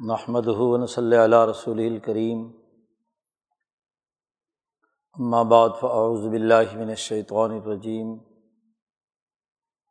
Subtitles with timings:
[0.00, 2.40] نحمد ہُون صلی اللہ رسول الکریم
[5.48, 8.14] بعد فاعوذ باللہ من الشیطان الرجیم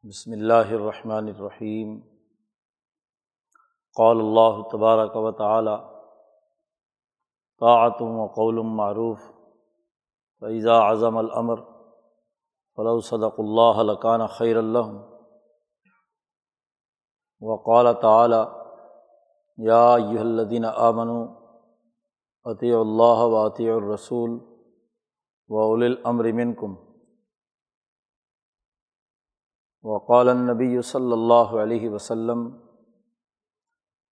[0.04, 2.00] بسم اللہ الرحمن الرحیم
[3.98, 5.76] قال اللہ تبارک و تعالی
[7.62, 9.20] طاعت و قول معروف.
[10.42, 11.62] فیضا اعظم العمر
[12.78, 14.98] فلو صدق اللہ لکان خیر الحم
[17.42, 18.63] وقال تعلیٰ
[19.58, 21.10] یا یہ الدین آمن
[22.46, 24.32] عطی اللہ و عطی الرسول
[25.50, 25.96] و اول
[26.32, 26.74] منکم.
[29.84, 32.50] وقال النبی صلی اللہ علیہ وسلم،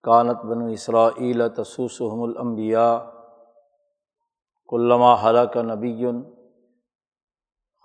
[0.03, 2.97] کانت بن اسرائیل تسوسحم الانبیاء
[4.69, 6.05] علامہ حلق نبی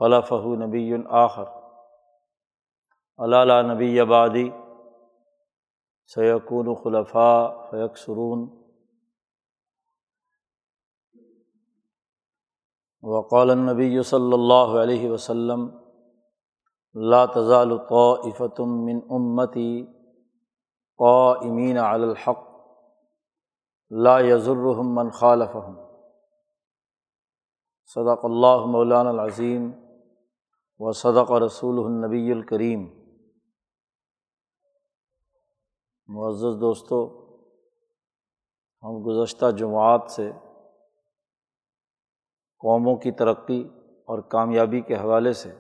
[0.01, 1.45] خلف نبی آخر.
[3.19, 4.49] علالہ نبی آبادی
[6.11, 8.47] سیقون خلفاء فیق سرون
[13.03, 15.67] وقال النبی صلی اللہ علیہ وسلم
[16.95, 19.71] لا تزال طائفة من امتی
[20.99, 22.45] قائمین علی الحق
[23.91, 25.75] لا یضرهم من خالفهم
[27.91, 29.71] صدق اللہ مولانا العظیم
[30.81, 32.87] و صدق رسول النبی الکریم
[36.09, 37.09] معزز دوستوں
[38.83, 40.33] ہم گزشتہ جماعت سے
[42.61, 43.69] قوموں کی ترقی
[44.09, 45.51] اور کامیابی کے حوالے سے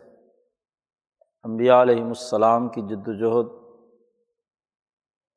[1.42, 3.46] امبیا علیہم السلام کی جد وجہد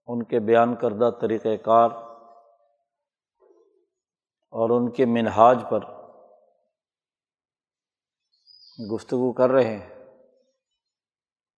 [0.07, 1.89] ان کے بیان کردہ طریقۂ کار
[4.53, 5.79] اور ان کے منہاج پر
[8.93, 9.89] گفتگو کر رہے ہیں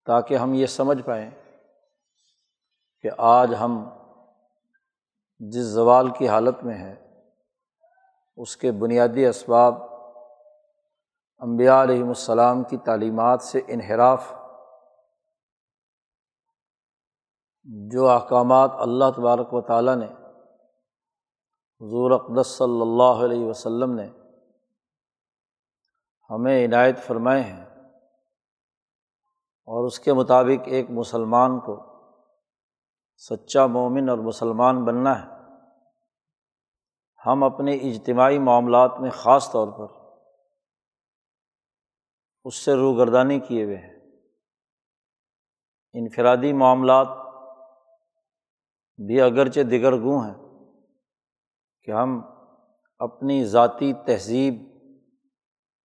[0.06, 1.32] تاکہ ہم یہ سمجھ پائیں
[3.04, 3.84] کہ آج ہم
[5.40, 6.96] جس زوال کی حالت میں ہیں،
[8.38, 9.82] اس کے بنیادی اسباب
[11.40, 14.32] امبیا علیہم السلام کی تعلیمات سے انحراف،
[17.92, 20.06] جو احکامات اللہ تبارک و تعالیٰ نے،
[21.82, 24.08] حضور اقدس صلی اللہ علیہ وسلم نے
[26.30, 27.66] ہمیں عنایت فرمائے ہیں
[29.68, 31.76] اور اس کے مطابق ایک مسلمان کو
[33.30, 35.28] سچا مومن اور مسلمان بننا ہے۔
[37.26, 40.18] ہم اپنے اجتماعی معاملات میں خاص طور پر
[42.44, 44.00] اس سے روگردانی کیے ہوئے ہیں۔
[45.94, 47.08] انفرادی معاملات
[48.98, 50.68] بھی اگرچہ دیگر گوں ہیں
[51.84, 52.22] کہ ہم
[53.00, 54.56] اپنی ذاتی تہذیب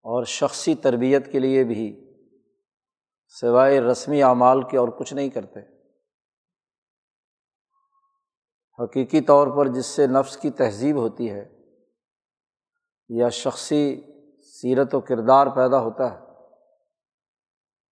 [0.03, 2.15] اور شخصی تربیت کے لیے بھی
[3.29, 5.75] سوائے رسمی اعمال کے اور کچھ نہیں کرتے۔
[8.81, 11.62] حقیقی طور پر جس سے نفس کی تہذیب ہوتی ہے
[13.09, 14.03] یا شخصی
[14.41, 16.26] سیرت و کردار پیدا ہوتا ہے،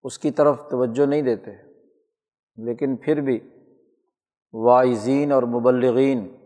[0.03, 1.51] اس کی طرف توجہ نہیں دیتے۔
[2.57, 3.41] لیکن پھر بھی
[4.53, 6.37] واعظین اور مبلغین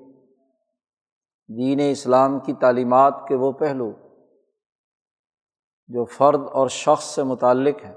[1.48, 3.92] دین اسلام کی تعلیمات کے وہ پہلو
[5.88, 7.94] جو فرد اور شخص سے متعلق ہیں،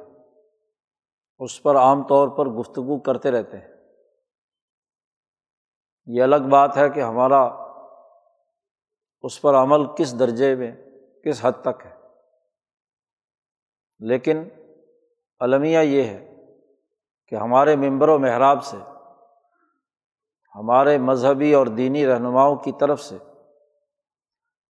[1.40, 3.71] اس پر عام طور پر گفتگو کرتے رہتے ہیں۔
[6.06, 7.44] یہ الگ بات ہے کہ ہمارا
[9.22, 10.72] اس پر عمل کس درجے میں،
[11.24, 11.96] کس حد تک ہے۔
[14.00, 14.44] لیکن
[15.40, 16.36] المیہ یہ ہے
[17.28, 18.78] کہ ہمارے ممبر و محراب سے،
[20.56, 23.18] ہمارے مذہبی اور دینی رہنماؤں کی طرف سے،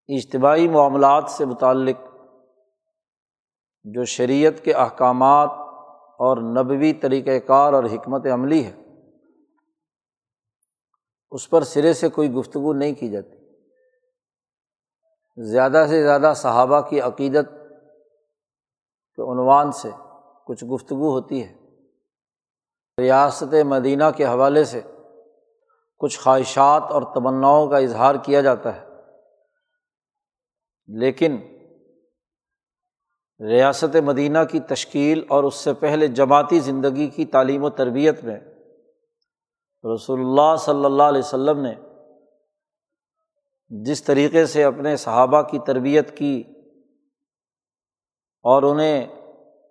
[0.08, 2.16] اجتماعی معاملات سے متعلق
[3.84, 5.50] جو شریعت کے احکامات
[6.20, 8.81] اور نبوی طریقۂ کار اور حکمت عملی ہے
[11.32, 13.38] اس پر سرے سے کوئی گفتگو نہیں کی جاتی۔
[15.38, 17.46] زیادہ سے زیادہ صحابہ کی عقیدت
[19.16, 19.90] کے عنوان سے
[20.46, 21.56] کچھ گفتگو ہوتی ہے۔
[23.02, 24.82] ریاست مدینہ کے حوالے سے
[25.98, 28.88] کچھ خواہشات اور تمناؤں کا اظہار کیا جاتا ہے۔
[30.88, 31.38] لیکن
[33.48, 38.40] ریاست مدینہ کی تشکیل اور اس سے پہلے جماعتی زندگی کی تعلیم و تربیت میں
[39.94, 41.76] رسول اللہ صلی اللہ علیہ وسلم نے
[43.70, 46.44] جس طریقے سے اپنے صحابہ کی تربیت کی
[48.44, 49.08] اور انہیں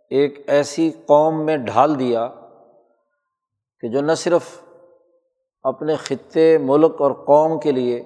[0.09, 2.29] ایک ایسی قوم میں ڈھال دیا
[3.81, 4.63] کہ جو نہ صرف
[5.63, 8.03] اپنے خطے ملک اور قوم کے لیے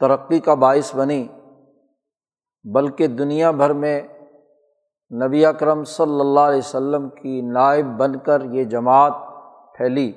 [0.00, 1.28] ترقی کا باعث بنی،
[2.64, 4.02] بلکہ دنیا بھر میں
[5.10, 9.31] نبی اکرم صلی اللہ علیہ وسلم کی نائب بن کر یہ جماعت
[9.76, 10.12] پھیلی۔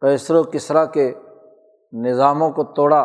[0.00, 1.14] کیسر و کسرا کے
[1.92, 3.02] نظاموں کو توڑا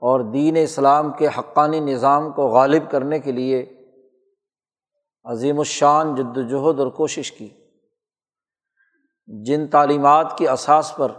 [0.00, 3.74] اور دین اسلام کے حقانی نظام کو غالب کرنے کے لیے
[5.24, 7.48] عظیم الشان، جد وجہد اور کوشش کی۔
[9.26, 11.12] جن تعلیمات کی اساس پر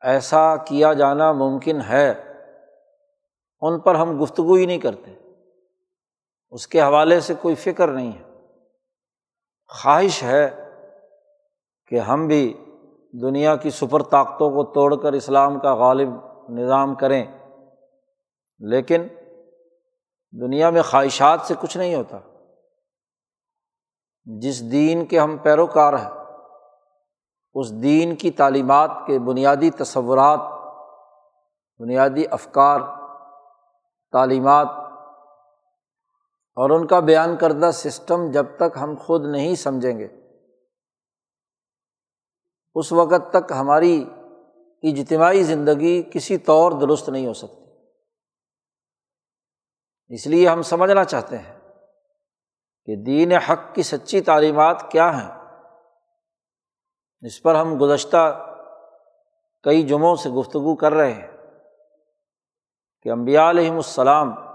[0.00, 2.34] ایسا کیا جانا ممکن ہے،
[3.60, 5.14] ان پر ہم گفتگو ہی نہیں کرتے۔
[6.50, 8.27] اس کے حوالے سے کوئی فکر نہیں ہے۔
[9.68, 10.70] خواہش ہے
[11.86, 12.64] کہ ہم بھی
[13.22, 16.08] دنیا کی سپر طاقتوں کو توڑ کر اسلام کا غالب
[16.48, 17.24] نظام کریں،
[18.58, 19.06] لیکن
[20.40, 22.18] دنیا میں خواہشات سے کچھ نہیں ہوتا۔
[24.24, 26.10] جس دین کے ہم پیروکار ہیں،
[27.54, 30.40] اس دین کی تعلیمات کے بنیادی تصورات،
[31.78, 32.80] بنیادی افکار،
[34.12, 34.68] تعلیمات
[36.58, 40.08] اور ان کا بیان کردہ سسٹم جب تک ہم خود نہیں سمجھیں گے۔
[42.74, 44.04] اس وقت تک ہماری
[44.82, 47.64] اجتماعی زندگی کسی طور درست نہیں ہو سکتی۔
[50.08, 51.58] اس لیے ہم سمجھنا چاہتے ہیں
[52.86, 55.62] کہ دین حق کی سچی تعلیمات کیا ہیں۔
[57.20, 58.54] اس پر ہم گزشتہ
[59.62, 61.30] کئی جمعوں سے گفتگو کر رہے ہیں
[63.02, 64.47] کہ امبیا علیہم السلام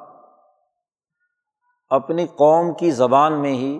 [1.95, 3.79] اپنی قوم کی زبان میں ہی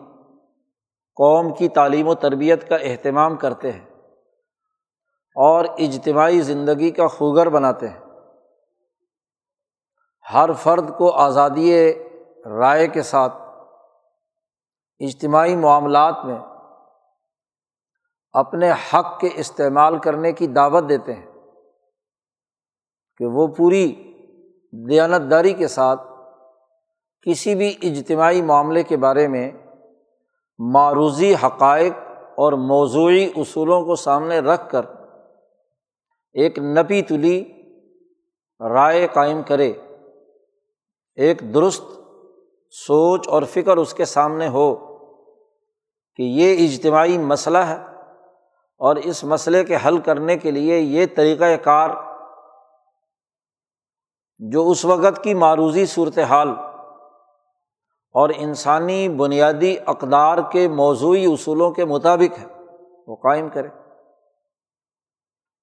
[1.16, 3.86] قوم کی تعلیم و تربیت کا اہتمام کرتے ہیں
[5.36, 8.00] اور اجتماعی زندگی کا خوگر بناتے ہیں۔
[10.34, 11.94] ہر فرد کو آزادی
[12.46, 13.34] رائے کے ساتھ
[15.00, 16.40] اجتماعی معاملات میں
[18.34, 21.32] اپنے حق کے استعمال کرنے کی دعوت دیتے ہیں
[23.18, 23.96] کہ وہ پوری
[24.90, 26.13] دیانت داری کے ساتھ
[27.28, 29.52] کسی بھی اجتماعی معاملے کے بارے میں
[30.58, 31.94] معروضی حقائق
[32.38, 34.86] اور موضوعی اصولوں کو سامنے رکھ کر
[36.34, 37.44] ایک نپی تلی
[38.60, 39.74] رائے قائم کرے،
[41.16, 41.84] ایک درست
[42.72, 44.76] سوچ اور فکر اس کے سامنے ہو
[46.16, 47.78] کہ یہ اجتماعی مسئلہ ہے
[48.78, 51.90] اور اس مسئلے کے حل کرنے کے لیے یہ طریقۂ کار
[54.40, 56.50] جو اس وقت کی معروضی صورت حال
[58.14, 62.46] اور انسانی بنیادی اقدار کے موضوعی اصولوں کے مطابق ہے،
[63.08, 63.68] وہ قائم کرے۔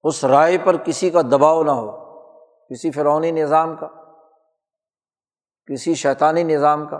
[0.03, 1.91] اس رائے پر کسی کا دباؤ نہ ہو،
[2.69, 3.87] کسی فرونی نظام کا،
[5.65, 6.99] کسی شیطانی نظام کا۔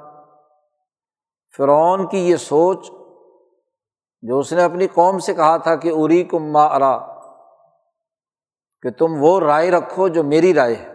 [1.57, 2.91] فرعون کی یہ سوچ
[4.21, 6.97] جو اس نے اپنی قوم سے کہا تھا کہ اری کم ما ارا،
[8.81, 10.93] کہ تم وہ رائے رکھو جو میری رائے ہے۔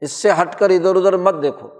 [0.00, 1.79] اس سے ہٹ کر ادھر ادھر مت دیکھو۔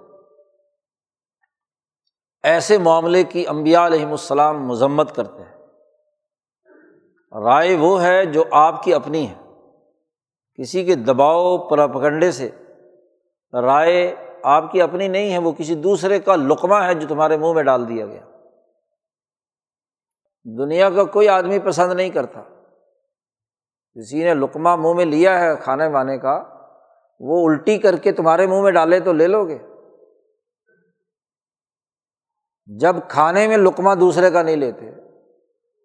[2.42, 5.66] ایسے معاملے کی امبیا علیہم السلام مذمت کرتے ہیں۔
[7.42, 9.34] رائے وہ ہے جو آپ کی اپنی ہے۔
[10.54, 12.48] کسی کے دباؤ پراپگنڈے سے
[13.52, 17.52] رائے آپ کی اپنی نہیں ہے، وہ کسی دوسرے کا لقمہ ہے جو تمہارے منہ
[17.52, 18.20] میں ڈال دیا گیا۔
[20.44, 22.42] دنیا کا کوئی آدمی پسند نہیں کرتا۔
[23.94, 26.44] کسی نے لقمہ منہ میں لیا ہے کھانے وانے کا،
[27.20, 29.58] وہ الٹی کر کے تمہارے منہ میں ڈالے تو لے لو گے۔
[32.78, 34.90] جب کھانے میں لقمہ دوسرے کا نہیں لیتے،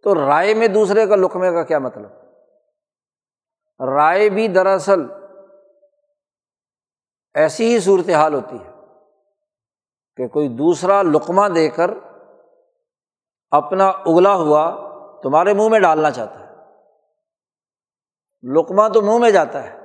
[0.03, 2.11] تو رائے میں دوسرے کا لقمے کا کیا مطلب؟
[3.85, 4.99] رائے بھی دراصل
[7.33, 8.71] ایسی ہی صورت حال ہوتی ہے
[10.15, 11.91] کہ کوئی دوسرا لقمہ دے کر
[13.51, 14.75] اپنا اگلا ہوا
[15.23, 16.55] تمہارے منہ میں ڈالنا چاہتا ہے۔
[18.43, 19.77] لقمہ تو منہ میں جاتا ہے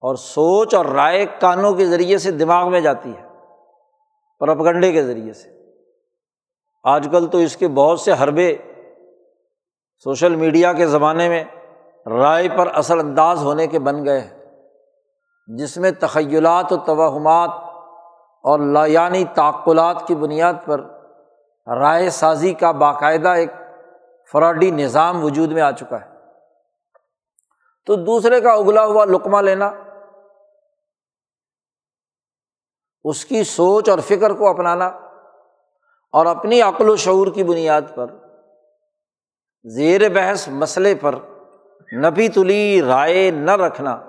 [0.00, 3.28] اور سوچ اور رائے کانوں کے ذریعے سے دماغ میں جاتی ہے
[4.38, 5.53] پرپگنڈے کے ذریعے سے۔
[6.84, 8.56] آج کل تو اس کے بہت سے حربے
[9.96, 11.44] سوشل میڈیا کے زمانے میں
[12.06, 14.44] رائے پر اثر انداز ہونے کے بن گئے ہیں،
[15.46, 17.50] جس میں تخیلات و توہمات
[18.44, 20.80] اور لایانی تعقلات کی بنیاد پر
[21.76, 23.50] رائے سازی کا باقاعدہ ایک
[24.32, 26.06] فراڈی نظام وجود میں آ چکا ہے۔
[27.86, 29.72] تو دوسرے کا اگلا ہوا لقمہ لینا،
[33.04, 35.03] اس کی سوچ اور فکر کو اپنانا۔
[36.14, 38.06] اور اپنی عقل و شعور کی بنیاد پر،
[39.64, 41.14] زیر بحث مسئلے پر
[42.04, 44.02] نبی تلی رائے نہ رکھنا،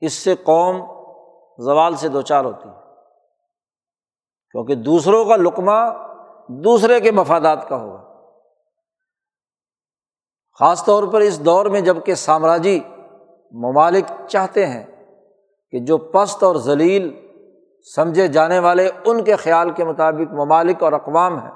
[0.00, 0.76] اس سے قوم
[1.58, 2.74] زوال سے دو چار ہوتی ہے۔
[4.50, 6.06] کیونکہ دوسروں کا لقمہ
[6.48, 8.02] دوسرے کے مفادات کا ہوگا۔
[10.58, 12.80] خاص طور پر اس دور میں جبکہ سامراجی
[13.52, 14.84] ممالک چاہتے ہیں
[15.70, 17.25] کہ جو پست اور ذلیل
[17.94, 21.50] سمجھے جانے والے ان کے خیال کے مطابق ممالک اور اقوام ہیں،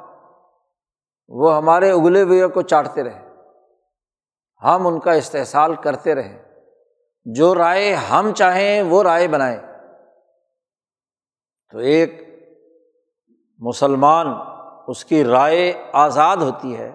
[1.28, 3.28] وہ ہمارے اگلے ہوئے کو چاٹتے رہے۔
[4.64, 6.42] ہم ان کا استحصال کرتے رہیں
[7.25, 9.58] جو رائے ہم چاہیں وہ رائے بنائیں۔
[11.72, 12.22] تو ایک
[13.58, 14.26] مسلمان
[14.87, 16.92] اس کی رائے آزاد ہوتی ہے۔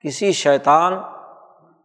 [0.00, 0.92] کسی شیطان،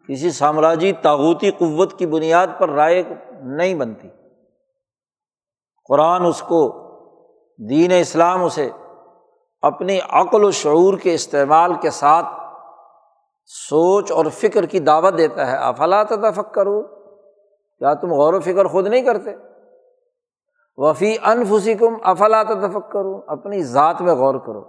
[0.07, 3.03] کسی سامراجی تاغوتی قوت کی بنیاد پر رائے
[3.41, 4.09] نہیں بنتی۔
[5.89, 6.83] قرآن اس کو
[7.69, 8.69] دین اسلام اسے
[9.61, 12.25] اپنی عقل و شعور کے استعمال کے ساتھ
[13.69, 16.81] سوچ اور فکر کی دعوت دیتا ہے۔ افلا تفک کرو
[17.79, 19.29] کیا تم غور و فکر خود نہیں کرتے؟
[20.77, 24.59] وفی انفسی کم افلا تفک کرو اپنی ذات میں غور کرو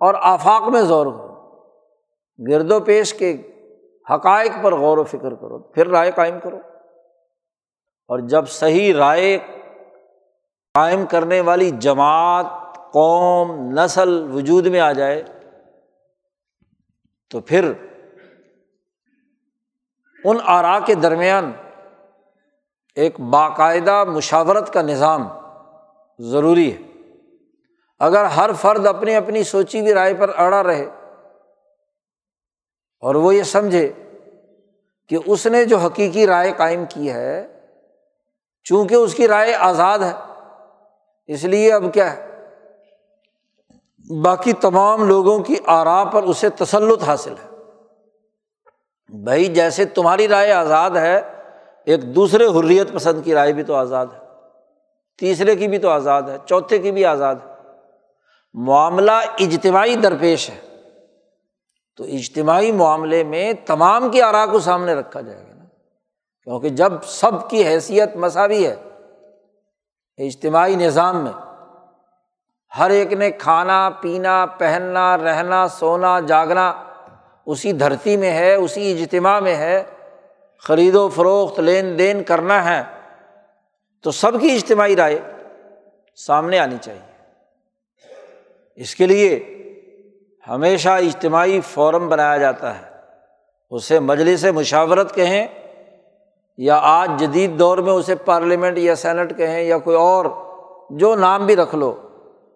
[0.00, 1.34] اور آفاق میں زور کرو۔
[2.50, 3.36] گرد و پیش کے
[4.10, 6.56] حقائق پر غور و فکر کرو، پھر رائے قائم کرو۔
[8.08, 9.38] اور جب صحیح رائے
[10.74, 12.46] قائم کرنے والی جماعت،
[12.92, 15.24] قوم، نسل وجود میں آ جائے
[17.30, 17.72] تو پھر
[20.24, 21.52] ان آرا کے درمیان
[22.94, 25.28] ایک باقاعدہ مشاورت کا نظام
[26.18, 26.82] ضروری ہے۔
[27.98, 30.84] اگر ہر فرد اپنی اپنی سوچی ہوئی رائے پر اڑا رہے
[33.00, 33.92] اور وہ یہ سمجھے
[35.08, 37.60] کہ اس نے جو حقیقی رائے قائم کی ہے،
[38.64, 40.33] چونکہ اس کی رائے آزاد ہے۔
[41.26, 42.34] اس لیے اب کیا ہے؟
[44.22, 47.56] باقی تمام لوگوں کی آرا پر اسے تسلط حاصل ہے۔
[49.08, 51.20] بھائی جیسے تمہاری رائے آزاد ہے،
[51.86, 54.18] ایک دوسرے حریت پسند کی رائے بھی تو آزاد ہے۔
[55.18, 57.52] تیسرے کی بھی تو آزاد ہے، چوتھے کی بھی آزاد ہے۔
[58.54, 60.60] معاملہ اجتماعی درپیش ہے۔
[61.96, 65.64] تو اجتماعی معاملے میں تمام کی آرا کو سامنے رکھا جائے گا نا۔
[66.42, 68.76] کیونکہ جب سب کی حیثیت مساوی ہے
[70.18, 71.32] اجتماعی نظام میں
[72.78, 76.84] ہر ایک نے کھانا، پینا، پہننا، رہنا، سونا، جاگنا
[77.46, 79.82] اسی دھرتی میں ہے، اسی اجتماع میں ہے،
[80.58, 82.82] خرید و فروخت، لین دین کرنا ہے،
[84.02, 85.20] تو سب کی اجتماعی رائے
[86.16, 87.32] سامنے آنی چاہیے۔
[88.76, 89.50] اس کے لیے
[90.48, 92.90] ہمیشہ اجتماعی فورم بنایا جاتا ہے۔
[93.70, 95.46] اسے مجلس مشاورت کہیں
[96.56, 100.26] یا آج جدید دور میں اسے پارلیمنٹ یا سینٹ کہیں یا کوئی اور،
[100.90, 101.94] جو نام بھی رکھ لو۔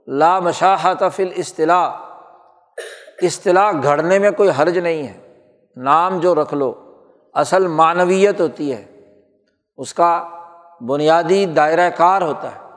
[0.06, 1.90] لا مشاحت فل اصطلاح
[3.22, 5.34] اصطلاح گھڑنے میں کوئی حرج نہیں ہے۔
[5.76, 6.72] نام جو رکھ لو،
[7.34, 8.84] اصل معنویت ہوتی ہے۔
[9.76, 10.28] اس کا
[10.80, 12.70] بنیادی دائرۂ کار ہوتا ہے۔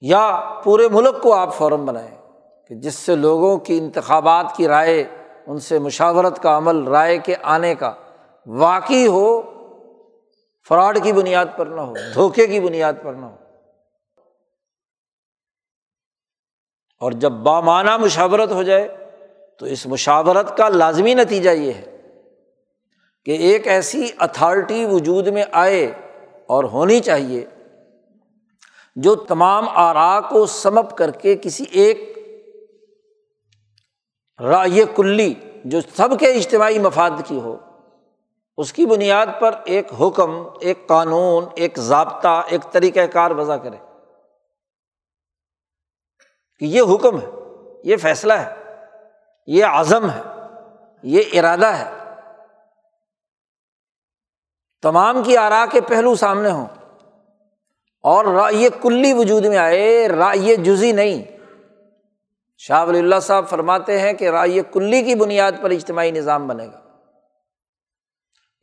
[0.00, 2.18] یا پورے ملک کو آپ فورم بنائیں
[2.68, 5.04] کہ جس سے لوگوں کی انتخابات کی رائے،
[5.46, 7.92] ان سے مشاورت کا عمل، رائے کے آنے کا
[8.46, 9.42] واقعی ہو
[10.68, 13.36] فراڈ کی بنیاد پر نہ ہو، دھوکے کی بنیاد پر نہ ہو۔
[17.00, 18.96] اور جب بامانہ مشاورت ہو جائے
[19.58, 21.96] تو اس مشاورت کا لازمی نتیجہ یہ ہے
[23.24, 25.92] کہ ایک ایسی اتھارٹی وجود میں آئے
[26.46, 27.46] اور ہونی چاہیے
[28.96, 32.18] جو تمام آرا کو سمپ کر کے کسی ایک
[34.42, 37.56] رائے کلی جو سب کے اجتماعی مفاد کی ہو
[38.56, 43.76] اس کی بنیاد پر ایک حکم، ایک قانون، ایک ضابطہ، ایک طریقۂ کار وضع کرے۔
[46.58, 47.26] کہ یہ حکم ہے،
[47.84, 48.54] یہ فیصلہ ہے،
[49.46, 50.22] یہ عزم ہے،
[51.02, 51.90] یہ ارادہ ہے۔
[54.82, 56.66] تمام کی آرا کے پہلو سامنے ہوں۔
[58.02, 61.24] اور رائے کلی وجود میں آئے، رائے جزی نہیں۔
[62.58, 66.66] شاہ ولی اللہ صاحب فرماتے ہیں کہ رائے کلی کی بنیاد پر اجتماعی نظام بنے
[66.66, 66.85] گا۔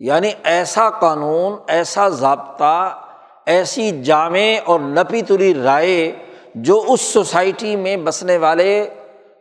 [0.03, 3.05] یعنی ایسا قانون، ایسا ضابطہ،
[3.45, 8.89] ایسی جامع اور نپی تری رائے جو اس سوسائٹی میں بسنے والے،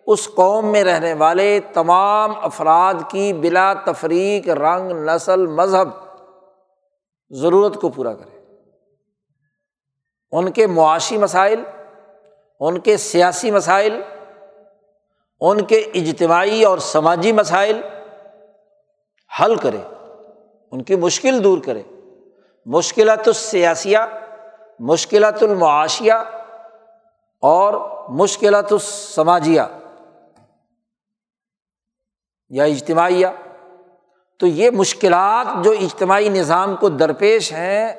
[0.07, 5.88] اس قوم میں رہنے والے تمام افراد کی بلا تفریق، رنگ، نسل، مذہب
[7.31, 8.38] ضرورت کو پورا کرے۔
[10.33, 11.62] ان کے معاشی مسائل،
[12.61, 14.02] ان کے سیاسی مسائل،
[15.40, 17.81] ان کے اجتماعی اور سماجی مسائل
[19.40, 19.78] حل کرے۔
[20.73, 21.83] ان کی مشکل دور کرے۔
[22.67, 23.99] مشکلات السیاسیہ،
[24.79, 26.12] مشکلات المعاشیہ
[27.41, 27.75] اور
[28.09, 29.62] مشکلات السماجیہ
[32.49, 33.26] یا اجتماعیہ۔
[34.38, 37.93] تو یہ مشکلات جو اجتماعی نظام کو درپیش ہیں،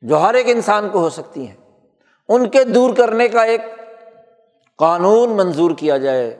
[0.00, 1.56] جو ہر ایک انسان کو ہو سکتی ہیں،
[2.28, 3.60] ان کے دور کرنے کا ایک
[4.78, 6.38] قانون منظور کیا جائے،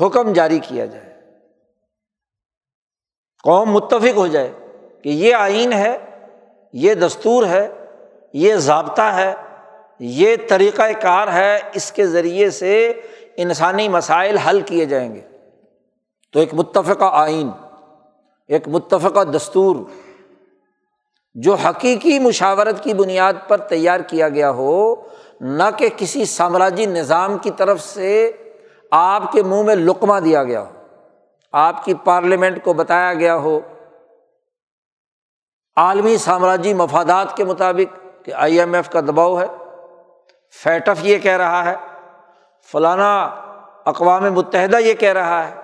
[0.00, 1.07] حکم جاری کیا جائے۔
[3.44, 4.52] قوم متفق ہو جائے
[5.02, 5.98] کہ یہ آئین ہے،
[6.72, 7.68] یہ دستور ہے،
[8.32, 9.34] یہ ضابطہ ہے،
[9.98, 13.00] یہ طریقۂ کار ہے، اس کے ذریعے سے
[13.36, 15.20] انسانی مسائل حل کیے جائیں گے۔
[16.32, 17.50] تو ایک متفقہ آئین،
[18.48, 19.76] ایک متفقہ دستور
[21.34, 24.94] جو حقیقی مشاورت کی بنیاد پر تیار کیا گیا ہو،
[25.40, 28.32] نہ کہ کسی سامراجی نظام کی طرف سے
[28.90, 30.77] آپ کے منہ میں لقمہ دیا گیا ہو۔
[31.52, 33.60] آپ کی پارلیمنٹ کو بتایا گیا ہو،
[35.76, 39.46] عالمی سامراجی مفادات کے مطابق کہ آئی ایم ایف کا دباؤ ہے۔
[40.50, 41.76] فیٹف یہ کہہ رہا ہے،
[42.72, 43.24] فلانا
[43.84, 45.54] اقوام متحدہ یہ کہہ رہا ہے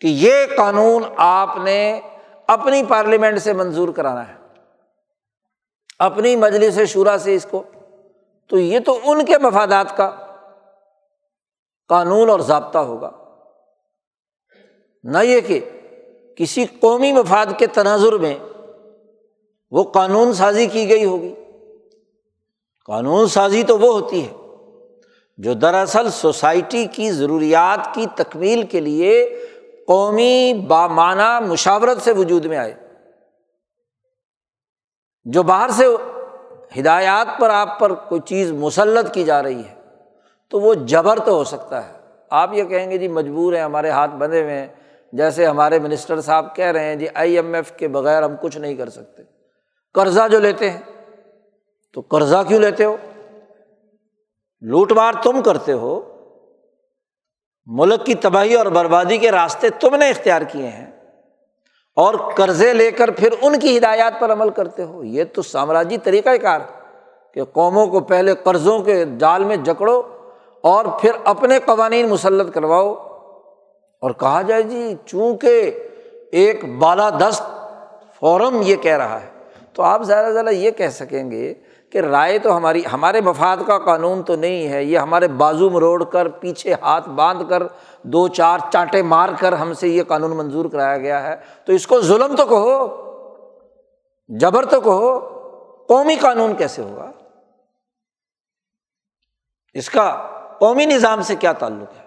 [0.00, 2.00] کہ یہ قانون آپ نے
[2.46, 4.34] اپنی پارلیمنٹ سے منظور کرانا ہے،
[5.98, 7.62] اپنی مجلس شورا سے اس کو۔
[8.48, 10.10] تو یہ تو ان کے مفادات کا
[11.88, 13.10] قانون اور ضابطہ ہوگا۔
[15.04, 15.60] نہ یہ کہ
[16.36, 18.38] کسی قومی مفاد کے تناظر میں
[19.70, 21.34] وہ قانون سازی کی گئی ہوگی۔
[22.86, 24.32] قانون سازی تو وہ ہوتی ہے
[25.38, 29.40] جو دراصل سوسائٹی کی ضروریات کی تکمیل کے لیے
[29.86, 32.74] قومی بامانہ مشاورت سے وجود میں آئے۔
[35.24, 35.86] جو باہر سے
[36.80, 39.74] ہدایات پر آپ پر کوئی چیز مسلط کی جا رہی ہے
[40.48, 41.92] تو وہ جبر تو ہو سکتا ہے۔
[42.30, 44.83] آپ یہ کہیں گے جی مجبور ہیں، ہمارے ہاتھ بندھے ہوئے ہیں۔
[45.16, 48.58] جیسے ہمارے منسٹر صاحب کہہ رہے ہیں جی آئی ایم ایف کے بغیر ہم کچھ
[48.58, 49.22] نہیں کر سکتے۔
[49.94, 50.80] قرضہ جو لیتے ہیں،
[51.92, 52.96] تو قرضہ کیوں لیتے ہو؟
[54.60, 56.00] لوٹ مار تم کرتے ہو۔
[57.66, 60.90] ملک کی تباہی اور بربادی کے راستے تم نے اختیار کیے ہیں۔
[61.96, 65.98] اور قرضے لے کر پھر ان کی ہدایات پر عمل کرتے ہو۔ یہ تو سامراجی
[65.98, 66.60] طریقۂ کار
[67.34, 70.02] کہ قوموں کو پہلے قرضوں کے جال میں جکڑو
[70.62, 73.03] اور پھر اپنے قوانین مسلط کرواؤ۔
[74.04, 75.78] اور کہا جائے جی چونکہ
[76.30, 77.42] ایک بالادست
[78.20, 79.28] فورم یہ کہہ رہا ہے،
[79.72, 81.54] تو آپ زیادہ زیادہ یہ کہہ سکیں گے
[81.92, 86.04] کہ رائے تو ہماری، ہمارے مفاد کا قانون تو نہیں ہے، یہ ہمارے بازو مروڑ
[86.04, 87.62] کر، پیچھے ہاتھ باندھ کر،
[88.02, 91.86] دو چار چانٹے مار کر ہم سے یہ قانون منظور کرایا گیا ہے۔ تو اس
[91.86, 92.86] کو ظلم تو کہو،
[94.28, 95.18] جبر تو کہو،
[95.88, 97.10] قومی قانون کیسے ہوگا؟
[99.74, 100.28] اس کا
[100.58, 102.03] قومی نظام سے کیا تعلق ہے؟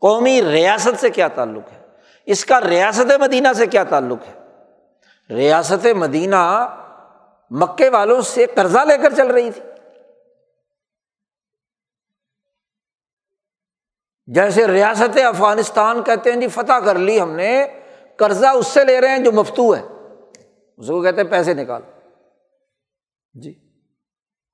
[0.00, 1.86] قومی ریاست سے کیا تعلق ہے؟
[2.26, 4.46] اس کا ریاست مدینہ سے کیا تعلق ہے؟
[5.34, 6.68] ریاست مدینہ
[7.50, 9.62] مکے والوں سے قرضہ لے کر چل رہی تھی۔
[14.26, 17.80] جیسے ریاست افغانستان کہتے ہیں جی فتح کر لی ہم نے،
[18.16, 19.82] قرضہ اس سے لے رہے ہیں جو مفتو ہے۔
[20.76, 21.82] اس کو کہتے ہیں پیسے نکال۔
[23.34, 23.58] جی۔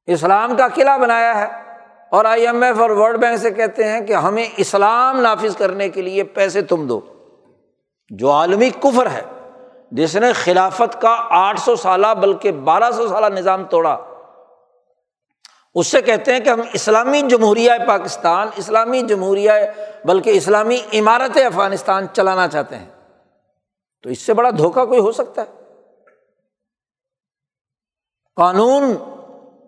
[0.07, 1.72] اسلام کا قلعہ بنایا ہے۔
[2.13, 5.89] اور آئی ایم ایف اور ورلڈ بینک سے کہتے ہیں کہ ہمیں اسلام نافذ کرنے
[5.89, 7.01] کے لیے پیسے تم دو۔
[8.09, 9.23] جو عالمی کفر ہے،
[9.93, 13.97] جس نے خلافت کا آٹھ سو سالہ بلکہ بارہ سو سالہ نظام توڑا،
[15.75, 19.53] اس سے کہتے ہیں کہ ہم اسلامی جمہوریہ پاکستان، اسلامی جمہوریہ
[20.05, 22.91] بلکہ اسلامی عمارت افغانستان چلانا چاہتے ہیں۔
[24.03, 25.63] تو اس سے بڑا دھوکہ کوئی ہو سکتا ہے؟
[28.37, 28.83] قانون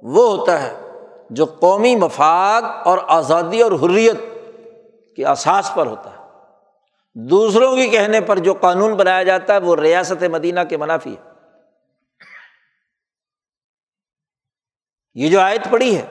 [0.02, 0.84] وہ ہوتا ہے
[1.35, 4.16] جو قومی مفاد اور آزادی اور حریت
[5.16, 6.16] کے احساس پر ہوتا ہے۔
[7.14, 11.31] دوسروں کے کہنے پر جو قانون بنایا جاتا ہے وہ ریاست مدینہ کے منافی ہے۔
[15.14, 16.07] یہ جو آیت پڑی ہے،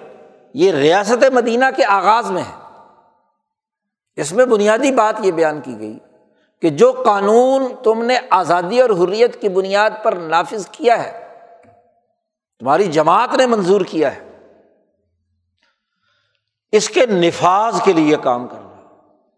[0.54, 2.68] یہ ریاست مدینہ کے آغاز میں ہے۔
[4.16, 6.00] اس میں بنیادی بات یہ بیان کی گئی
[6.62, 11.28] کہ جو قانون تم نے آزادی اور حریت کی بنیاد پر نافذ کیا ہے،
[12.60, 14.33] تمہاری جماعت نے منظور کیا ہے۔
[16.74, 18.70] اس کے نفاذ کے لیے کام کرنا۔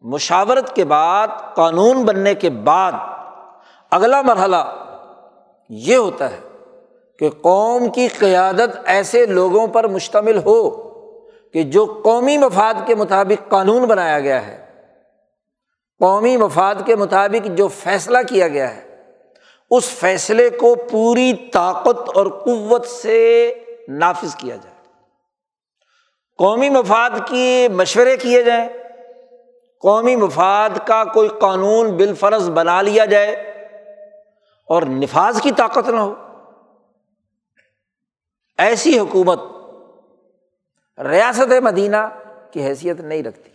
[0.01, 2.91] مشاورت کے بعد، قانون بننے کے بعد،
[3.91, 4.89] اگلا مرحلہ
[5.69, 6.39] یہ ہوتا ہے
[7.19, 10.69] کہ قوم کی قیادت ایسے لوگوں پر مشتمل ہو
[11.53, 14.65] کہ جو قومی مفاد کے مطابق قانون بنایا گیا ہے،
[15.99, 18.81] قومی مفاد کے مطابق جو فیصلہ کیا گیا ہے،
[19.71, 23.53] اس فیصلے کو پوری طاقت اور قوت سے
[23.87, 24.74] نافذ کیا جائے۔
[26.37, 28.69] قومی مفاد کی مشورے کیے جائیں،
[29.79, 33.31] قومی مفاد کا کوئی قانون بال فرض بنا لیا جائے
[34.67, 36.13] اور نفاذ کی طاقت نہ ہو۔
[38.57, 39.39] ایسی حکومت
[40.99, 41.97] ریاست مدینہ
[42.51, 43.51] کی حیثیت نہیں رکھتی۔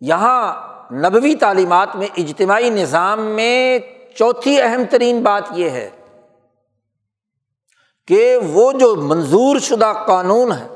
[0.00, 0.54] یہاں
[0.92, 3.78] نبوی تعلیمات میں اجتماعی نظام میں
[4.14, 5.90] چوتھی اہم ترین بات یہ ہے
[8.06, 10.66] کہ وہ جو منظور شدہ قانون ہے،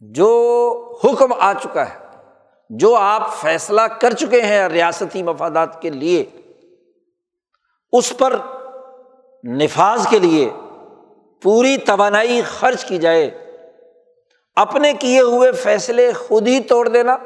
[0.00, 0.30] جو
[1.04, 1.98] حکم آ چکا ہے،
[2.70, 6.24] جو آپ فیصلہ کر چکے ہیں ریاستی مفادات کے لیے،
[7.92, 8.36] اس پر
[9.44, 10.50] نفاذ کے لیے
[11.42, 13.30] پوری توانائی خرچ کی جائے،
[14.56, 17.16] اپنے کیے ہوئے فیصلے خود ہی توڑ دینا،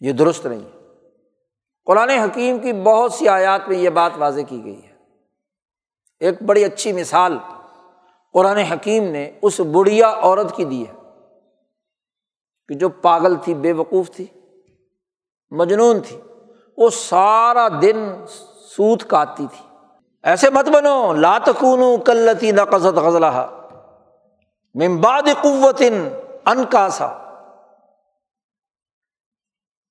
[0.00, 0.68] یہ درست نہیں۔
[1.86, 4.87] قرآن حکیم کی بہت سی آیات میں یہ بات واضح کی گئی ہے۔
[6.20, 7.38] ایک بڑی اچھی مثال
[8.32, 10.94] قرآن حکیم نے اس بڑھیا عورت کی دی ہے
[12.68, 14.26] کہ جو پاگل تھی، بے وقوف تھی،
[15.50, 16.20] مجنون تھی،
[16.76, 18.26] وہ سارا دن
[18.76, 19.76] سوت کاٹتی تھی۔
[20.22, 23.60] ایسے مت بنو لاتکون کلتی نقصت غزلہ
[24.74, 25.82] ممباد قوت
[26.46, 27.06] ان کا سا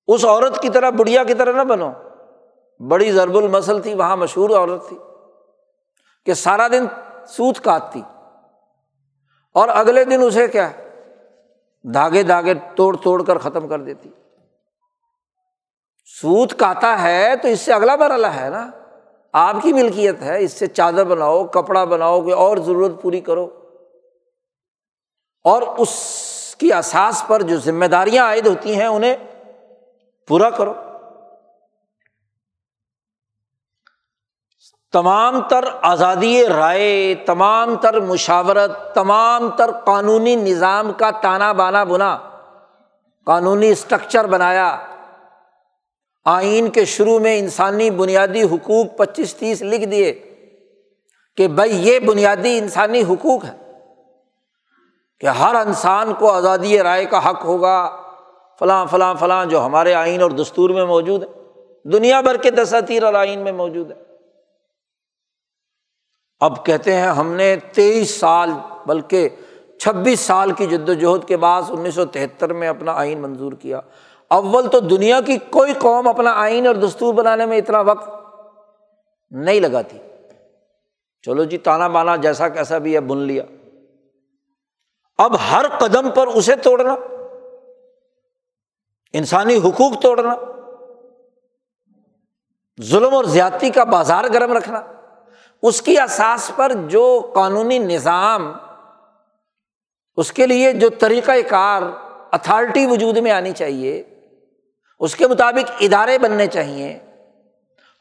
[0.08, 1.92] اس عورت کی طرح، بڑھیا کی طرح نہ بنو۔
[2.90, 4.98] بڑی ضرب المسل تھی، وہاں مشہور عورت تھی۔
[6.28, 6.86] کہ سارا دن
[7.28, 8.02] سوت کاٹتی
[9.54, 10.72] اور اگلے دن اسے کیا
[11.94, 14.10] دھاگے دھاگے توڑ توڑ کر ختم کر دیتی۔
[16.22, 18.70] سوت کاتا ہے تو اس سے اگلا مرحلہ ہے نا۔
[19.34, 23.50] آپ کی ملکیت ہے، اس سے چادر بناؤ، کپڑا بناؤ، کوئی اور ضرورت پوری کرو۔
[25.44, 25.90] اور اس
[26.58, 29.16] کی احساس پر جو ذمہ داریاں عائد ہوتی ہیں انہیں
[30.28, 30.74] پورا کرو۔
[34.98, 42.18] تمام تر آزادی رائے، تمام تر مشاورت، تمام تر قانونی نظام کا تانا بانا بنا،
[43.28, 44.78] قانونی اسٹرکچر بنایا۔
[46.26, 50.12] آئین کے شروع میں انسانی بنیادی حقوق پچیس تیس لکھ دیے
[51.38, 53.56] کہ بھائی یہ بنیادی انسانی حقوق ہے
[55.20, 57.78] کہ ہر انسان کو آزادی رائے کا حق ہوگا،
[58.60, 63.04] فلاں فلاں فلاں جو ہمارے آئین اور دستور میں موجود ہے دنیا بھر کے دساتیر
[63.04, 64.07] اور آئین میں موجود ہے
[66.40, 68.50] اب کہتے ہیں ہم نے تیئیس سال،
[68.86, 69.30] بلکہ
[69.80, 73.80] چھبیس سال کی جد وجہد کے بعد انیس سو تہتر میں اپنا آئین منظور کیا۔
[74.30, 78.10] اول تو دنیا کی کوئی قوم اپنا آئین اور دستور بنانے میں اتنا وقت
[79.32, 79.98] نہیں لگاتی۔
[81.22, 83.44] چلو جی تانا بانا جیسا کیسا بھی ہے، بن لیا۔
[85.18, 86.96] اب ہر قدم پر اسے توڑنا،
[89.14, 90.36] انسانی حقوق توڑنا،
[92.84, 94.82] ظلم اور زیادتی کا بازار گرم رکھنا۔
[95.64, 98.54] اس کی اساس پر جو قانونی نظام،
[100.18, 101.82] اس کے لیے جو طریقۂ کار
[102.32, 104.04] اتھارٹی وجود میں آنی چاہیے،
[105.00, 107.00] اس کے مطابق ادارے بننے چاہیے،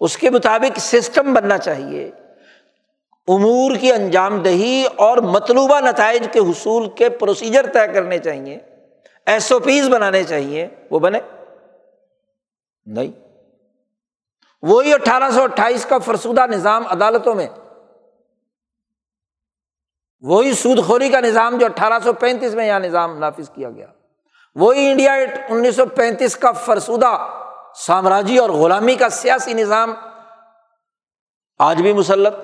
[0.01, 2.11] اس کے مطابق سسٹم بننا چاہیے،
[3.29, 8.59] امور کی انجام دہی اور مطلوبہ نتائج کے حصول کے پروسیجر طے کرنے چاہیے
[9.27, 11.21] ایس او پیز بنانے چاہیے، وہ بنے؟
[12.87, 13.25] نہیں۔
[14.62, 17.49] وہی اٹھارہ سو اٹھائیس کا فرسودہ نظام عدالتوں میں۔
[20.21, 23.87] وہی سود خوری کا نظام جو اٹھارہ سو پینتیس میں یہاں نظام نافذ کیا گیا۔
[24.55, 25.12] وہی انڈیا
[25.49, 27.29] انیس سو پینتیس کا فرسودہ
[27.75, 29.95] سامراجی اور غلامی کا سیاسی نظام۔
[31.59, 32.35] آج بھی مسلط۔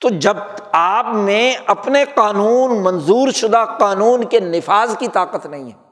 [0.00, 0.36] تو جب
[0.72, 5.91] آپ میں اپنے قانون منظور شدہ قانون کے نفاذ کی طاقت نہیں ہے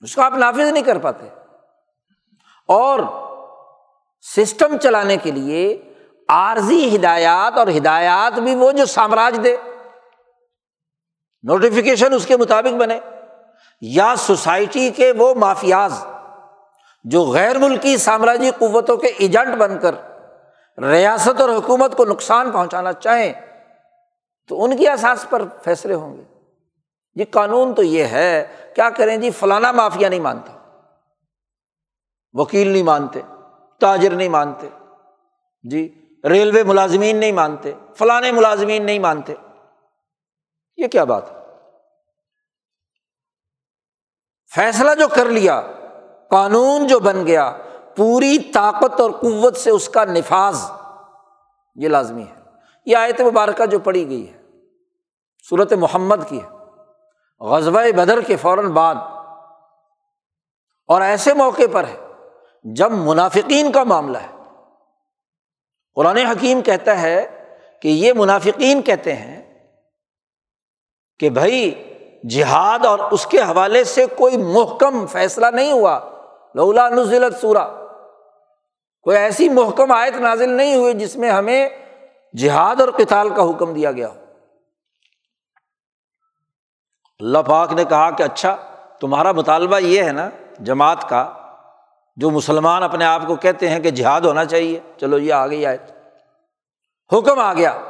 [0.00, 1.28] اس کو آپ نافذ نہیں کر پاتے۔
[2.68, 3.00] اور
[4.36, 5.92] سسٹم چلانے کے لیے
[6.28, 9.56] عارضی ہدایات اور ہدایات بھی وہ جو سامراج دے۔
[11.42, 13.00] نوٹیفیکیشن اس کے مطابق بنے۔
[13.80, 16.06] یا سوسائٹی کے وہ مافیاز
[17.04, 19.94] جو غیر ملکی سامراجی قوتوں کے ایجنٹ بن کر
[20.82, 23.32] ریاست اور حکومت کو نقصان پہنچانا چاہیں،
[24.48, 26.22] تو ان کی احساس پر فیصلے ہوں گے۔
[27.14, 30.52] جی قانون تو یہ ہے کیا کریں جی؟ فلانا مافیا نہیں مانتا۔
[32.32, 33.20] وکیل نہیں مانتے،
[33.80, 34.68] تاجر نہیں مانتے۔
[35.70, 39.34] جی ریلوے ملازمین نہیں مانتے، فلانے ملازمین نہیں مانتے۔
[40.76, 41.36] یہ کیا بات ہے؟
[44.54, 45.62] فیصلہ جو کر لیا،
[46.30, 47.56] قانون جو بن گیا،
[47.96, 50.70] پوری طاقت اور قوت سے اس کا نفاذ،
[51.74, 52.42] یہ لازمی ہے۔
[52.86, 54.42] یہ آیت مبارکہ جو پڑھی گئی ہے
[55.48, 56.55] صورت محمد کی ہے۔
[57.40, 58.94] غزبۂ بدر کے فوراً بعد۔
[60.86, 62.06] اور ایسے موقع پر ہے
[62.64, 64.36] جب منافقین کا معاملہ ہے۔
[65.94, 67.44] قرآن حکیم کہتا ہے
[67.82, 69.68] کہ یہ منافقین کہتے ہیں
[71.18, 71.82] کہ بھائی
[72.30, 76.00] جہاد اور اس کے حوالے سے کوئی محکم فیصلہ نہیں ہوا۔
[76.54, 77.68] لولا نزلت سورا
[79.02, 81.68] کوئی ایسی محکم آیت نازل نہیں ہوئی جس میں ہمیں
[82.36, 84.25] جہاد اور کتال کا حکم دیا گیا ہو۔
[87.20, 88.56] اللہ پاک نے کہا کہ اچھا
[89.00, 91.32] تمہارا مطالبہ یہ ہے نا جماعت کا،
[92.16, 95.66] جو مسلمان اپنے آپ کو کہتے ہیں کہ جہاد ہونا چاہیے، چلو یہ آ گئی
[95.66, 95.78] آئے۔
[97.12, 97.80] حکم آ گیا۔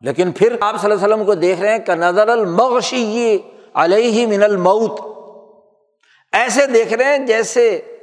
[0.00, 3.38] لیکن پھر آپ صلی اللہ علیہ وسلم کو دیکھ رہے ہیں کہ نظر المغشی
[3.74, 5.00] علیہ من الموت
[6.32, 7.96] ایسے دیکھ رہے ہیں جیسے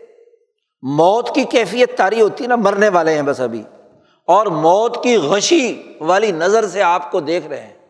[0.82, 3.64] موت کی کیفیت تاری ہوتی ہے نا، مرنے والے ہیں بس ابھی۔
[4.26, 7.81] اور موت کی غشی والی نظر سے آپ کو دیکھ رہے ہیں۔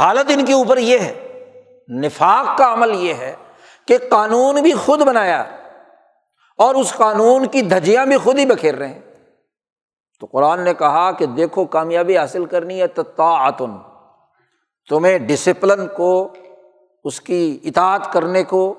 [0.00, 1.12] حالت ان کے اوپر یہ ہے،
[1.88, 3.34] نفاق کا عمل یہ ہے
[3.86, 5.44] کہ قانون بھی خود بنایا
[6.58, 9.00] اور اس قانون کی دھجیاں بھی خود ہی بکھیر رہے ہیں۔
[10.20, 13.76] تو قرآن نے کہا کہ دیکھو کامیابی حاصل کرنی ہے تو تعتن
[14.88, 16.28] تمہیں ڈسپلن کو،
[17.04, 18.74] اس کی اطاعت کرنے کو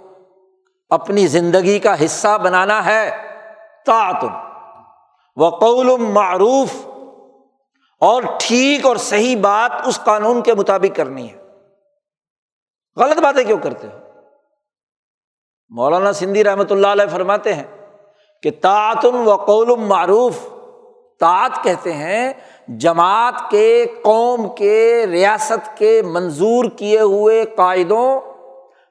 [0.89, 3.09] اپنی زندگی کا حصہ بنانا ہے
[3.85, 4.33] تعتن
[5.37, 6.75] وقول معروف
[8.01, 11.37] اور ٹھیک اور صحیح بات اس قانون کے مطابق کرنی ہے۔
[12.97, 13.97] غلط باتیں کیوں کرتے ہو؟
[15.69, 17.63] مولانا سندھی رحمۃ اللہ علیہ فرماتے ہیں
[18.43, 20.37] کہ تعتن و قول معروف
[21.19, 22.33] تعت کہتے ہیں
[22.67, 28.21] جماعت کے، قوم کے، ریاست کے منظور کیے ہوئے قاعدوں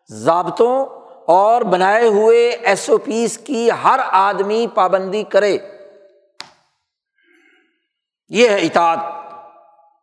[0.09, 0.87] ضابطوں
[1.27, 5.59] اور بنائے ہوئے ایس او پیز کی ہر آدمی پابندی کرے۔
[8.31, 8.99] یہ ہے اطاعت۔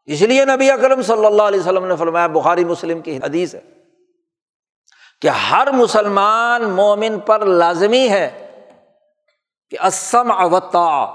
[0.05, 3.61] اس لیے نبی اکرم صلی اللہ علیہ وسلم نے فرمایا، بخاری مسلم کی حدیث ہے
[5.21, 8.61] کہ ہر مسلمان مومن پر لازمی ہے
[9.69, 11.05] کہ اسم اوتا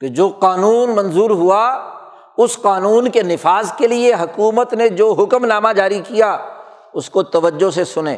[0.00, 1.90] کہ جو قانون منظور ہوا،
[2.36, 6.46] اس قانون کے نفاذ کے لیے حکومت نے جو حکم نامہ جاری کیا،
[6.92, 8.16] اس کو توجہ سے سنیں۔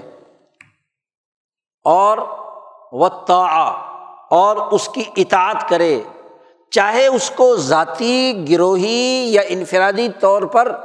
[1.85, 2.19] اور
[2.93, 3.45] وطا
[4.31, 6.01] اور اس کی اطاعت کرے
[6.73, 10.77] چاہے اس کو ذاتی گروہی یا انفرادی طور پر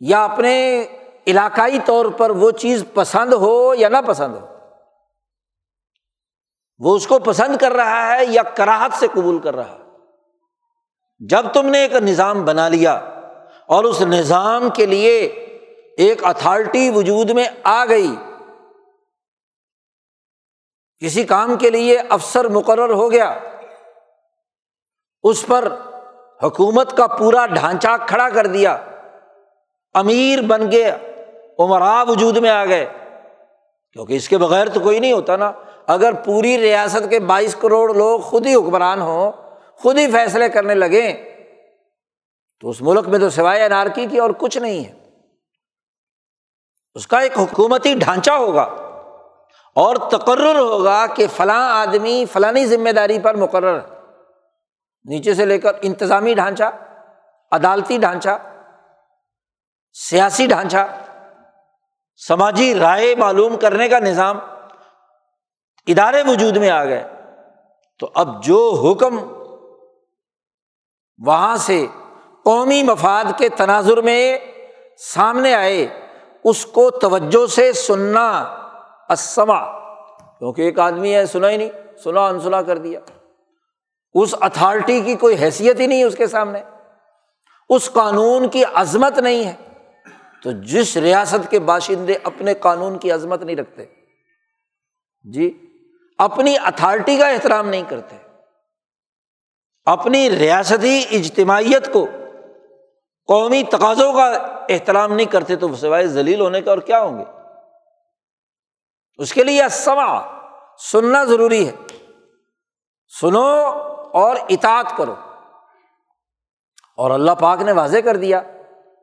[0.00, 0.86] یا اپنے
[1.26, 4.46] علاقائی طور پر وہ چیز پسند ہو یا نہ پسند ہو،
[6.78, 9.84] وہ اس کو پسند کر رہا ہے یا کراہت سے قبول کر رہا ہے۔
[11.20, 12.94] جب تم نے ایک نظام بنا لیا
[13.66, 15.18] اور اس نظام کے لیے
[15.96, 18.14] ایک اتھارٹی وجود میں آ گئی،
[21.02, 23.38] کسی کام کے لیے افسر مقرر ہو گیا۔
[25.28, 25.72] اس پر
[26.42, 28.76] حکومت کا پورا ڈھانچہ کھڑا کر دیا۔
[29.94, 30.96] امیر بن گیا
[31.58, 32.86] عمرا وجود میں آ گئے۔
[33.92, 35.52] کیونکہ اس کے بغیر تو کوئی نہیں ہوتا نا۔
[35.86, 39.32] اگر پوری ریاست کے بائیس کروڑ لوگ خود ہی حکمران ہوں،
[39.76, 41.12] خود ہی فیصلے کرنے لگیں،
[42.60, 44.92] تو اس ملک میں تو سوائے انارکی کی اور کچھ نہیں ہے۔
[46.94, 48.62] اس کا ایک حکومتی ڈھانچہ ہوگا
[49.74, 53.95] اور تقرر ہوگا کہ فلاں آدمی، فلانی ذمہ داری پر مقرر۔ ہے
[55.06, 56.64] نیچے سے لے کر انتظامی ڈھانچہ،
[57.52, 58.38] عدالتی ڈھانچہ،
[59.92, 60.86] سیاسی ڈھانچہ،
[62.28, 64.38] سماجی رائے معلوم کرنے کا نظام
[65.86, 67.04] ادارے وجود میں آ گئے۔
[67.98, 69.18] تو اب جو حکم
[71.26, 71.86] وہاں سے
[72.44, 74.38] قومی مفاد کے تناظر میں
[74.98, 75.86] سامنے آئے،
[76.44, 78.28] اس کو توجہ سے سننا
[79.08, 79.60] اسما
[80.38, 81.70] کیونکہ ایک آدمی ہے، سنا ہی نہیں،
[82.04, 83.00] سنا انسنا کر دیا۔
[84.20, 86.62] اس اتھارٹی کی کوئی حیثیت ہی نہیں اس کے سامنے۔
[87.68, 89.54] اس قانون کی عظمت نہیں ہے۔
[90.42, 93.84] تو جس ریاست کے باشندے اپنے قانون کی عظمت نہیں رکھتے
[95.32, 95.62] جی
[96.18, 98.16] اپنی اتھارٹی کا احترام نہیں کرتے،
[99.84, 102.06] اپنی ریاستی اجتماعیت کو
[103.26, 104.26] قومی تقاضوں کا
[104.68, 107.24] احترام نہیں کرتے تو سوائے ذلیل ہونے کا اور کیا ہوں گے؟
[109.18, 110.40] اس کے لیے سما
[110.78, 111.72] سننا ضروری ہے۔
[113.20, 113.72] سنو
[114.16, 115.14] اور اطاعت کرو۔
[116.96, 118.42] اور اللہ پاک نے واضح کر دیا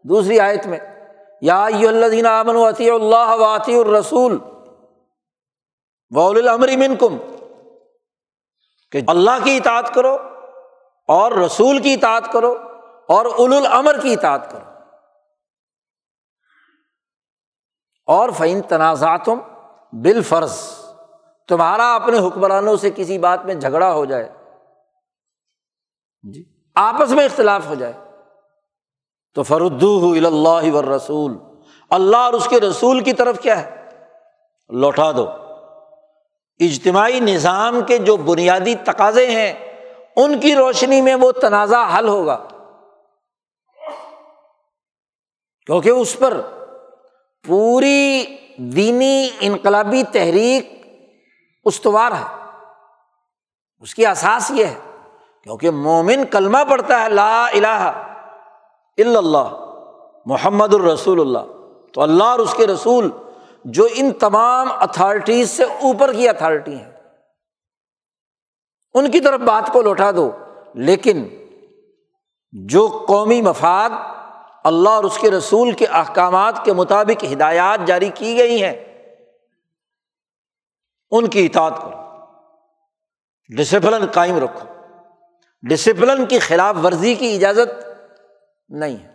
[0.03, 0.79] دوسری آیت میں،
[1.41, 4.37] یا اللہ امن وطی اللہ واطی الرسول
[6.75, 7.17] من کم
[8.91, 10.17] کہ اللہ کی اطاعت کرو
[11.07, 12.57] اور رسول کی اطاعت کرو
[13.07, 14.71] اور اول الامر کی اطاعت کرو۔
[18.05, 19.39] اور فعین تنازعاتم
[19.91, 20.59] بالفرض،
[21.47, 24.42] تمہارا اپنے حکمرانوں سے کسی بات میں جھگڑا ہو جائے۔
[26.23, 26.43] جی
[26.75, 27.93] آپس میں اختلاف ہو جائے۔
[29.33, 31.37] تو فردو اللہ و رسول
[31.89, 33.89] اللہ اور اس کے رسول کی طرف کیا ہے؟
[34.69, 35.27] لوٹا دو۔
[36.59, 39.53] اجتماعی نظام کے جو بنیادی تقاضے ہیں،
[40.15, 42.47] ان کی روشنی میں وہ تنازع حل ہوگا۔
[45.65, 46.41] کیونکہ اس پر
[47.47, 48.25] پوری
[48.57, 50.87] دینی انقلابی تحریک
[51.65, 52.49] استوار ہے۔
[53.79, 54.92] اس کی اساس یہ ہے۔
[55.43, 58.09] کیونکہ مومن کلمہ پڑتا ہے لا الہ
[58.97, 59.75] الا اللہ،
[60.25, 61.53] محمد الرسول اللہ۔
[61.93, 63.11] تو اللہ اور اس کے رسول
[63.65, 66.91] جو ان تمام اتھارٹیز سے اوپر کی اتھارٹی ہیں۔
[68.93, 70.31] ان کی طرف بات کو لوٹا دو،
[70.73, 71.27] لیکن
[72.51, 73.89] جو قومی مفاد
[74.63, 78.73] اللہ اور اس کے رسول کے احکامات کے مطابق ہدایات جاری کی گئی ہیں،
[81.11, 82.01] ان کی اطاعت کرو۔
[83.57, 84.72] ڈسپلن قائم رکھو۔
[85.69, 87.87] ڈسپلن کی خلاف ورزی کی اجازت
[88.69, 89.13] نہیں ہے۔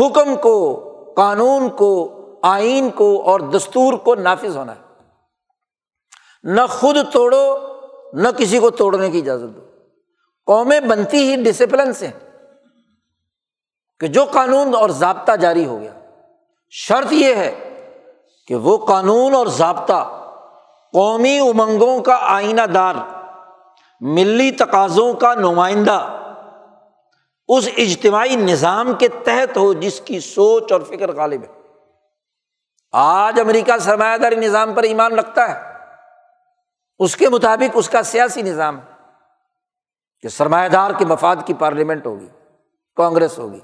[0.00, 0.82] حکم کو،
[1.16, 4.80] قانون کو، آئین کو اور دستور کو نافذ ہونا ہے۔
[6.42, 7.58] نہ خود توڑو،
[8.12, 9.60] نہ کسی کو توڑنے کی اجازت دو۔
[10.46, 12.10] قومیں بنتی ہی ڈسپلن سے
[14.00, 15.92] کہ جو قانون اور ضابطہ جاری ہو گیا۔
[16.70, 17.82] شرط یہ ہے
[18.46, 20.22] کہ وہ قانون اور ضابطہ
[20.92, 22.94] قومی امنگوں کا آئینہ دار
[24.00, 26.12] ملی تقاضوں کا نمائندہ،
[27.48, 31.60] اس اجتماعی نظام کے تحت ہو جس کی سوچ اور فکر غالب ہے۔
[32.92, 35.72] آج امریکہ سرمایہ داری نظام پر ایمان رکھتا ہے۔
[36.98, 38.84] اس کے مطابق اس کا سیاسی نظام ہے
[40.20, 42.28] کہ سرمایہ دار کے مفاد کی پارلیمنٹ ہوگی،
[42.96, 43.60] کانگریس ہوگی۔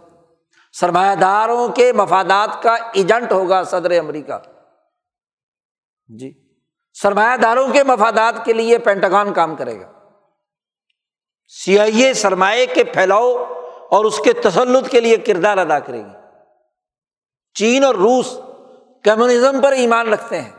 [0.72, 4.38] سرمایہ داروں کے مفادات کا ایجنٹ ہوگا صدر امریکہ۔
[6.08, 6.56] جی
[7.02, 9.92] سرمایہ داروں کے مفادات کے لیے پینٹاگان کام کرے گا۔
[11.64, 13.36] سی آئی اے سرمایہ کے پھیلاؤ
[13.90, 16.16] اور اس کے تسلط کے لیے کردار ادا کرے گی
[17.54, 18.38] چین اور روس
[19.04, 20.50] کمیونزم پر ایمان رکھتے ہیں۔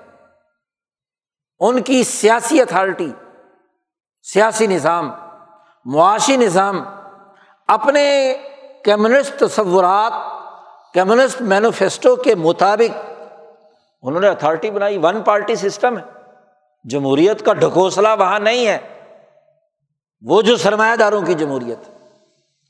[1.60, 3.12] ان کی سیاسی اتھارٹی،
[4.24, 5.12] سیاسی نظام،
[5.86, 6.84] معاشی نظام،
[7.68, 8.36] اپنے
[8.84, 10.14] کمیونسٹ تصورات،
[10.94, 13.12] کمیونسٹ مینوفیسٹو کے مطابق
[14.02, 16.04] انہوں نے اتھارٹی بنائی۔ ون پارٹی سسٹم ہے۔
[16.84, 18.78] جمہوریت کا ڈھکوسلا وہاں نہیں ہے۔
[20.24, 21.90] وہ جو سرمایہ داروں کی جمہوریت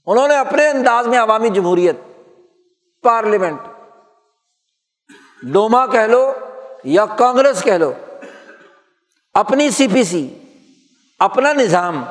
[0.05, 1.95] انہوں نے اپنے انداز میں عوامی جمہوریت،
[3.03, 3.59] پارلیمنٹ،
[5.43, 6.33] ڈوما کہہ لو
[6.83, 7.91] یا کانگریس کہہ لو،
[9.33, 10.39] اپنی سی پی سی،
[11.19, 12.03] اپنا نظام،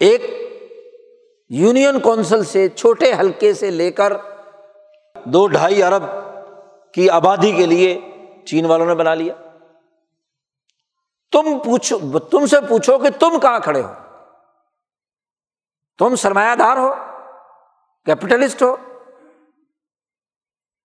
[0.00, 0.22] ایک
[1.48, 4.12] یونین کونسل سے چھوٹے حلقے سے لے کر
[5.24, 6.02] دو ڈھائی ارب
[6.94, 7.98] کی آبادی کے لیے
[8.44, 9.34] چین والوں نے بنا لیا۔
[11.32, 14.03] تم پوچھو، تم سے پوچھو کہ تم کہاں کھڑے ہو؟
[15.98, 16.94] تم سرمایہ دار ہو
[18.04, 18.76] کیپٹلسٹ ہو،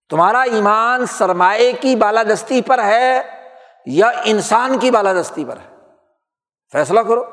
[0.10, 3.22] تمہارا ایمان سرمایہ کی بالادستی پر ہے
[3.86, 5.76] یا انسان کی بالادستی پر ہے؟
[6.72, 7.24] فیصلہ کرو۔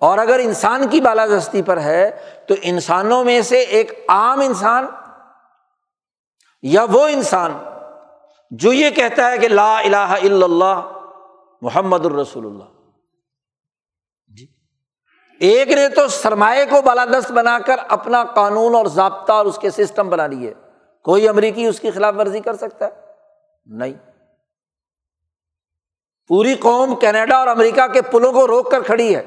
[0.00, 2.10] اور اگر انسان کی بالادستی پر ہے
[2.48, 4.86] تو انسانوں میں سے ایک عام انسان
[6.62, 7.58] یا وہ انسان
[8.50, 10.92] جو یہ کہتا ہے کہ لا الہ الا اللہ
[11.62, 12.77] محمد الرسول اللہ۔
[15.40, 19.70] ایک نے تو سرمایہ کو بالادست بنا کر اپنا قانون اور ضابطہ اور اس کے
[19.70, 20.54] سسٹم بنا لیے۔
[21.04, 22.90] کوئی امریکی اس کی خلاف ورزی کر سکتا ہے؟
[23.66, 23.92] نہیں۔
[26.28, 29.22] پوری قوم کینیڈا اور امریکہ کے پلوں کو روک کر کھڑی ہے۔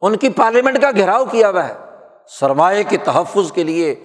[0.00, 1.76] ان کی پارلیمنٹ کا گھیراؤ کیا ہوا ہے۔
[2.28, 4.04] سرمایہ کے تحفظ کے لیے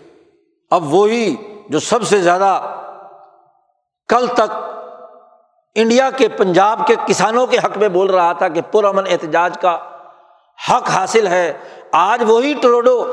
[0.72, 1.36] اب وہی
[1.70, 2.62] جو سب سے زیادہ
[4.08, 4.54] کل تک
[5.76, 9.93] انڈیا کے پنجاب کے کسانوں کے حق میں بول رہا تھا کہ پرامن احتجاج کا
[10.70, 11.54] حق حاصل ہے،
[11.92, 13.06] آج وہی ٹروڈو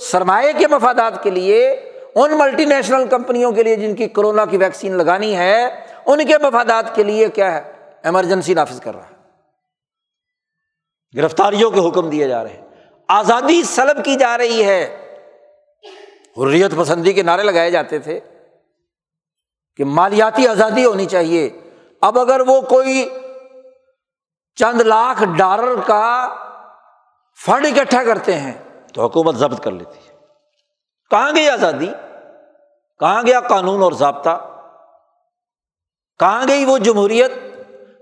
[0.00, 1.70] سرمایہ کے مفادات کے لیے،
[2.14, 5.66] ان ملٹی نیشنل کمپنیوں کے لیے جن کی کورونا کی ویکسین لگانی ہے،
[6.06, 9.18] ان کے مفادات کے لیے کیا ہے؟ ایمرجنسی نافذ کر رہا ہے۔
[11.16, 12.66] گرفتاریوں کے حکم دیے جا رہے ہیں۔
[13.08, 15.04] آزادی سلب کی جا رہی ہے۔
[16.36, 18.20] حریت پسندی کے نعرے لگائے جاتے تھے
[19.76, 21.50] کہ مالیاتی آزادی ہونی چاہیے۔
[22.00, 23.08] اب اگر وہ کوئی
[24.54, 26.34] چند لاکھ ڈالر کا
[27.44, 28.52] فنڈ اکٹھا کرتے ہیں۔
[28.94, 30.14] تو حکومت ضبط کر لیتی ہے۔
[31.10, 31.92] کہاں گئی آزادی؟
[33.00, 34.64] کہاں گیا قانون اور ضابطہ؟
[36.18, 37.32] کہاں گئی وہ جمہوریت؟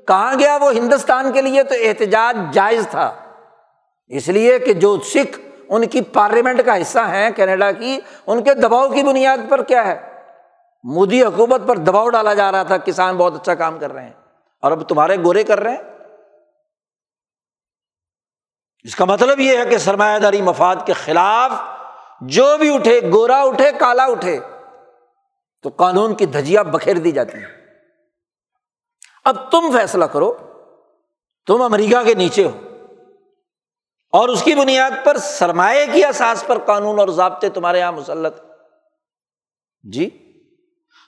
[0.07, 3.15] کہاں گیا وہ ہندوستان کے لیے تو احتجاج جائز تھا۔
[4.09, 8.55] اس لیے کہ جو سکھ ان کی پارلیمنٹ کا حصہ ہیں کینیڈا کی، ان کے
[8.55, 10.13] دباؤ کی بنیاد پر کیا ہے؟
[10.85, 14.13] مودی حکومت پر دباؤ ڈالا جا رہا تھا، کسان بہت اچھا کام کر رہے ہیں۔
[14.63, 15.96] اور اب تمہارے گورے کر رہے ہیں۔
[18.87, 21.53] اس کا مطلب یہ ہے کہ سرمایہ داری مفاد کے خلاف
[22.21, 24.41] جو بھی اٹھے، گورا اٹھے، کالا اٹھے،
[25.63, 27.47] تو قانون کی دھجیا بکھیر دی جاتی ہے
[29.25, 30.35] اب تم فیصلہ کرو،
[31.47, 32.61] تم امریکہ کے نیچے ہو
[34.13, 38.41] اور اس کی بنیاد پر سرمایہ کی احساس پر قانون اور ضابطے تمہارے یہاں مسلط
[39.83, 40.11] جی؟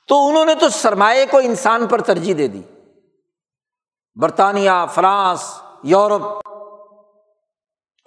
[0.09, 2.63] تو انہوں نے تو سرمایہ کو انسان پر ترجیح دے دی۔
[4.15, 6.48] برطانیہ، فرانس، یورپ۔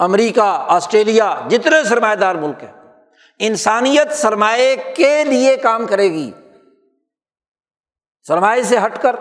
[0.01, 2.71] امریکہ، آسٹریلیا، جتنے سرمایہ دار ملک ہیں،
[3.39, 6.31] انسانیت سرمایہ کے لیے کام کرے گی۔
[8.27, 9.15] سرمایہ سے ہٹ کر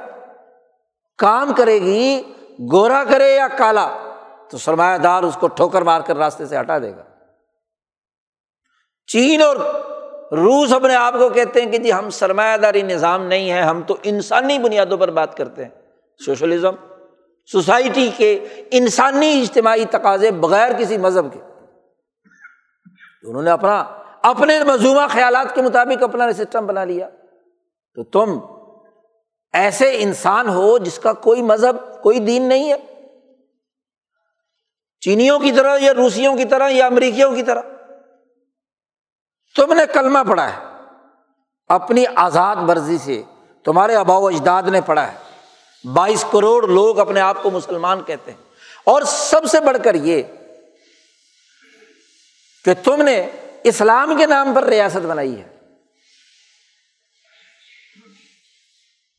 [1.18, 2.22] کام کرے گی،
[2.72, 3.89] گورا کرے یا کالا،
[4.51, 7.03] تو سرمایہ دار اس کو ٹھوکر مار کر راستے سے ہٹا دے گا۔
[9.07, 9.57] چین اور
[10.33, 13.83] روس اپنے آپ کو کہتے ہیں کہ جی ہم سرمایہ داری نظام نہیں ہے ہم
[13.83, 15.70] تو انسانی بنیادوں پر بات کرتے ہیں۔
[16.24, 16.74] سوشلزم
[17.53, 21.40] سوسائٹی کے انسانی اجتماعی تقاضے بغیر کسی مذہب کے۔
[23.22, 23.84] انہوں نے اپنا،
[24.22, 27.09] اپنے مضموعہ خیالات کے مطابق اپنا سسٹم بنا لیا۔
[27.94, 28.38] تو تم
[29.53, 33.09] ایسے انسان ہو جس کا کوئی مذہب، کوئی دین نہیں ہے۔
[35.01, 37.61] چینیوں کی طرح یا روسیوں کی طرح یا امریکیوں کی طرح۔
[39.57, 40.84] تم نے کلمہ پڑھا ہے۔
[41.68, 43.22] اپنی آزاد مرضی سے
[43.64, 45.30] تمہارے ابا و اجداد نے پڑھا ہے۔
[45.85, 48.39] بائیس کروڑ لوگ اپنے آپ کو مسلمان کہتے ہیں۔
[48.85, 50.22] اور سب سے بڑھ کر یہ
[52.64, 53.31] کہ تم نے
[53.64, 55.49] اسلام کے نام پر ریاست بنائی ہے۔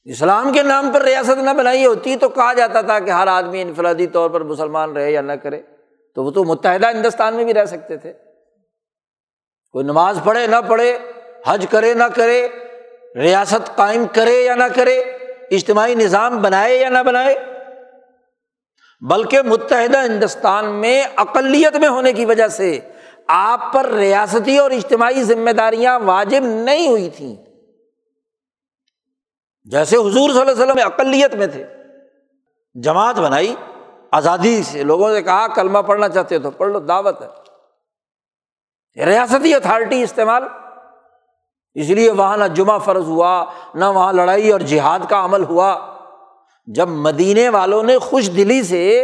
[0.04, 3.62] اسلام کے نام پر ریاست نہ بنائی ہوتی تو کہا جاتا تھا کہ ہر آدمی
[3.62, 5.62] انفرادی طور پر مسلمان رہے یا نہ کرے۔
[6.16, 8.14] تو وہ تو متحدہ ہندوستان میں بھی رہ سکتے تھے۔
[9.72, 10.98] کوئی نماز پڑھے نہ پڑھے،
[11.48, 12.48] حج کرے نہ کرے،
[13.16, 15.18] ریاست قائم کرے یا نہ کرے
[15.52, 17.36] اجتماعی نظام بنائے یا نہ بنائے؟
[19.02, 22.80] بلکہ متحدہ ہندوستان میں اقلیت میں ہونے کی وجہ سے
[23.28, 27.36] آپ پر ریاستی اور اجتماعی ذمہ داریاں واجب نہیں ہوئی تھیں۔
[29.64, 31.68] جیسے حضور صلی اللہ علیہ وسلم اقلیت میں تھے۔
[32.74, 33.56] جماعت بنائی،
[34.12, 37.42] آزادی سے لوگوں نے کہا، کلمہ پڑھنا چاہتے ہو تو پڑھ لو، دعوت ہے۔
[39.06, 40.44] ریاستی اتھارٹی استعمال
[41.76, 45.96] اس لیے وہاں نہ جمعہ فرض ہوا، نہ وہاں لڑائی اور جہاد کا عمل ہوا۔
[46.66, 49.00] جب مدینے والوں نے خوش دلی سے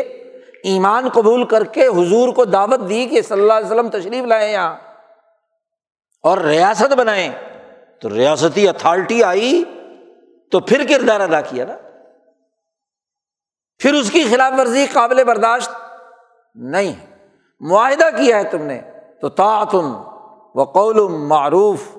[0.63, 4.51] ایمان قبول کر کے حضور کو دعوت دی کہ صلی اللہ علیہ وسلم تشریف لائے
[4.51, 4.75] یہاں
[6.23, 7.29] اور ریاست بنائے
[8.01, 9.63] تو ریاستی اتھارٹی آئی
[10.51, 11.75] تو پھر کردار ادا کیا نا۔
[13.79, 15.71] پھر اس کی خلاف ورزی قابل برداشت
[16.55, 16.93] نہیں۔
[17.59, 18.81] معاہدہ کیا ہے تم نے،
[19.21, 19.93] تو تعتن
[20.55, 21.97] و قول معروف۔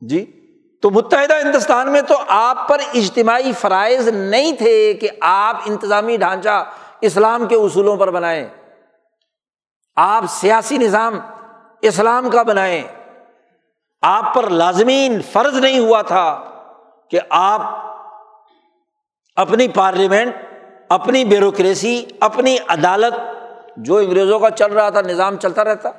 [0.00, 0.34] جی؟
[0.82, 6.64] تو متحدہ ہندوستان میں تو آپ پر اجتماعی فرائض نہیں تھے کہ آپ انتظامی ڈھانچہ
[7.00, 8.48] اسلام کے اصولوں پر بنائیں۔
[9.96, 11.18] آپ سیاسی نظام
[11.82, 12.82] اسلام کا بنائیں۔
[14.02, 16.44] آپ پر لازمین فرض نہیں ہوا تھا
[17.10, 17.60] کہ آپ
[19.36, 20.36] اپنی پارلیمنٹ،
[20.88, 23.14] اپنی بیوروکریسی، اپنی عدالت
[23.76, 25.90] جو انگریزوں کا چل رہا تھا، نظام چلتا رہتا۔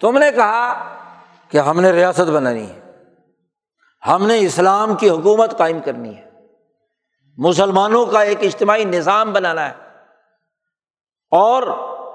[0.00, 0.84] تم نے کہا
[1.50, 2.80] کہ ہم نے ریاست بنانی ہے۔
[4.06, 6.28] ہم نے اسلام کی حکومت قائم کرنی ہے۔
[7.38, 9.74] مسلمانوں کا ایک اجتماعی نظام بنانا ہے۔
[11.30, 11.62] اور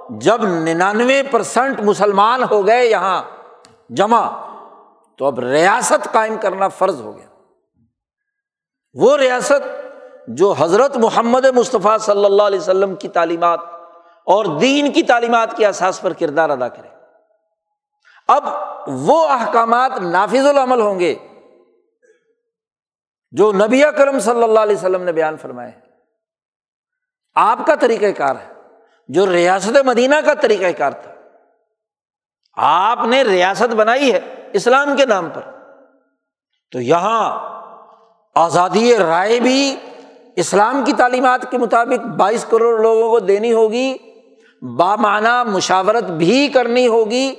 [0.10, 3.24] جب ننانوے پرسنٹ مسلمان ہو گئے یہاں
[3.90, 4.30] جمع،
[5.18, 7.26] تو اب ریاست قائم کرنا فرض ہو گیا۔
[8.94, 9.86] وہ ریاست
[10.28, 13.60] جو حضرت محمد مصطفیٰ صلی اللہ علیہ وسلم کی تعلیمات
[14.26, 16.88] اور دین کی تعلیمات کے احساس پر کردار ادا کرے۔
[18.28, 18.44] اب
[18.88, 21.16] وہ احکامات نافذ العمل ہوں گے
[23.32, 25.72] جو نبی کرم صلی اللہ علیہ وسلم نے بیان فرمائے
[27.36, 28.54] آپ کا طریقہ کار ہے،
[29.08, 31.12] جو ریاست مدینہ کا طریقہ کار تھا۔
[32.58, 34.20] آپ نے ریاست بنائی ہے
[34.54, 35.42] اسلام کے نام پر۔
[36.72, 37.40] تو یہاں
[38.36, 39.76] آزادی رائے بھی
[40.36, 43.98] اسلام کی تعلیمات کے مطابق بائیس کروڑ لوگوں کو دینی ہوگی
[44.62, 47.36] بامانہ مشاورت بھی کرنی ہوگی۔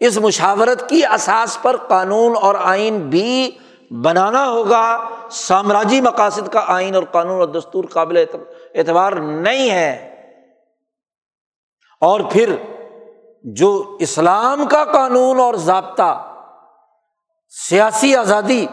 [0.00, 3.50] اس مشاورت کی اساس پر قانون اور آئین بھی
[3.90, 8.24] بنانا ہوگا۔ سامراجی مقاصد کا آئین اور قانون اور دستور قابل
[8.74, 10.10] اعتبار نہیں ہے۔
[12.00, 12.56] اور پھر
[13.44, 16.34] جو اسلام کا قانون اور ضابطہ
[17.68, 18.66] سیاسی آزادی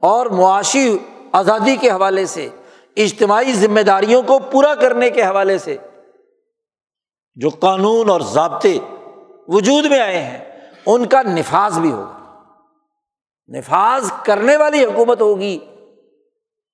[0.00, 0.98] اور معاشی
[1.32, 2.48] آزادی کے حوالے سے،
[2.96, 5.76] اجتماعی ذمہ داریوں کو پورا کرنے کے حوالے سے،
[7.34, 8.78] جو قانون اور ضابطے
[9.48, 12.42] وجود میں آئے ہیں، ان کا نفاذ بھی ہوگا۔
[13.58, 15.58] نفاذ کرنے والی حکومت ہوگی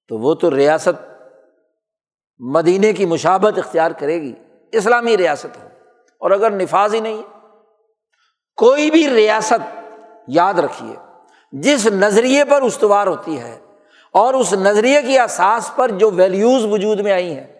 [0.08, 1.06] تو وہ تو ریاست
[2.38, 4.34] مدینے کی مشابت اختیار کرے گی،
[4.72, 5.68] اسلامی ریاست ہو۔
[6.20, 7.22] اور اگر نفاذ ہی نہیں
[8.56, 9.92] کوئی بھی ریاست
[10.28, 10.96] یاد رکھیے،
[11.52, 13.58] جس نظریے پر استوار ہوتی ہے
[14.12, 17.53] اور اس نظریے کی احساس پر جو ویلیوز وجود میں آئی ہیں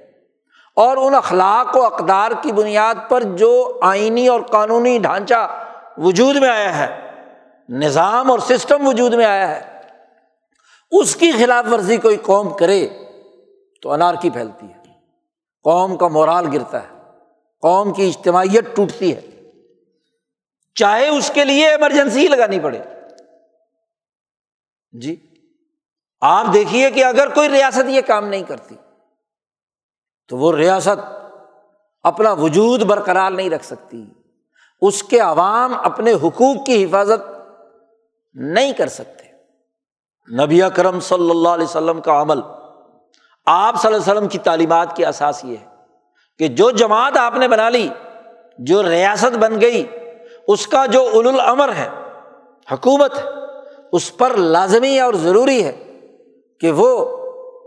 [0.77, 6.49] اور ان اخلاق و اقدار کی بنیاد پر جو آئینی اور قانونی ڈھانچہ وجود میں
[6.49, 7.11] آیا ہے،
[7.69, 9.81] نظام اور سسٹم وجود میں آیا ہے،
[10.91, 12.89] اس کی خلاف ورزی کوئی قوم کرے
[13.83, 14.83] تو انار کی پھیلتی ہے۔
[15.63, 16.89] قوم کا مورال گرتا ہے،
[17.63, 19.21] قوم کی اجتماعیت ٹوٹتی ہے۔
[20.75, 22.79] چاہے اس کے لیے ایمرجنسی لگانی پڑے۔
[24.93, 25.17] جی
[26.21, 28.75] آپ دیکھیے کہ اگر کوئی ریاست یہ کام نہیں کرتی
[30.29, 31.05] تو وہ ریاست
[32.03, 34.05] اپنا وجود برقرار نہیں رکھ سکتی۔
[34.81, 37.31] اس کے عوام اپنے حقوق کی حفاظت
[38.35, 39.25] نہیں کر سکتے۔
[40.45, 42.41] نبی کرم صلی اللہ علیہ وسلم کا عمل،
[43.47, 45.67] آپ صلی اللہ علیہ وسلم کی تعلیمات کی اثاث یہ ہے
[46.39, 47.89] کہ جو جماعت آپ نے بنا لی،
[48.59, 49.87] جو ریاست بن گئی،
[50.49, 51.89] اس کا جو اول الامر ہے،
[52.73, 53.23] حکومت ہے،
[53.93, 56.01] اس پر لازمی اور ضروری ہے
[56.61, 57.07] کہ وہ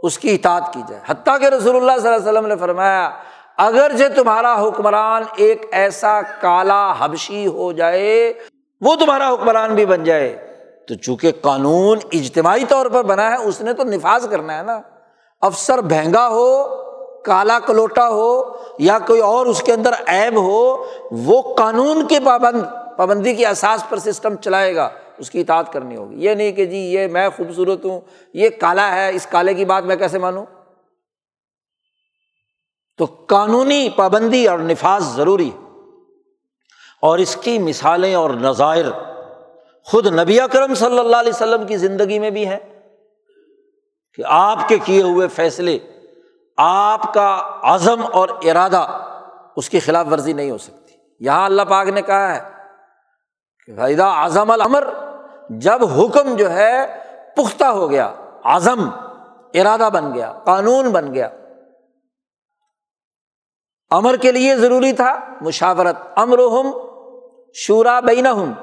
[0.04, 3.10] اس کی اطاعت کی جائے۔ حتیٰ کہ رسول اللہ صلی اللہ علیہ وسلم نے فرمایا
[3.58, 8.34] اگر جو تمہارا حکمران ایک ایسا کالا حبشی ہو جائے،
[8.82, 10.43] وہ تمہارا حکمران بھی بن جائے۔
[10.88, 14.82] تو چونکہ قانون اجتماعی طور پر بنا ہے، اس نے تو نفاذ کرنا ہے نا۔
[15.41, 16.64] افسر بہنگا ہو،
[17.26, 18.43] کالا کلوٹا ہو،
[18.80, 22.62] یا کوئی اور اس کے اندر ایب ہو، وہ قانون کے پابند،
[22.98, 26.65] پابندی کے احساس پر سسٹم چلائے گا۔ اس کی اطاعت کرنی ہوگی۔ یہ نہیں کہ
[26.65, 28.01] جی یہ میں خوبصورت ہوں،
[28.34, 30.45] یہ کالا ہے، اس کالے کی بات میں کیسے مانوں؟
[32.97, 35.68] تو قانونی پابندی اور نفاذ ضروری ہے۔
[37.01, 38.86] اور اس کی مثالیں اور نظائر
[39.84, 42.80] خود نبی اکرم صلی اللہ علیہ وسلم کی زندگی میں بھی ہے
[44.13, 45.80] کہ آپ کے کیے ہوئے فیصلے،
[46.57, 49.07] آپ کا عزم اور ارادہ
[49.55, 52.51] اس کی خلاف ورزی نہیں ہو سکتی۔ یہاں اللہ پاک نے کہا ہے
[53.65, 54.88] کہ فائدہ اعظم العمر
[55.50, 57.00] جب حکم جو ہے
[57.36, 58.89] پختہ ہو گیا اعظم
[59.54, 61.30] ارادہ بن گیا، قانون بن گیا۔
[63.89, 66.72] امر کے لیے ضروری تھا مشاورت امر ہم
[67.54, 68.54] شورا بین ہم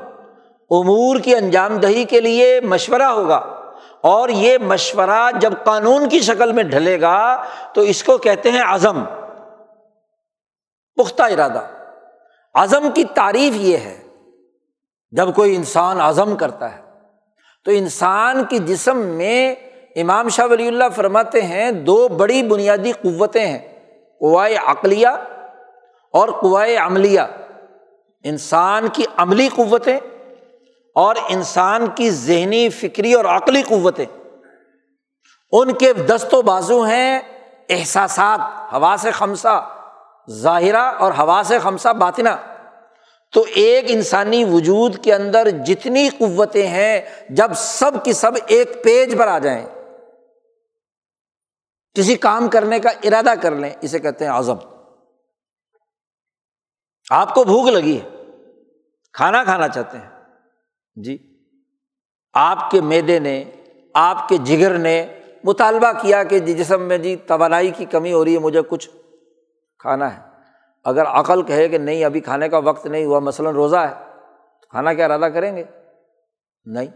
[0.70, 3.50] امور کی انجام دہی کے لیے مشورہ ہوگا۔
[4.00, 8.62] اور یہ مشورہ جب قانون کی شکل میں ڈھلے گا، تو اس کو کہتے ہیں
[8.68, 9.04] عزم،
[10.96, 11.60] پختہ ارادہ۔
[12.54, 14.03] عزم کی تعریف یہ ہے
[15.16, 16.82] جب کوئی انسان عزم کرتا ہے،
[17.64, 19.54] تو انسان کی جسم میں
[19.96, 23.58] امام شاہ ولی اللہ فرماتے ہیں، دو بڑی بنیادی قوتیں ہیں،
[24.20, 25.08] قوائے عقلیہ
[26.12, 27.20] اور قوائے عملیہ۔
[28.24, 29.98] انسان کی عملی قوتیں
[30.94, 34.04] اور انسان کی ذہنی، فکری اور عقلی قوتیں۔
[35.52, 37.20] ان کے دست و بازو ہیں
[37.68, 38.40] احساسات
[38.74, 39.68] ہوا سے خمسہ،
[40.30, 42.36] ظاہرہ اور ہوا سے خمسہ باطنا
[43.34, 49.18] تو ایک انسانی وجود کے اندر جتنی قوتیں ہیں، جب سب کی سب ایک پیج
[49.18, 49.66] پر آ جائیں،
[51.94, 54.56] کسی کام کرنے کا ارادہ کر لیں، اسے کہتے ہیں عزم۔
[57.10, 58.08] آپ کو بھوک لگی ہے،
[59.12, 60.10] کھانا کھانا چاہتے ہیں۔
[60.96, 61.18] جی۔
[62.34, 63.44] آپ کے میدے نے،
[63.94, 65.06] آپ کے جگر نے
[65.44, 68.90] مطالبہ کیا کہ جی جسم میں جی توانائی کی کمی ہو رہی ہے، مجھے کچھ
[69.78, 70.33] کھانا ہے۔
[70.84, 73.94] اگر عقل کہے کہ نہیں، ابھی کھانے کا وقت نہیں ہوا، مثلاً روزہ ہے،
[74.60, 75.64] تو کھانا کیا ارادہ کریں گے؟
[76.64, 76.86] نہیں۔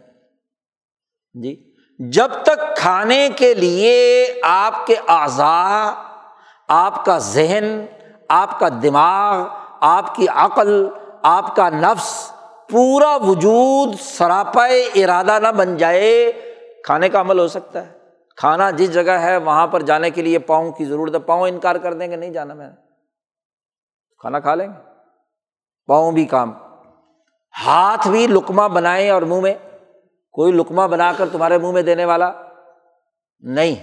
[1.43, 5.91] جی۔ جب تک کھانے کے لیے آپ کے اعضاء،
[6.69, 7.87] آپ کا ذہن،
[8.29, 9.47] آپ کا دماغ،
[9.81, 10.87] آپ کی عقل،
[11.23, 12.33] آپ کا نفس
[12.71, 16.33] پورا وجود سراپا ارادہ نہ بن جائے،
[16.85, 17.93] کھانے کا عمل ہو سکتا ہے۔
[18.37, 21.77] کھانا جس جگہ ہے، وہاں پر جانے کے لیے پاؤں کی ضرورت ہے، پاؤں انکار
[21.77, 22.71] کر دیں گے، نہیں جانا میں
[24.19, 24.83] کھانا کھا لیں گے؟
[25.87, 26.53] پاؤں بھی کام۔
[27.67, 29.55] ہاتھ بھی لکما بنائے اور منہ میں۔
[30.33, 32.33] کوئی لکما بنا کر تمہارے منہ میں دینے والا؟
[33.41, 33.75] نہیں۔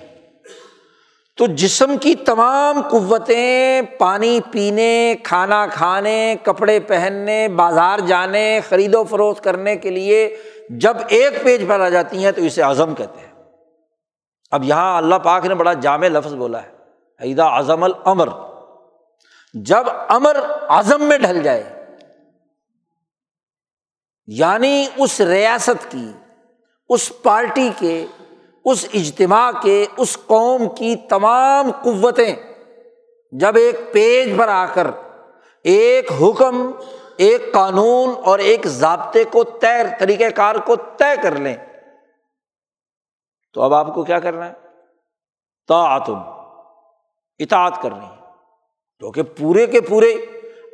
[1.38, 9.03] تو جسم کی تمام قوتیں، پانی پینے، کھانا کھانے، کپڑے پہننے، بازار جانے، خرید و
[9.03, 10.38] فروخت کرنے کے لیے
[10.69, 13.43] جب ایک پیج پر آ جاتی ہیں تو اسے عزم کہتے ہیں۔
[14.51, 16.71] اب یہاں اللہ پاک نے بڑا جامع لفظ بولا ہے۔
[17.19, 18.27] عیدا اعظم العمر
[19.64, 20.38] جب امر
[20.70, 21.86] اعظم میں ڈھل جائے
[24.28, 26.12] یعنی اس ریاست کی،
[26.89, 28.06] اس پارٹی کے،
[28.66, 32.36] اس اجتماع کے، اس قوم کی تمام قوتیں
[33.32, 34.88] جب ایک پیج پر آ کر،
[35.64, 36.72] ایک حکم،
[37.18, 41.56] ایک قانون اور ایک ضابطے کو طے طریقۂ کار کو طے کر لیں،
[43.53, 44.53] تو اب آپ کو کیا کرنا ہے؟
[45.68, 46.20] تعتم
[47.39, 48.14] اطاعت کرنی ہے۔
[49.00, 50.14] کیونکہ پورے کے پورے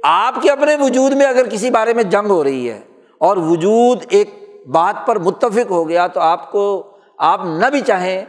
[0.03, 2.81] آپ کے اپنے وجود میں اگر کسی بارے میں جنگ ہو رہی ہے
[3.17, 4.29] اور وجود ایک
[4.67, 8.25] بات پر متفق ہو گیا تو آپ کو آپ نہ بھی چاہیں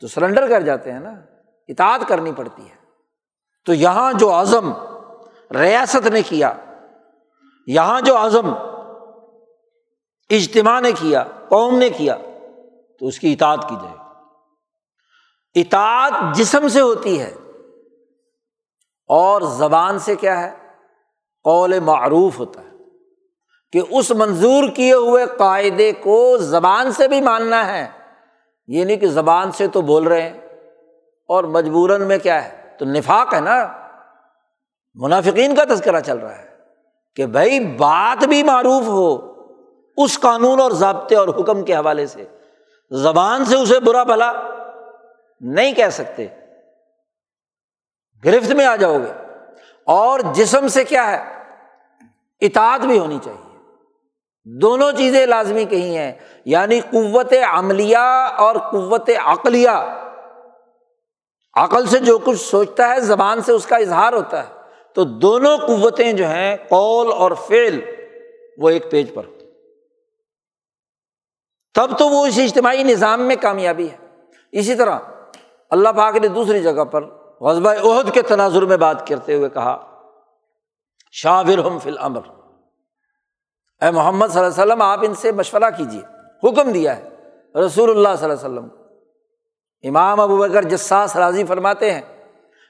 [0.00, 1.14] تو سرنڈر کر جاتے ہیں نا،
[1.68, 2.76] اطاعت کرنی پڑتی ہے۔
[3.66, 4.72] تو یہاں جو عزم
[5.50, 6.52] ریاست نے کیا،
[7.66, 8.52] یہاں جو عزم
[10.30, 12.16] اجتماع نے کیا، قوم نے کیا،
[12.98, 13.94] تو اس کی اطاعت کی جائے
[15.60, 17.34] اطاعت جسم سے ہوتی ہے
[19.12, 20.50] اور زبان سے کیا ہے؟
[21.44, 22.70] قول معروف ہوتا ہے۔
[23.72, 27.88] کہ اس منظور کیے ہوئے قاعدے کو زبان سے بھی ماننا ہے۔
[28.66, 30.38] یہ نہیں کہ زبان سے تو بول رہے ہیں۔
[31.28, 33.72] اور مجبوراً میں کیا ہے؟ تو نفاق ہے نا۔
[34.94, 36.48] منافقین کا تذکرہ چل رہا ہے
[37.16, 39.32] کہ بھائی بات بھی معروف ہو
[39.96, 42.24] اس قانون اور ضابطے اور حکم کے حوالے سے۔
[42.90, 44.32] زبان سے اسے برا بھلا
[45.40, 46.26] نہیں کہہ سکتے۔
[48.24, 49.12] گرفت میں آ جاؤ گے۔
[49.86, 51.42] اور جسم سے کیا ہے؟
[52.40, 53.58] اطاعت بھی ہونی چاہیے۔
[54.44, 56.12] دونوں چیزیں لازمی کہی ہیں
[56.44, 57.96] یعنی قوت عملیہ
[58.36, 60.04] اور قوت عقلیہ۔
[61.54, 64.54] عقل سے جو کچھ سوچتا ہے، زبان سے اس کا اظہار ہوتا ہے۔
[64.92, 67.80] تو دونوں قوتیں جو ہیں، قول اور فعل،
[68.58, 69.22] وہ ایک پیج پر۔
[71.74, 73.96] تب تو وہ اس اجتماعی نظام میں کامیابی ہے۔
[74.52, 74.98] اسی طرح
[75.70, 79.76] اللہ پاک نے دوسری جگہ پر غزبہ عہد کے تناظر میں بات کرتے ہوئے کہا
[81.12, 81.42] شاہ
[81.82, 82.20] فل امر
[83.82, 86.00] اے محمد صلی اللہ علیہ وسلم، آپ ان سے مشورہ کیجیے
[86.48, 87.08] حکم دیا ہے
[87.66, 88.68] رسول اللہ صلی اللہ علیہ وسلم
[89.88, 92.00] امام ابو بکر جساس راضی فرماتے ہیں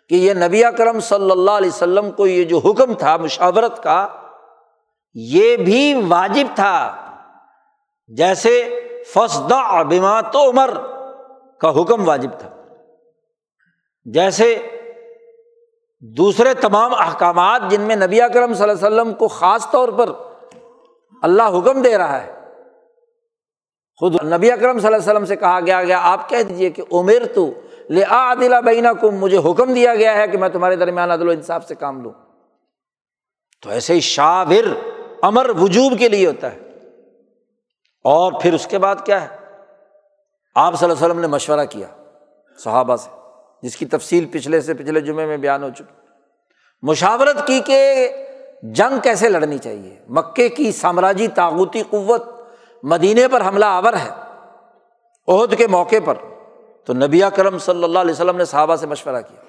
[0.08, 4.08] کہ یہ نبی اکرم صلی اللہ علیہ وسلم کو یہ جو حکم تھا مشاورت کا،
[5.14, 6.96] یہ بھی واجب تھا۔
[8.06, 8.80] جیسے
[9.14, 10.70] فسدا بما تو عمر
[11.58, 12.61] کا حکم واجب تھا۔
[14.04, 14.68] جیسے
[16.00, 20.10] دوسرے تمام احکامات جن میں نبی اکرم صلی اللہ علیہ وسلم کو خاص طور پر
[21.22, 22.32] اللہ حکم دے رہا ہے،
[24.00, 26.82] خود نبی اکرم صلی اللہ علیہ وسلم سے کہا گیا گیا، آپ کہہ دیجیے کہ
[26.92, 27.50] عمر تو
[27.90, 31.32] لے آدلا بینا کو مجھے حکم دیا گیا ہے کہ میں تمہارے درمیان عدل و
[31.32, 32.12] انصاف سے کام لوں۔
[33.62, 34.90] تو ایسے ہی شاور
[35.22, 36.58] امر وجوب کے لیے ہوتا ہے۔
[38.04, 39.36] اور پھر اس کے بعد کیا ہے؟
[40.54, 41.86] آپ صلی اللہ علیہ وسلم نے مشورہ کیا
[42.58, 43.21] صحابہ سے۔
[43.62, 46.06] جس کی تفصیل پچھلے سے پچھلے جمعے میں بیان ہو چکی۔
[46.82, 48.08] مشاورت کی کہ
[48.62, 52.22] جنگ کیسے لڑنی چاہیے؟ مکے کی سامراجی تاغوتی قوت
[52.82, 54.10] مدینے پر حملہ آور ہے
[55.28, 56.14] عہد کے موقع پر۔
[56.84, 59.40] تو نبی کرم صلی اللہ علیہ وسلم نے صحابہ سے مشورہ کیا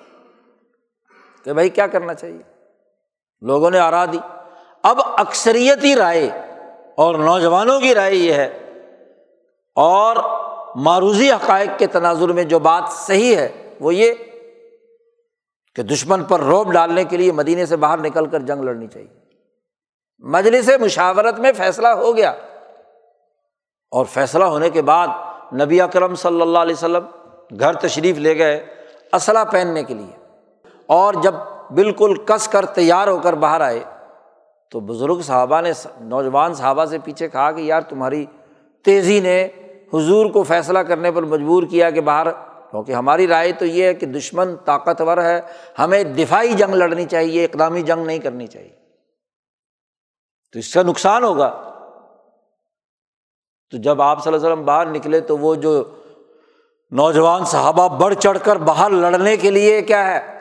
[1.44, 2.42] کہ بھائی کیا کرنا چاہیے؟
[3.42, 4.18] لوگوں نے آرا دی۔
[4.84, 6.30] اب اکثریتی رائے
[6.96, 8.60] اور نوجوانوں کی رائے یہ ہے
[9.76, 10.16] اور
[10.76, 14.14] معروضی حقائق کے تناظر میں جو بات صحیح ہے وہ یہ
[15.76, 19.24] کہ دشمن پر روب ڈالنے کے لیے مدینے سے باہر نکل کر جنگ لڑنی چاہیے۔
[20.20, 22.30] مجلس مشاورت میں فیصلہ ہو گیا
[23.92, 25.08] اور فیصلہ ہونے کے بعد
[25.54, 27.06] نبی اکرم صلی اللہ علیہ وسلم
[27.60, 28.66] گھر تشریف لے گئے
[29.14, 30.24] اسلحہ پہننے کے لیے۔
[30.88, 31.34] اور جب
[31.72, 33.84] بالکل کس کر تیار ہو کر باہر آئے
[34.72, 35.72] تو بزرگ صحابہ نے
[36.02, 38.26] نوجوان صحابہ سے پیچھے کہا کہ یار تمہاری
[38.84, 39.48] تیزی نے
[39.94, 42.28] حضور کو فیصلہ کرنے پر مجبور کیا کہ باہر
[42.74, 45.42] کیونکہ ہماری رائے تو یہ ہے کہ دشمن طاقتور ہے،
[45.80, 48.76] ہمیں دفاعی جنگ لڑنی چاہیے، اقدامی جنگ نہیں کرنی چاہیے۔
[50.54, 51.50] تو اس کا نقصان ہوگا۔
[53.72, 55.84] تو جب آپ صلی اللہ علیہ وسلم باہر نکلے تو وہ جو
[56.92, 60.40] نوجوان صحابہ بڑھ چڑھ کر باہر لڑنے کے لیے کیا ہے،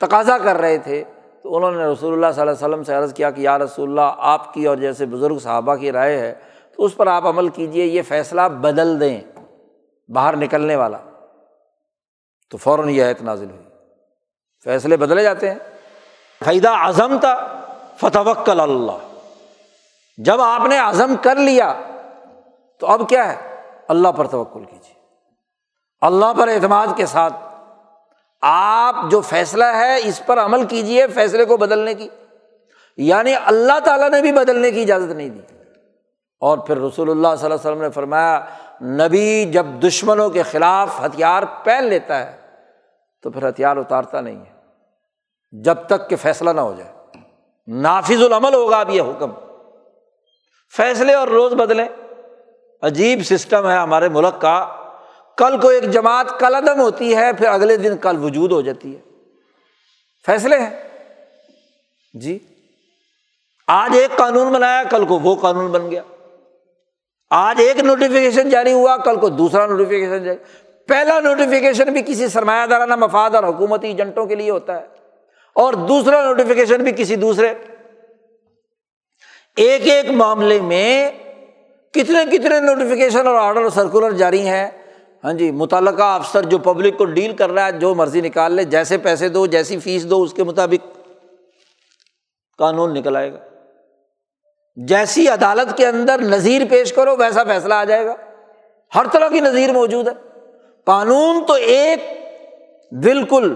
[0.00, 1.04] تقاضا کر رہے تھے،
[1.42, 3.88] تو انہوں نے رسول اللہ صلی اللہ علیہ وسلم سے عرض کیا کہ یا رسول
[3.88, 6.34] اللہ، آپ کی اور جیسے بزرگ صحابہ کی رائے ہے،
[6.76, 9.20] تو اس پر آپ عمل کیجیے یہ فیصلہ بدل دیں
[10.08, 10.98] باہر نکلنے والا۔
[12.50, 13.62] تو فوراً یہ آیت نازل ہوئی۔
[14.64, 15.58] فیصلے بدلے جاتے ہیں۔
[16.44, 17.60] فائدہ اعظم تھا
[17.96, 19.08] فتح اللہ
[20.18, 21.80] جب آپ نے عزم کر لیا،
[22.80, 24.94] تو اب کیا ہے؟ اللہ پر توکل کیجیے۔
[26.00, 27.34] اللہ پر اعتماد کے ساتھ
[28.42, 32.08] آپ جو فیصلہ ہے، اس پر عمل کیجیے فیصلے کو بدلنے کی۔
[32.96, 35.40] یعنی اللہ تعالیٰ نے بھی بدلنے کی اجازت نہیں دی۔
[36.40, 38.44] اور پھر رسول اللہ صلی اللہ علیہ وسلم نے فرمایا
[38.82, 42.36] نبی جب دشمنوں کے خلاف ہتھیار پہن لیتا ہے،
[43.22, 44.58] تو پھر ہتھیار اتارتا نہیں ہے۔
[45.52, 46.92] جب تک کہ فیصلہ نہ ہو جائے۔
[47.66, 49.30] نافذ العمل ہوگا اب یہ حکم۔
[50.76, 51.88] فیصلے اور روز بدلیں۔
[52.82, 54.74] عجیب سسٹم ہے ہمارے ملک کا۔
[55.36, 58.96] کل کو ایک جماعت کل عدم ہوتی ہے، پھر اگلے دن کل وجود ہو جاتی
[58.96, 59.00] ہے۔
[60.26, 60.70] فیصلے ہیں۔
[62.14, 62.38] جی۔
[63.66, 66.02] آج ایک قانون بنایا، کل کو وہ قانون بن گیا۔
[67.30, 70.38] آج ایک نوٹیفیکیشن جاری ہوا، کل کو دوسرا نوٹیفیکیشن جاری۔
[70.88, 74.86] پہلا نوٹیفیکیشن بھی کسی سرمایہ دارانہ مفاد اور حکومتی ایجنٹوں کے لیے ہوتا ہے۔
[75.54, 77.54] اور دوسرا نوٹیفیکیشن بھی کسی دوسرے۔
[79.56, 81.10] ایک ایک معاملے میں
[81.92, 84.70] کتنے کتنے نوٹیفیکیشن اور آرڈر سرکولر جاری ہیں۔
[85.24, 88.64] ہاں جی متعلقہ افسر جو پبلک کو ڈیل کر رہا ہے، جو مرضی نکال لے،
[88.64, 90.98] جیسے پیسے دو، جیسی فیس دو، اس کے مطابق
[92.58, 93.38] قانون نکل آئے گا۔
[94.86, 98.14] جیسی عدالت کے اندر نظیر پیش کرو ویسا فیصلہ آ جائے گا۔
[98.94, 100.12] ہر طرح کی نظیر موجود ہے۔
[100.84, 102.04] قانون تو ایک
[102.90, 103.54] بالکل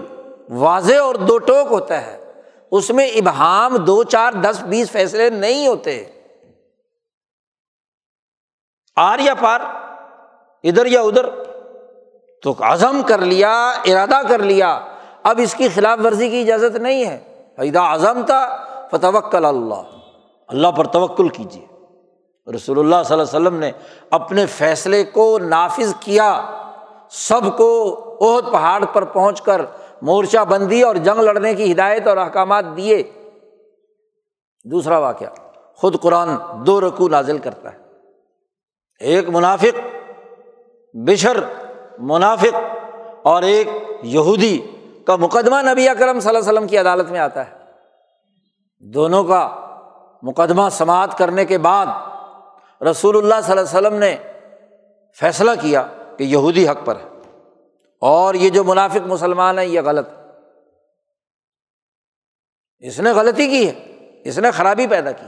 [0.49, 2.31] واضح اور دو ٹوک ہوتا ہے۔
[2.71, 6.03] اس میں ابہام دو، چار، دس، بیس فیصلے نہیں ہوتے۔
[8.95, 9.61] آر یا پار،
[10.63, 11.25] ادھر یا ادھر۔
[12.41, 14.79] تو عزم کر لیا، ارادہ کر لیا۔
[15.23, 19.92] اب اس کی خلاف ورزی کی اجازت نہیں ہے۔ فیدا اعظم تھا فتوکل اللہ۔
[20.53, 21.65] اللہ پر توکل کیجیے
[22.55, 23.71] رسول اللہ صلی اللہ علیہ وسلم نے
[24.09, 26.41] اپنے فیصلے کو نافذ کیا،
[27.09, 27.69] سب کو
[28.21, 29.61] عہد پہاڑ پر پہنچ کر
[30.01, 33.03] مورچہ بندی اور جنگ لڑنے کی ہدایت اور احکامات دیے۔
[34.65, 35.27] دوسرا واقعہ،
[35.75, 36.29] خود قرآن
[36.65, 37.77] دو رقو نازل کرتا ہے۔
[38.99, 39.79] ایک منافق،
[40.93, 41.43] بشر
[41.99, 42.55] منافق،
[43.23, 43.67] اور ایک
[44.03, 44.57] یہودی
[45.05, 47.51] کا مقدمہ نبی اکرم صلی اللہ علیہ وسلم کی عدالت میں آتا ہے۔
[48.79, 49.62] دونوں کا
[50.23, 51.85] مقدمہ سماعت کرنے کے بعد
[52.83, 54.17] رسول اللہ صلی اللہ علیہ وسلم نے
[55.19, 57.07] فیصلہ کیا کہ یہودی حق پر ہے۔
[58.01, 60.09] اور یہ جو منافق مسلمان ہے یہ غلط۔
[62.79, 65.25] اس نے غلطی کی ہے، اس نے خرابی پیدا کی۔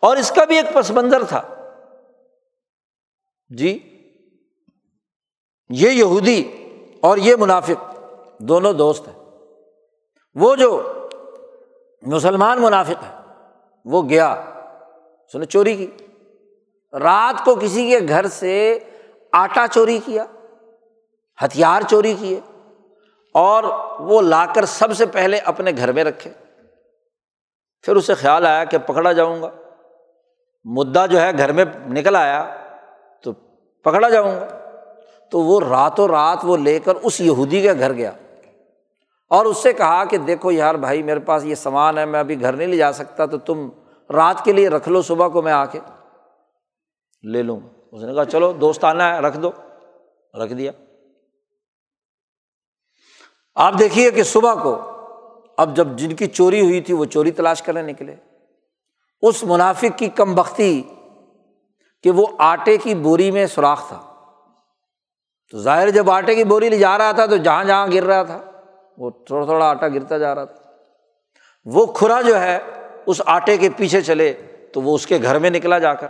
[0.00, 1.42] اور اس کا بھی ایک پس منظر تھا۔
[3.48, 3.78] جی
[5.68, 6.52] یہ یہودی
[7.00, 7.96] اور یہ منافق
[8.38, 9.24] دونوں دوست ہیں۔
[10.34, 10.92] وہ جو
[12.02, 13.21] مسلمان منافق ہے
[13.84, 14.32] وہ گیا۔
[15.26, 15.86] اس نے چوری کی۔
[16.92, 18.78] رات کو کسی کے گھر سے
[19.32, 20.24] آٹا چوری کیا،
[21.44, 22.40] ہتھیار چوری کیے،
[23.34, 23.64] اور
[24.00, 26.30] وہ لا کر سب سے پہلے اپنے گھر میں رکھے۔
[27.82, 29.50] پھر اسے خیال آیا کہ پکڑا جاؤں گا۔
[30.64, 32.54] مدعا جو ہے گھر میں نکل آیا
[33.22, 33.32] تو
[33.82, 34.46] پکڑا جاؤں گا۔
[35.30, 38.12] تو وہ راتوں رات وہ لے کر اس یہودی کے گھر گیا۔
[39.32, 42.40] اور اس سے کہا کہ دیکھو یار بھائی میرے پاس یہ سامان ہے، میں ابھی
[42.40, 43.68] گھر نہیں لے جا سکتا، تو تم
[44.10, 45.80] رات کے لیے رکھ لو صبح کو میں آ کے۔
[47.22, 47.60] لے لوں۔
[47.92, 49.50] اس نے کہا چلو دوست آنا ہے، رکھ دو۔
[50.44, 50.72] رکھ دیا۔
[53.54, 54.78] آپ دیکھیے کہ صبح کو
[55.56, 58.16] اب جب جن کی چوری ہوئی تھی، وہ چوری تلاش کرنے نکلے۔
[59.22, 60.82] اس منافق کی کم بختی
[62.02, 64.14] کہ وہ آٹے کی بوری میں سوراخ تھا۔
[65.50, 68.22] تو ظاہر جب آٹے کی بوری لے جا رہا تھا تو جہاں جہاں گر رہا
[68.22, 68.51] تھا۔
[68.98, 70.70] وہ تھوڑا تھوڑا آٹا گرتا جا رہا تھا۔
[71.64, 72.58] وہ کھرا جو ہے،
[73.06, 74.32] اس آٹے کے پیچھے چلے
[74.72, 76.06] تو وہ اس کے گھر میں نکلا جا کر۔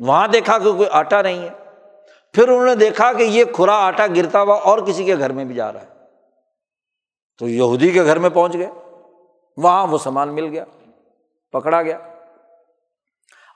[0.00, 1.48] وہاں دیکھا کہ کوئی آٹا نہیں ہے۔
[2.32, 5.44] پھر انہوں نے دیکھا کہ یہ کھرا آٹا گرتا ہوا اور کسی کے گھر میں
[5.44, 5.86] بھی جا رہا ہے۔
[7.38, 8.70] تو یہودی کے گھر میں پہنچ گئے۔
[9.56, 10.64] وہاں وہ سامان مل گیا،
[11.52, 11.98] پکڑا گیا۔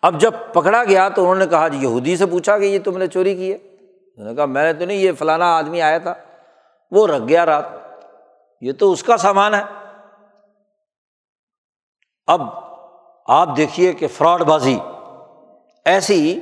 [0.03, 2.99] اب جب پکڑا گیا تو انہوں نے کہا جی یہودی سے پوچھا کہ یہ تم
[2.99, 5.99] نے چوری کی ہے؟ انہوں نے کہا، میں نے تو نہیں، یہ فلانا آدمی آیا
[5.99, 6.15] تھا۔
[6.91, 7.82] وہ رکھ گیا رات۔
[8.63, 9.63] یہ تو اس کا سامان ہے۔
[12.27, 12.43] اب
[13.27, 14.79] آپ دیکھیے کہ فراڈ بازی
[15.85, 16.41] ایسی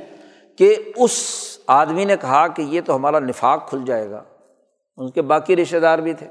[0.57, 1.21] کہ اس
[1.67, 4.23] آدمی نے کہا کہ یہ تو ہمارا نفاق کھل جائے گا۔
[4.97, 6.27] ان کے باقی رشتے دار بھی تھے۔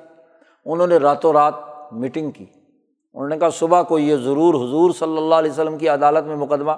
[0.64, 1.54] انہوں نے راتوں رات
[1.92, 2.46] میٹنگ کی۔
[3.14, 6.36] انہوں نے کہا، صبح کو یہ ضرور حضور صلی اللہ علیہ وسلم کی عدالت میں
[6.36, 6.72] مقدمہ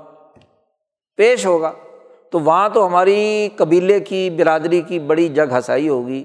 [1.16, 1.72] پیش ہوگا۔
[2.30, 6.24] تو وہاں تو ہماری قبیلے کی برادری کی بڑی جگ ہنسائی ہوگی،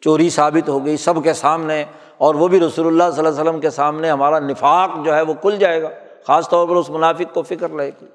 [0.00, 1.84] چوری ثابت ہو گئی، سب کے سامنے
[2.18, 5.22] اور وہ بھی رسول اللہ صلی اللہ علیہ وسلم کے سامنے ہمارا نفاق جو ہے
[5.22, 5.88] وہ کھل جائے گا،
[6.26, 8.06] خاص طور پر اس منافق کو فکر رہے گی۔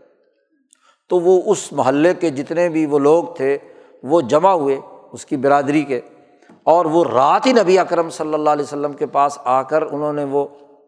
[1.10, 3.58] تو وہ اس محلے کے جتنے بھی وہ لوگ تھے،
[4.04, 4.80] وہ جمع ہوئے
[5.12, 6.02] اس کی برادری کے۔
[6.64, 10.14] اور وہ رات ہی نبی اکرم صلی اللہ علیہ وسلم کے پاس آ کر انہوں
[10.14, 10.46] نے وہ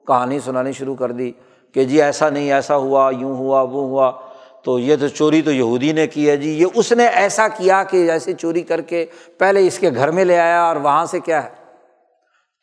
[0.07, 1.31] کہانی سنانی شروع کر دی
[1.73, 4.11] کہ جی ایسا نہیں، ایسا ہوا، یوں ہوا، وہ ہوا۔
[4.63, 7.83] تو یہ تو چوری تو یہودی نے کی ہے جی یہ اس نے ایسا کیا
[7.83, 9.05] کہ ایسے چوری کر کے
[9.37, 11.49] پہلے اس کے گھر میں لے آیا اور وہاں سے کیا ہے؟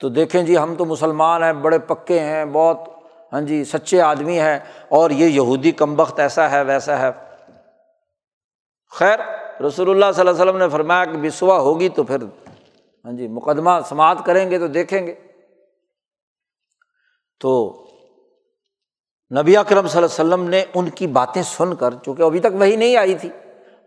[0.00, 2.88] تو دیکھیں جی ہم تو مسلمان ہیں، بڑے پکے ہیں، بہت
[3.32, 7.10] ہاں جی سچے آدمی ہیں اور یہ یہودی کم بخت ایسا ہے، ویسا ہے۔
[8.90, 9.18] خیر،
[9.62, 12.22] رسول اللہ صلی اللہ علیہ وسلم نے فرمایا کہ بسوا ہوگی تو پھر
[13.04, 15.14] ہاں جی مقدمہ سماعت کریں گے تو دیکھیں گے۔
[17.40, 17.82] تو
[19.30, 22.54] نبی اکرم صلی اللہ علیہ وسلم نے ان کی باتیں سن کر، چونکہ ابھی تک
[22.54, 23.28] وہی نہیں آئی تھی،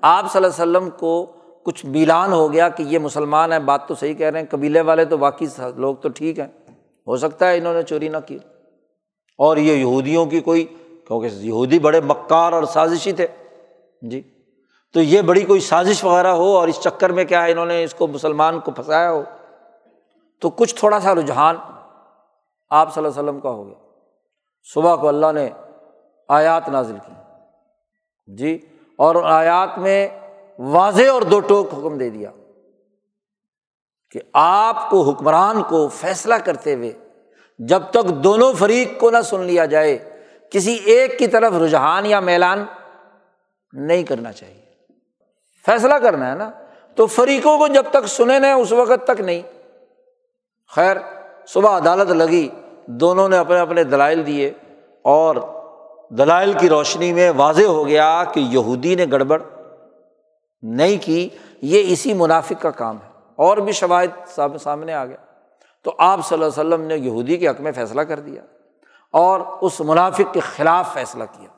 [0.02, 1.26] آپ صلی اللہ علیہ وسلم کو
[1.70, 4.82] کچھ میلان ہو گیا کہ یہ مسلمان ہیں، بات تو صحیح کہہ رہے ہیں، قبیلے
[4.82, 5.46] والے تو باقی
[5.76, 6.48] لوگ تو ٹھیک ہیں۔
[7.08, 8.38] ہو سکتا ہے انہوں نے چوری نہ کی۔
[9.38, 10.64] اور یہ یہودیوں کی کوئی،
[11.08, 13.28] کیونکہ یہودی بڑے مکار اور سازشی تھے۔
[14.02, 14.22] جی۔
[14.94, 17.84] تو یہ بڑی کوئی سازش وغیرہ ہو اور اس چکر میں کیا ہے انہوں نے
[17.84, 19.24] اس کو مسلمان کو پھنسایا ہو؟
[20.42, 21.56] تو کچھ تھوڑا سا رجحان
[22.70, 23.88] آپ صلی اللہ وسلم کا ہو گیا۔
[24.74, 25.50] صبح کو اللہ نے
[26.28, 27.14] آیات نازل کی۔
[28.36, 28.58] جی۔
[28.96, 30.08] اور آیات میں
[30.60, 32.32] واضح اور دو ٹوک حکم دے دیا
[34.12, 36.94] کہ آپ کو حکمران کو فیصلہ کرتے ہوئے
[37.60, 39.98] جب تک دونوں فریق کو نہ سن لیا جائے،
[40.52, 42.66] کسی ایک کی طرف رجحان یا میلان
[43.74, 44.62] نہیں کرنا چاہیے۔
[45.66, 46.52] فیصلہ کرنا ہے نا،
[46.96, 49.42] تو فریقوں کو جب تک سنے نہ اس وقت تک نہیں۔
[50.76, 50.98] خیر،
[51.48, 52.50] صبح عدالت لگی،
[52.86, 54.54] دونوں نے اپنے اپنے دلائل دیے
[55.02, 55.36] اور
[56.10, 59.42] دلائل کی روشنی میں واضح ہو گیا کہ یہودی نے گڑبڑ۔
[60.62, 61.30] نہیں کی،
[61.62, 65.18] یہ اسی منافق کا کام ہے۔ اور بھی شواہد سامنے آ گیا
[65.84, 68.42] تو آپ صلی اللہ علیہ وسلم نے یہودی کے حق میں فیصلہ کر دیا
[69.14, 71.50] اور اس منافق کے خلاف فیصلہ کیا۔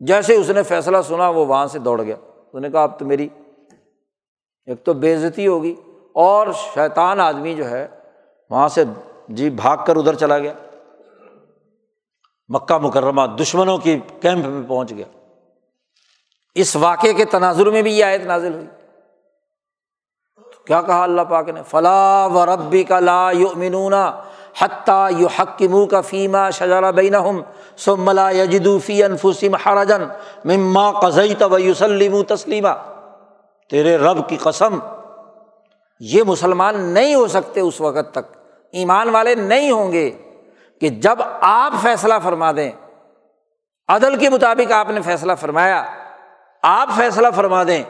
[0.00, 3.04] جیسے اس نے فیصلہ سنا، وہ وہاں سے دوڑ گیا۔ اس نے کہا، اب تو
[3.04, 3.28] میری
[4.66, 5.74] ایک تو بے عزتی ہوگی
[6.14, 7.88] اور شیطان آدمی جو ہے،
[8.50, 8.84] وہاں سے
[9.28, 10.52] جی بھاگ کر ادھر چلا گیا۔
[12.48, 15.17] مکہ مکرمہ دشمنوں کی کیمپ میں پہنچ گیا۔
[16.60, 18.66] اس واقعے کے تناظر میں بھی یہ آیت نازل ہوئی۔
[20.66, 23.94] کیا کہا اللہ پاک نے؟ فلاح و ربی کا لا یؤمنون
[24.58, 27.40] حتیٰ یو حق منہ کا فیما شجارہ بین ہم
[27.76, 30.02] سو ملا انفسم حرجن
[30.44, 32.74] مما قزئی تو یوسلم تسلیمہ
[33.70, 34.78] تیرے رب کی قسم،
[36.00, 38.36] یہ مسلمان نہیں ہو سکتے اس وقت تک۔
[38.74, 40.10] ایمان والے نہیں ہوں گے
[40.80, 42.70] کہ جب آپ فیصلہ فرما دیں،
[43.88, 45.84] عدل کے مطابق آپ نے فیصلہ فرمایا
[46.62, 47.82] آپ فیصلہ فرما دیں،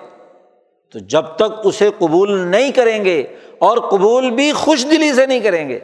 [0.92, 3.22] تو جب تک اسے قبول نہیں کریں گے
[3.58, 5.78] اور قبول بھی خوش دلی سے نہیں کریں گے۔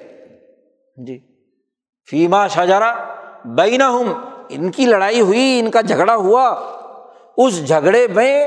[1.07, 1.18] جی۔
[2.11, 2.95] فیما شاہجارا
[3.45, 4.05] بینا ہوں
[4.49, 6.47] ان کی لڑائی ہوئی، ان کا جھگڑا ہوا۔
[7.37, 8.47] اس جھگڑے میں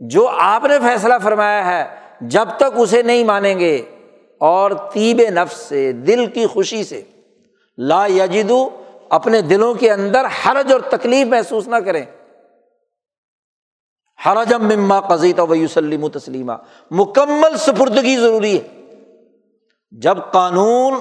[0.00, 3.82] جو آپ نے فیصلہ فرمایا ہے، جب تک اسے نہیں مانیں گے،
[4.38, 7.02] اور تیب نفس سے، دل کی خوشی سے۔
[7.78, 8.68] لا یجدو،
[9.08, 12.02] اپنے دلوں کے اندر حرج اور تکلیف محسوس نہ کریں۔
[14.26, 16.52] حرجم مما قزیت و یوسلم تسلیمہ
[16.90, 18.68] مکمل سپردگی ضروری ہے۔
[19.90, 20.94] جب قانون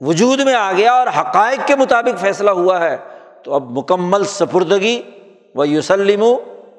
[0.00, 2.96] وجود میں آ گیا اور حقائق کے مطابق فیصلہ ہوا ہے،
[3.42, 5.02] تو اب مکمل سپردگی
[5.54, 6.24] و یوسلم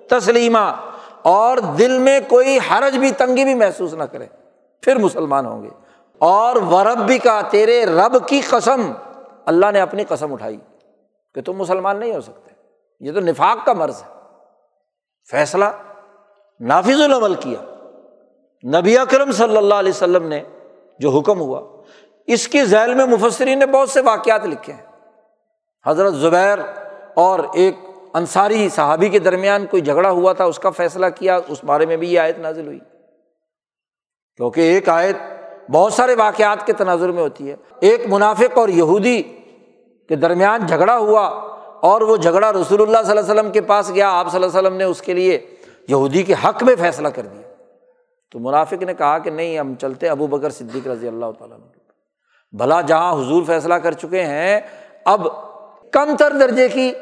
[0.09, 0.75] تسلیمہ
[1.21, 4.25] اور دل میں کوئی حرج بھی، تنگی بھی محسوس نہ کرے۔
[4.81, 5.69] پھر مسلمان ہوں گے۔
[6.17, 8.91] اور ورب بھی کا تیرے رب کی قسم۔
[9.45, 10.57] اللہ نے اپنی قسم اٹھائی
[11.35, 12.51] کہ تم مسلمان نہیں ہو سکتے۔
[12.99, 14.20] یہ تو نفاق کا مرض ہے۔
[15.31, 15.65] فیصلہ
[16.59, 17.59] نافذ العمل کیا۔
[18.79, 20.43] نبی اکرم صلی اللہ علیہ وسلم نے
[20.99, 21.81] جو حکم ہوا،
[22.27, 24.85] اس کی ذیل میں مفسرین نے بہت سے واقعات لکھے ہیں۔
[25.85, 26.57] حضرت زبیر
[27.15, 27.75] اور ایک
[28.13, 31.97] انصاری صحابی کے درمیان کوئی جھگڑا ہوا تھا، اس کا فیصلہ کیا، اس بارے میں
[31.97, 32.79] بھی یہ آیت نازل ہوئی۔
[34.37, 35.17] کیونکہ ایک آیت
[35.71, 39.23] بہت سارے واقعات کے تناظر میں ہوتی ہے۔ ایک منافق اور یہودی
[40.09, 41.50] کے درمیان جھگڑا ہوا
[41.81, 44.75] اور وہ جھگڑا رسول اللہ صلی اللہ وسلم کے پاس گیا، آپ صلی اللہ وسلم
[44.75, 45.47] نے اس کے لیے
[45.87, 47.63] یہودی کے حق میں فیصلہ کر دیا۔
[48.31, 51.57] تو منافق نے کہا کہ نہیں، ہم چلتے ابو بکر صدیق رضی اللہ تعالیٰ
[52.51, 54.61] بھلا جہاں حضور فیصلہ کر چکے ہیں،
[55.05, 55.27] اب
[55.91, 56.93] کم تر درجے کی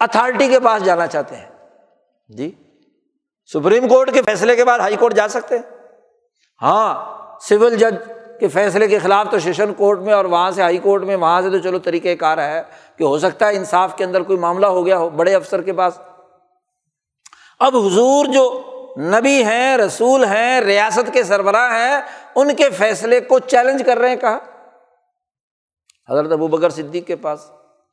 [0.00, 1.46] اتھارٹی کے پاس جانا چاہتے ہیں۔
[2.28, 2.52] جی؟
[3.52, 5.62] سپریم کورٹ کے فیصلے کے بعد ہائی کورٹ جا سکتے ہیں؟
[6.62, 10.78] ہاں سول جج کے فیصلے کے خلاف تو سیشن کورٹ میں اور وہاں سے ہائی
[10.78, 12.62] کورٹ میں، وہاں سے تو چلو طریقۂ کار ہے
[12.96, 15.72] کہ ہو سکتا ہے انصاف کے اندر کوئی معاملہ ہو گیا ہو، بڑے افسر کے
[15.72, 15.98] پاس۔
[17.58, 18.62] اب حضور جو
[18.98, 22.00] نبی ہیں، رسول ہیں، ریاست کے سربراہ ہیں،
[22.34, 24.38] ان کے فیصلے کو چیلنج کر رہے ہیں کہا
[26.08, 27.50] حضرت ابو بکر صدیق کے پاس۔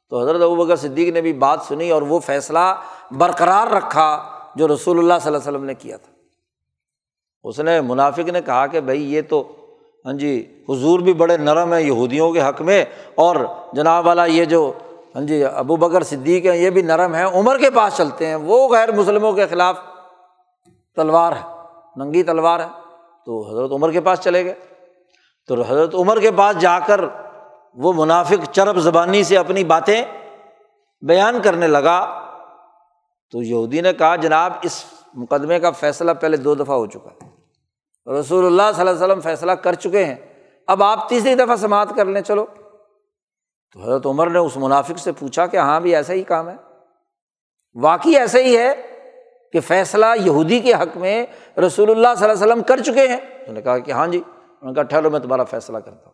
[0.09, 2.81] تو حضرت ابو بکر صدیق نے بھی بات سنی اور وہ فیصلہ
[3.11, 4.23] برقرار رکھا
[4.55, 6.11] جو رسول اللہ صلی اللہ علیہ وسلم نے کیا تھا۔
[7.43, 9.53] اس نے منافق نے کہا کہ بھائی یہ تو
[10.07, 10.33] ہاں جی
[10.69, 12.83] حضور بھی بڑے نرم ہیں یہودیوں کے حق میں،
[13.15, 13.35] اور
[13.73, 14.71] جناب والا یہ جو
[15.15, 18.35] ہاں جی ابو بکر صدیق ہیں، یہ بھی نرم ہیں، عمر کے پاس چلتے ہیں،
[18.35, 19.79] وہ غیر مسلموں کے خلاف
[20.97, 21.41] تلوار ہے،
[21.97, 22.67] ننگی تلوار ہے،
[23.25, 24.53] تو حضرت عمر کے پاس چلے گئے۔
[25.49, 27.01] تو حضرت عمر کے پاس جا کر
[27.75, 30.01] وہ منافق چرب زبانی سے اپنی باتیں
[31.03, 31.99] بیان کرنے لگا۔
[33.33, 34.83] تو یہودی نے کہا، جناب، اس
[35.15, 37.26] مقدمے کا فیصلہ پہلے دو دفعہ ہو چکا ہے۔
[38.07, 40.15] رسول اللہ صلی اللہ علیہ وسلم فیصلہ کر چکے ہیں۔
[40.67, 42.45] اب آپ تیسری دفعہ سماعت کر لیں، چلو۔
[43.73, 46.55] تو حضرت عمر نے اس منافق سے پوچھا کہ ہاں بھی ایسا ہی کام ہے۔
[47.75, 48.97] واقعی ایسا ہی ہے
[49.53, 51.25] کہ فیصلہ یہودی کے حق میں
[51.57, 54.21] رسول اللہ صلی اللہ علیہ وسلم کر چکے ہیں۔ انہوں نے کہا کہ ہاں جی۔
[54.37, 56.13] انہوں نے کہا ٹھہرو، میں تمہارا فیصلہ کرتا ہوں۔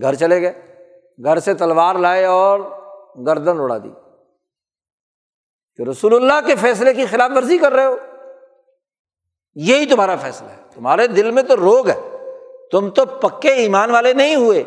[0.00, 0.52] گھر چلے گئے۔
[1.24, 2.60] گھر سے تلوار لائے اور
[3.26, 3.90] گردن اڑا دی۔
[5.76, 7.96] کہ رسول اللہ کے فیصلے کی خلاف ورزی کر رہے ہو۔
[9.56, 12.00] یہی تمہارا فیصلہ ہے۔ تمہارے دل میں تو روگ ہے۔
[12.72, 14.64] تم تو پکے ایمان والے نہیں ہوئے۔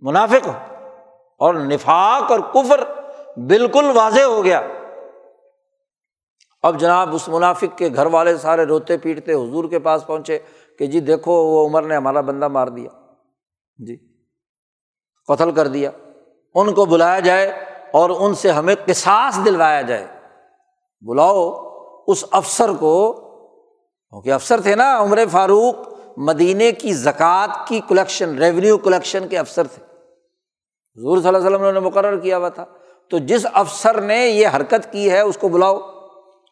[0.00, 0.52] منافق ہو۔
[1.38, 2.80] اور نفاق اور کفر
[3.36, 4.60] بالکل واضح ہو گیا۔
[6.62, 10.38] اب جناب اس منافق کے گھر والے سارے روتے پیٹتے حضور کے پاس پہنچے
[10.78, 12.90] کہ جی دیکھو وہ عمر نے ہمارا بندہ مار دیا۔
[13.86, 13.96] جی۔
[15.28, 15.90] قتل کر دیا۔
[16.54, 20.06] ان کو بلایا جائے اور ان سے ہمیں قصاص دلوایا جائے۔
[21.00, 21.70] بلاؤ
[22.06, 23.26] اس افسر کو
[24.10, 25.74] کیونکہ افسر تھے نا عمر فاروق،
[26.16, 29.82] مدینے کی زکوٰۃ کی کلیکشن ریونیو کلیکشن کے افسر تھے۔
[30.96, 32.64] حضور صلی اللہ علیہ وسلم نے مقرر کیا ہوا تھا۔
[33.10, 35.78] تو جس افسر نے یہ حرکت کی ہے، اس کو بلاؤ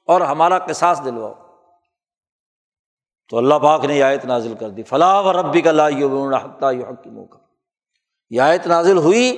[0.06, 1.34] اور ہمارا قصاص دلواؤ۔
[3.28, 7.38] تو اللہ پاک نے آیت نازل کر دی۔ فلاح و ربی کا لا حکیموں کا
[8.30, 9.36] یہ آیت نازل ہوئی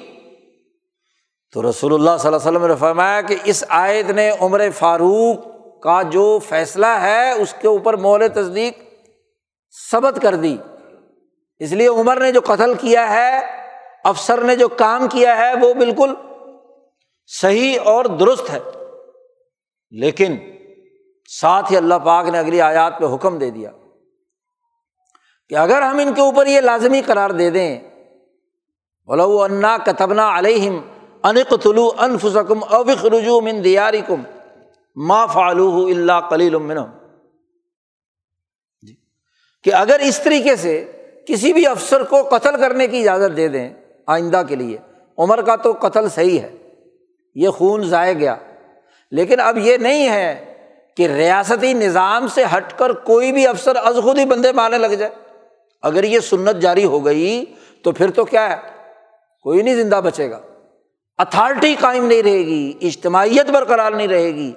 [1.52, 5.49] تو رسول اللہ صلی اللہ علیہ وسلم نے فرمایا کہ اس آیت نے عمر فاروق
[5.80, 8.78] کا جو فیصلہ ہے، اس کے اوپر مول تصدیق
[9.90, 10.56] ثبت کر دی۔
[11.58, 13.40] اس لیے عمر نے جو قتل کیا ہے،
[14.04, 16.14] افسر نے جو کام کیا ہے، وہ بالکل
[17.26, 18.58] صحیح اور درست ہے۔
[19.90, 20.36] لیکن
[21.28, 23.70] ساتھ ہی اللہ پاک نے اگلی آیات پہ حکم دے دیا
[25.48, 27.80] کہ اگر ہم ان کے اوپر یہ لازمی قرار دے دیں
[29.06, 30.80] بولو انا کتبنا علیہم
[31.22, 34.22] انق طلوع انفسکم اوق رجوع من دیاری کم
[35.08, 36.56] ما فالو اللہ کلیل
[38.82, 38.94] جی.
[39.62, 40.92] کہ اگر اس طریقے سے
[41.28, 43.74] کسی بھی افسر کو قتل کرنے کی اجازت دے دیں
[44.06, 44.78] آئندہ کے لیے،
[45.18, 46.56] عمر کا تو قتل صحیح ہے،
[47.34, 48.36] یہ خون ضائع گیا۔
[49.10, 50.54] لیکن اب یہ نہیں ہے
[50.96, 54.86] کہ ریاستی نظام سے ہٹ کر کوئی بھی افسر از خود ہی بندے مارنے لگ
[54.86, 55.12] جائے۔
[55.82, 57.44] اگر یہ سنت جاری ہو گئی
[57.82, 58.56] تو پھر تو کیا ہے؟
[59.42, 60.40] کوئی نہیں زندہ بچے گا۔
[61.18, 64.52] اتھارٹی قائم نہیں رہے گی، اجتماعیت برقرار نہیں رہے گی۔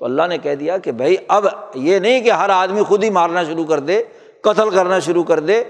[0.00, 3.10] تو اللہ نے کہہ دیا کہ بھائی اب یہ نہیں کہ ہر آدمی خود ہی
[3.10, 4.02] مارنا شروع کر دے،
[4.40, 5.64] قتل کرنا شروع کر دے،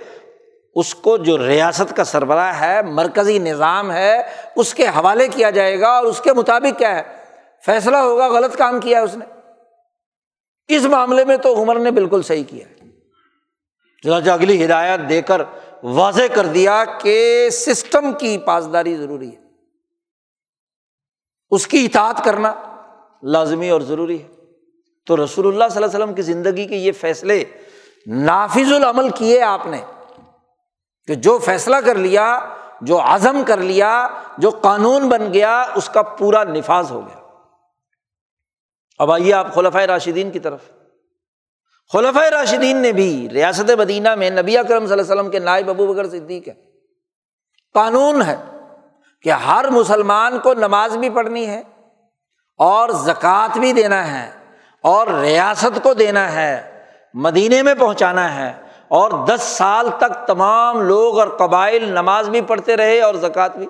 [0.74, 4.22] اس کو جو ریاست کا سربراہ ہے، مرکزی نظام ہے،
[4.56, 7.02] اس کے حوالے کیا جائے گا اور اس کے مطابق کیا ہے؟
[7.66, 9.24] فیصلہ ہوگا، غلط کام کیا ہے اس نے۔
[10.68, 15.42] اس معاملے میں تو عمر نے بالکل صحیح کیا ہے۔ اگلی ہدایت دے کر
[15.82, 19.40] واضح کر دیا کہ سسٹم کی پاسداری ضروری ہے۔
[21.50, 22.54] اس کی اطاعت کرنا۔
[23.22, 24.28] لازمی اور ضروری ہے۔
[25.06, 27.44] تو رسول اللہ صلی اللہ علیہ وسلم کی زندگی کے یہ فیصلے
[28.06, 29.82] نافذ العمل کیے آپ نے
[31.06, 32.40] کہ جو فیصلہ کر لیا،
[32.80, 34.08] جو عزم کر لیا،
[34.38, 37.20] جو قانون بن گیا، اس کا پورا نفاذ ہو گیا۔
[38.98, 40.60] اب آئیے آپ خلفۂ راشدین کی طرف۔
[41.92, 45.70] خلفۂ راشدین نے بھی ریاست مدینہ میں نبی اکرم صلی اللہ علیہ وسلم کے نائب
[45.70, 46.54] ابو بکر صدیق ہے
[47.74, 48.36] قانون ہے
[49.22, 51.62] کہ ہر مسلمان کو نماز بھی پڑھنی ہے
[52.60, 54.28] اور زکوٰۃ بھی دینا ہے
[54.84, 56.60] اور ریاست کو دینا ہے،
[57.14, 58.52] مدینے میں پہنچانا ہے،
[58.88, 63.66] اور دس سال تک تمام لوگ اور قبائل نماز بھی پڑھتے رہے اور زکوٰۃ بھی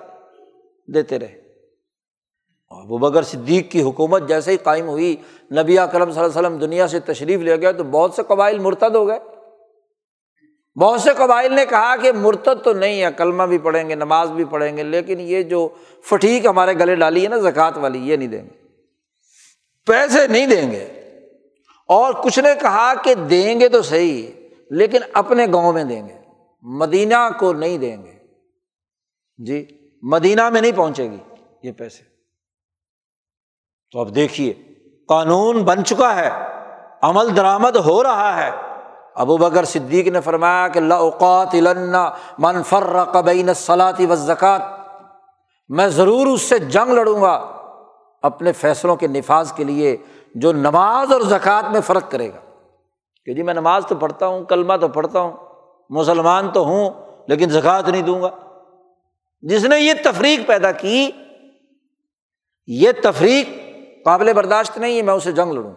[0.87, 1.39] دیتے رہے۔
[2.71, 5.15] ابو بکر صدیق کی حکومت جیسے ہی قائم ہوئی،
[5.51, 8.59] نبی کرم صلی اللہ علیہ وسلم دنیا سے تشریف لے گیا تو بہت سے قبائل
[8.59, 9.19] مرتد ہو گئے۔
[10.75, 14.31] بہت سے قبائل نے کہا کہ مرتد تو نہیں ہے، کلمہ بھی پڑھیں گے، نماز
[14.31, 15.67] بھی پڑھیں گے، لیکن یہ جو
[16.05, 18.60] فٹیک ہمارے گلے ڈالی ہے نا، زکوٰۃ والی، یہ نہیں دیں گے۔
[19.85, 20.83] پیسے نہیں دیں گے۔
[21.87, 24.31] اور کچھ نے کہا کہ دیں گے تو صحیح،
[24.69, 26.17] لیکن اپنے گاؤں میں دیں گے۔
[26.61, 28.17] مدینہ کو نہیں دیں گے۔
[29.37, 29.65] جی
[30.01, 31.17] مدینہ میں نہیں پہنچے گی
[31.63, 32.03] یہ پیسے۔
[33.91, 34.53] تو اب دیکھیے،
[35.07, 36.29] قانون بن چکا ہے،
[37.01, 38.51] عمل درآمد ہو رہا ہے۔
[39.15, 41.55] ابو بکر صدیق نے فرمایا کہ اوقات
[42.39, 44.15] من فرق بین صلاحی و
[45.69, 47.60] میں ضرور اس سے جنگ لڑوں گا۔
[48.21, 49.97] اپنے فیصلوں کے نفاذ کے لیے
[50.35, 52.39] جو نماز اور زکوٰۃ میں فرق کرے گا۔
[53.25, 55.33] کہ جی میں نماز تو پڑھتا ہوں، کلمہ تو پڑھتا ہوں،
[55.89, 56.89] مسلمان تو ہوں،
[57.27, 58.29] لیکن زکوٰۃ نہیں دوں گا۔
[59.41, 61.11] جس نے یہ تفریق پیدا کی،
[62.67, 63.49] یہ تفریق
[64.05, 65.73] قابل برداشت نہیں ہے، میں اسے جنگ لڑوں۔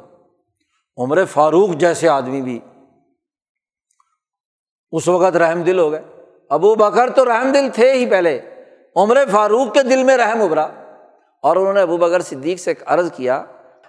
[0.96, 2.58] عمر فاروق جیسے آدمی بھی
[4.92, 6.02] اس وقت رحم دل ہو گئے۔
[6.50, 8.40] ابو بکر تو رحم دل تھے ہی پہلے۔
[8.96, 10.83] عمر فاروق کے دل میں رحم ابھرا۔
[11.44, 13.44] اور انہوں نے ابو بکر صدیق سے عرض کیا،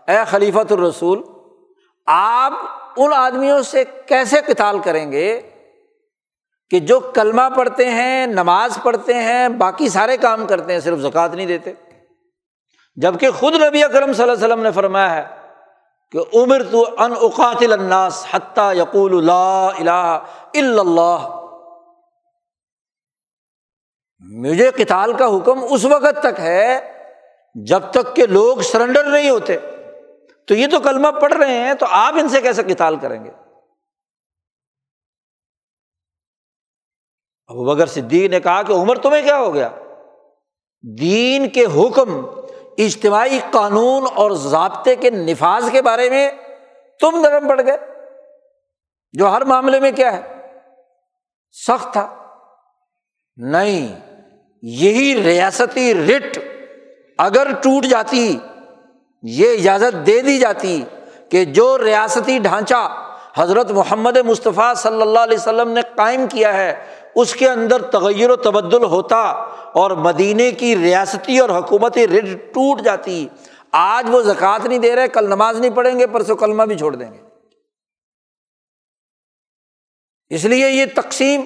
[0.08, 1.22] اے خلیفۃ الرسول،
[2.08, 2.54] آپ
[2.98, 5.42] ان آدمیوں سے کیسے کتال کریں گے
[6.70, 11.30] کہ جو کلمہ پڑھتے ہیں، نماز پڑھتے ہیں، باقی سارے کام کرتے ہیں، صرف زکوٰۃ
[11.30, 11.74] نہیں دیتے؟
[12.96, 15.24] جبکہ خود نبی اکرم صلی اللہ علیہ وسلم نے فرمایا ہے
[16.12, 20.20] کہ عمر تو ان اقاتل الناس حتیٰ یقول اللہ الہ
[20.54, 21.28] الا اللہ۔
[24.22, 26.95] مجھے کتال کا حکم اس وقت تک ہے
[27.56, 29.58] جب تک کہ لوگ سرنڈر نہیں ہوتے،
[30.46, 33.30] تو یہ تو کلمہ پڑھ رہے ہیں، تو آپ ان سے کیسے کتال کریں گے؟
[37.48, 39.70] ابو بگر صدیق نے کہا کہ عمر تمہیں کیا ہو گیا؟
[41.00, 42.26] دین کے حکم،
[42.78, 46.32] اجتماعی قانون اور ضابطے کے نفاذ کے بارے میں
[47.00, 47.78] تم نرم پڑ گئے،
[49.14, 50.52] جو ہر معاملے میں کیا ہے؟
[51.52, 52.32] سخت تھا۔
[53.38, 54.00] نہیں،
[54.62, 56.40] یہی ریاستی رٹ
[57.18, 58.38] اگر ٹوٹ جاتی،
[59.22, 60.84] یہ اجازت دے دی جاتی
[61.30, 63.06] کہ جو ریاستی ڈھانچہ
[63.36, 66.86] حضرت محمد مصطفیٰ صلی اللہ علیہ وسلم نے قائم کیا ہے،
[67.16, 69.22] اس کے اندر تغیر و تبدل ہوتا
[69.74, 73.28] اور مدینے کی ریاستی اور حکومتی رڈ ٹوٹ جاتی۔
[73.72, 76.96] آج وہ زکوٰۃ نہیں دے رہے، کل نماز نہیں پڑھیں گے، پرسوں کلمہ بھی چھوڑ
[76.96, 77.20] دیں گے۔
[80.30, 81.42] اس لیے یہ تقسیم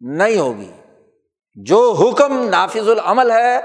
[0.00, 0.70] نہیں ہوگی۔
[1.54, 3.60] جو حکم نافذ العمل ہے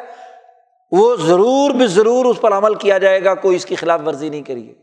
[0.91, 4.29] وہ ضرور بھی ضرور اس پر عمل کیا جائے گا، کوئی اس کی خلاف ورزی
[4.29, 4.73] نہیں کریے۔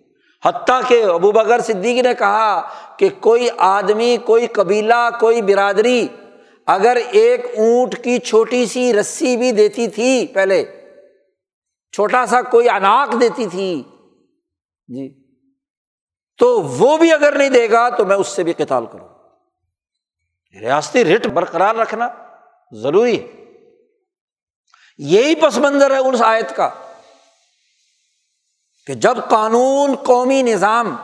[0.45, 2.61] حتیٰ کہ ابو بکر صدیقی نے کہا
[2.97, 6.09] کہ کوئی آدمی، کوئی قبیلہ، کوئی برادری
[6.67, 10.65] اگر ایک اونٹ کی چھوٹی سی رسی بھی دیتی تھی، پہلے
[11.93, 13.83] چھوٹا سا کوئی اناک دیتی تھی
[14.89, 15.09] جی
[16.39, 19.09] تو وہ بھی اگر نہیں دے گا تو میں اس سے بھی قتال کروں۔
[20.61, 22.09] ریاستی رٹ برقرار رکھنا
[22.73, 23.46] ضروری ہے۔
[24.99, 26.69] یہی پس منظر ہے اس آیت کا
[28.87, 30.97] کہ جب قانون قومی نظام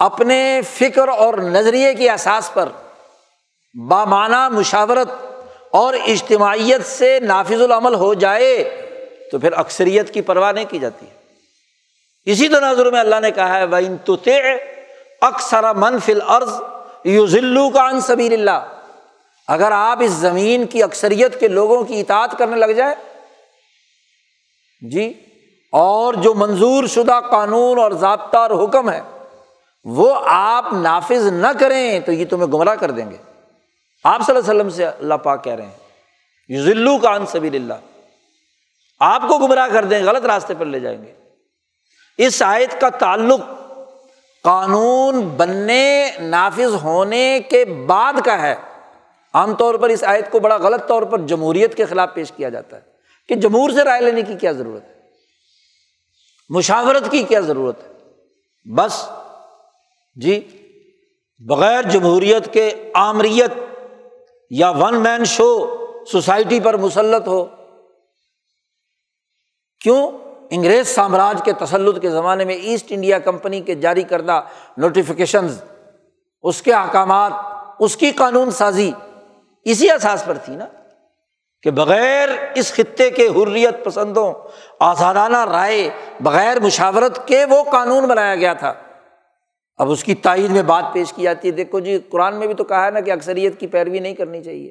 [0.00, 2.68] اپنے فکر اور نظریے کے احساس پر
[3.74, 5.08] بامانہ مشاورت
[5.70, 8.52] اور اجتماعیت سے نافذ العمل ہو جائے
[9.32, 11.06] تو پھر اکثریت کی پرواہ نہیں کی جاتی
[12.26, 14.16] اسی تناظر میں اللہ نے کہا ہے وہ تو
[15.22, 16.60] اکثر منفل عرض
[17.04, 18.77] یو ذلو کا ان سبیر اللہ
[19.48, 22.94] اگر آپ اس زمین کی اکثریت کے لوگوں کی اطاعت کرنے لگ جائے
[24.90, 25.12] جی
[25.72, 29.00] اور جو منظور شدہ قانون اور ضابطہ اور حکم ہے،
[29.84, 33.16] وہ آپ نافذ نہ کریں تو یہ تمہیں گمراہ کر دیں گے۔
[34.04, 35.78] آپ صلی اللہ علیہ وسلم سے اللہ پاک کہہ رہے ہیں
[36.48, 37.74] یہ ذلو کا ان اللہ۔
[39.00, 41.12] آپ کو گمراہ کر دیں، غلط راستے پر لے جائیں گے۔
[42.18, 43.40] اس آیت کا تعلق
[44.44, 48.54] قانون بننے، نافذ ہونے کے بعد کا ہے۔
[49.34, 52.48] عام طور پر اس آیت کو بڑا غلط طور پر جمہوریت کے خلاف پیش کیا
[52.48, 52.80] جاتا ہے
[53.28, 54.94] کہ جمہور سے رائے لینے کی کیا ضرورت ہے؟
[56.50, 57.92] مشاورت کی کیا ضرورت ہے؟
[58.66, 59.08] بس
[60.16, 60.40] جی
[61.38, 63.50] بغیر جمہوریت کے آمریت
[64.50, 65.50] یا ون مین شو
[66.04, 67.44] سوسائٹی پر مسلط ہو،
[69.80, 70.10] کیوں؟
[70.50, 74.40] انگریز سامراج کے تسلط کے زمانے میں ایسٹ انڈیا کمپنی کے جاری کردہ
[74.76, 75.60] نوٹیفکیشنز
[76.42, 77.32] اس کے احکامات،
[77.78, 78.90] اس کی قانون سازی
[79.64, 80.66] اسی احساس پر تھی نا
[81.62, 84.34] کہ بغیر اس خطے کے حریت پسندوں،
[84.80, 85.90] آزادانہ رائے،
[86.20, 88.74] بغیر مشاورت کے وہ قانون بنایا گیا تھا۔
[89.76, 92.54] اب اس کی تائید میں بات پیش کی جاتی ہے۔ دیکھو جی قرآن میں بھی
[92.54, 94.70] تو کہا ہے نا کہ اکثریت کی پیروی نہیں کرنی چاہیے۔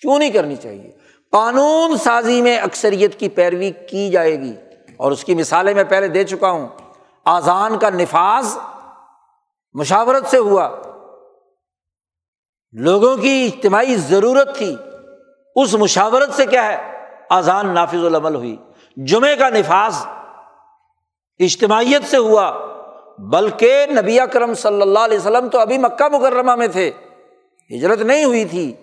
[0.00, 0.90] کیوں نہیں کرنی چاہیے؟
[1.32, 4.52] قانون سازی میں اکثریت کی پیروی کی جائے گی۔
[4.96, 6.68] اور اس کی مثالیں میں پہلے دے چکا ہوں۔
[7.24, 8.56] آزان کا نفاذ
[9.72, 10.70] مشاورت سے ہوا۔
[12.72, 14.76] لوگوں کی اجتماعی ضرورت تھی۔
[15.56, 16.92] اس مشاورت سے کیا ہے؟
[17.30, 18.56] آزان نافذ العمل ہوئی۔
[18.96, 19.94] جمعے کا نفاذ
[21.38, 22.52] اجتماعیت سے ہوا۔
[23.18, 26.90] بلکہ نبی اکرم صلی اللہ علیہ وسلم تو ابھی مکہ مکرمہ میں تھے۔
[27.76, 28.74] ہجرت نہیں ہوئی تھی۔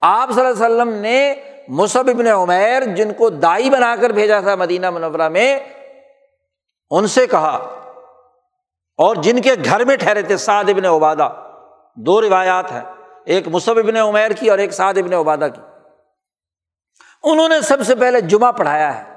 [0.00, 1.34] آپ صلی اللہ علیہ وسلم نے
[1.68, 5.58] مصب ابن عمیر جن کو دائی بنا کر بھیجا تھا مدینہ منورہ میں،
[6.90, 7.56] ان سے کہا۔
[8.96, 11.51] اور جن کے گھر میں ٹھہرے تھے سعد ابن عبادہ۔
[11.96, 12.80] دو روایات ہیں،
[13.24, 15.60] ایک مصب ابن عمیر کی اور ایک سعد ابن عبادہ کی۔
[17.24, 19.12] انہوں نے سب سے پہلے جمعہ پڑھایا ہے۔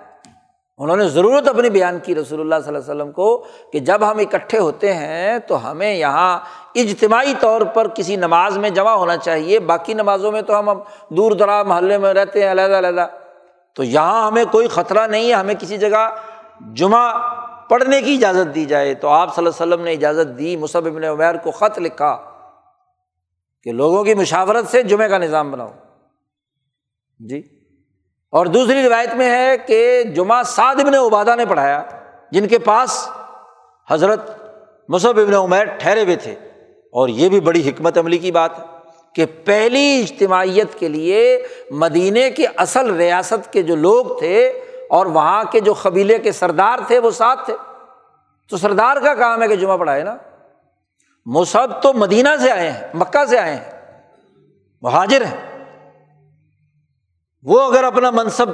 [0.77, 4.11] انہوں نے ضرورت اپنی بیان کی رسول اللہ صلی اللہ علیہ وسلم کو کہ جب
[4.11, 6.39] ہم اکٹھے ہوتے ہیں تو ہمیں یہاں
[6.75, 10.69] اجتماعی طور پر کسی نماز میں جمع ہونا چاہیے، باقی نمازوں میں تو ہم
[11.09, 13.07] دور دراز محلے میں رہتے ہیں، علیحدہ علیحدہ۔
[13.73, 16.15] تو یہاں ہمیں کوئی خطرہ نہیں ہے، ہمیں کسی جگہ
[16.73, 17.13] جمعہ
[17.69, 20.85] پڑھنے کی اجازت دی جائے۔ تو آپ صلی اللہ علیہ وسلم نے اجازت دی مصب
[20.85, 22.34] ابن عمیر کو خط لکھا۔
[23.65, 25.71] کہ لوگوں کی مشاورت سے جمعے کا نظام بناؤ۔
[27.19, 27.41] جی۔
[28.31, 31.83] اور دوسری روایت میں ہے کہ جمعہ سعد ابن عبادہ نے پڑھایا،
[32.31, 33.09] جن کے پاس
[33.89, 34.31] حضرت
[34.89, 36.31] مصحف ابن عمیر ٹھہرے ہوئے تھے۔
[36.91, 38.63] اور یہ بھی بڑی حکمت عملی کی بات ہے
[39.15, 44.47] کہ پہلی اجتماعیت کے لیے مدینے کی اصل ریاست کے جو لوگ تھے
[44.89, 47.55] اور وہاں کے جو قبیلے کے سردار تھے، وہ ساتھ تھے۔
[48.49, 50.15] تو سردار کا کام ہے کہ جمعہ پڑھائے نا۔
[51.25, 53.97] مصحب تو مدینہ سے آئے ہیں، مکہ سے آئے ہیں،
[54.81, 55.65] مہاجر ہیں۔
[57.43, 58.45] وہ اگر اپنا منصب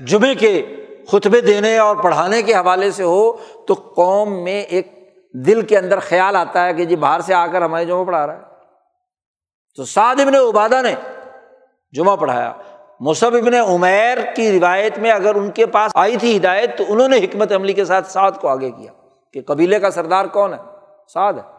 [0.00, 0.76] جمعے کے
[1.12, 3.32] خطبے دینے اور پڑھانے کے حوالے سے ہو،
[3.66, 7.46] تو قوم میں ایک دل کے اندر خیال آتا ہے کہ جی باہر سے آ
[7.46, 8.40] کر ہمارے جمعہ پڑھا رہا ہے۔
[9.76, 10.94] تو سعد ابن عبادہ نے
[11.92, 12.52] جمعہ پڑھایا۔
[13.00, 17.08] مصب ابن عمیر کی روایت میں اگر ان کے پاس آئی تھی ہدایت، تو انہوں
[17.08, 18.92] نے حکمت عملی کے ساتھ سعد کو آگے کیا
[19.32, 20.58] کہ قبیلے کا سردار کون ہے؟
[21.12, 21.57] سعد ہے۔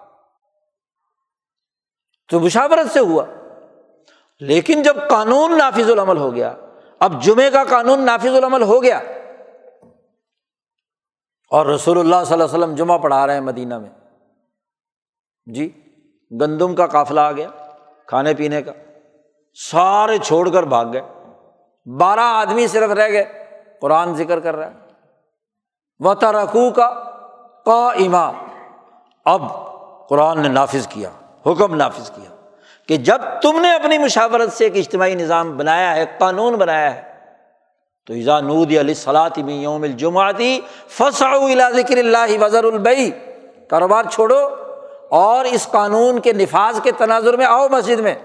[2.30, 3.26] تو مشاورت سے ہوا۔
[4.40, 6.56] لیکن جب قانون نافذ العمل ہو گیا،
[7.00, 8.98] اب جمعے کا قانون نافذ العمل ہو گیا۔
[11.52, 13.90] اور رسول اللہ صلی اللہ علیہ وسلم جمعہ پڑھا رہے ہیں مدینہ میں۔
[15.46, 15.94] جی
[16.42, 17.50] گندم کا قافلہ آ گیا،
[18.06, 18.72] کھانے پینے کا۔
[19.72, 21.02] سارے چھوڑ کر بھاگ گئے۔
[22.00, 23.26] بارہ آدمی صرف رہ گئے،
[23.82, 24.76] قرآن ذکر کر رہا ہے۔
[26.00, 26.88] و ترکو کا
[27.66, 28.32] اما
[29.26, 29.42] اب
[30.10, 31.10] قرآن نے نافذ کیا۔
[31.46, 32.36] حکم نافذ کیا
[32.88, 37.02] کہ جب تم نے اپنی مشاورت سے ایک اجتماعی نظام بنایا ہے قانون بنایا ہے،
[38.08, 43.12] تو ایزا نود علی صلاحی یوم الجماعتی فسا ذکر اللہ وزر البئی
[43.68, 44.48] کاروبار چھوڑو
[45.10, 48.16] اور اس قانون کے نفاذ کے تناظر میں آؤ مسجد میں۔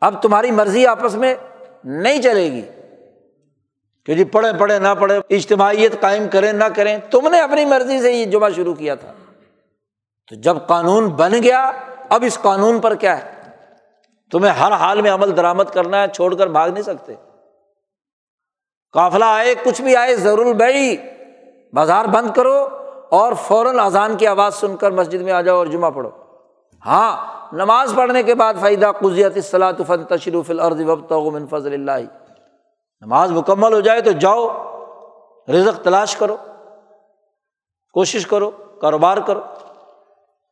[0.00, 1.34] اب تمہاری مرضی آپس میں
[1.84, 2.62] نہیں چلے گی۔
[4.06, 8.00] کہ جی پڑھے پڑھے نہ پڑھے اجتماعیت قائم کریں، نہ کریں۔ تم نے اپنی مرضی
[8.00, 9.12] سے یہ جمعہ شروع کیا تھا۔
[10.30, 11.72] تو جب قانون بن گیا،
[12.08, 13.32] اب اس قانون پر کیا ہے؟
[14.30, 17.14] تمہیں ہر حال میں عمل درآمد کرنا ہے، چھوڑ کر بھاگ نہیں سکتے۔
[18.92, 20.96] قافلہ آئے، کچھ بھی آئے، ضرور بھائی
[21.72, 22.68] بازار بند کرو
[23.10, 26.10] اور فوراً اذان کی آواز سن کر مسجد میں آ جاؤ اور جمعہ پڑھو۔
[26.86, 29.38] ہاں نماز پڑھنے کے بعد فائدہ قزیت
[29.86, 32.06] فن تشریف العرض وب من فضل اللہ
[33.00, 34.48] نماز مکمل ہو جائے تو جاؤ،
[35.48, 36.36] رزق تلاش کرو۔
[37.92, 39.40] کوشش کرو، کاروبار کرو۔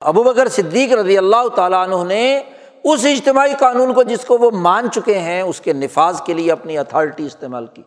[0.06, 2.42] ابو بکر صدیق رضی اللہ تعالیٰ عنہ نے
[2.84, 6.52] اس اجتماعی قانون کو جس کو وہ مان چکے ہیں، اس کے نفاذ کے لیے
[6.52, 7.82] اپنی اتھارٹی استعمال کی۔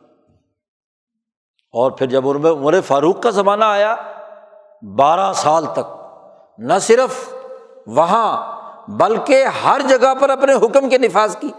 [1.74, 3.96] اور پھر جب عمر فاروق کا زمانہ آیا،
[4.82, 6.06] بارہ سال تک،
[6.58, 7.34] نہ صرف
[7.88, 11.52] وہاں، بلکہ ہر جگہ پر اپنے حکم کے نفاذ کی،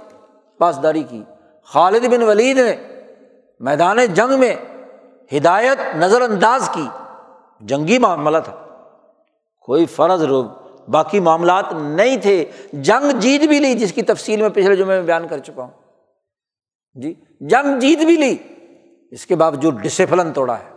[0.59, 1.25] پاسداری کی۔
[1.65, 2.77] خالد بن ولید نے
[3.61, 4.57] میدان جنگ میں
[5.37, 6.89] ہدایت نظر انداز کی۔
[7.61, 8.70] جنگی معاملہ تھا۔
[9.61, 10.43] کوئی فرض رو
[10.89, 15.07] باقی معاملات نہیں تھے۔ جنگ جیت بھی لی جس کی تفصیل میں پچھلے جمعے میں
[15.07, 15.71] بیان کر چکا ہوں۔
[16.95, 18.37] جی جنگ جیت بھی لی۔
[19.11, 20.71] اس کے باوجود ڈسپلن توڑا ہے۔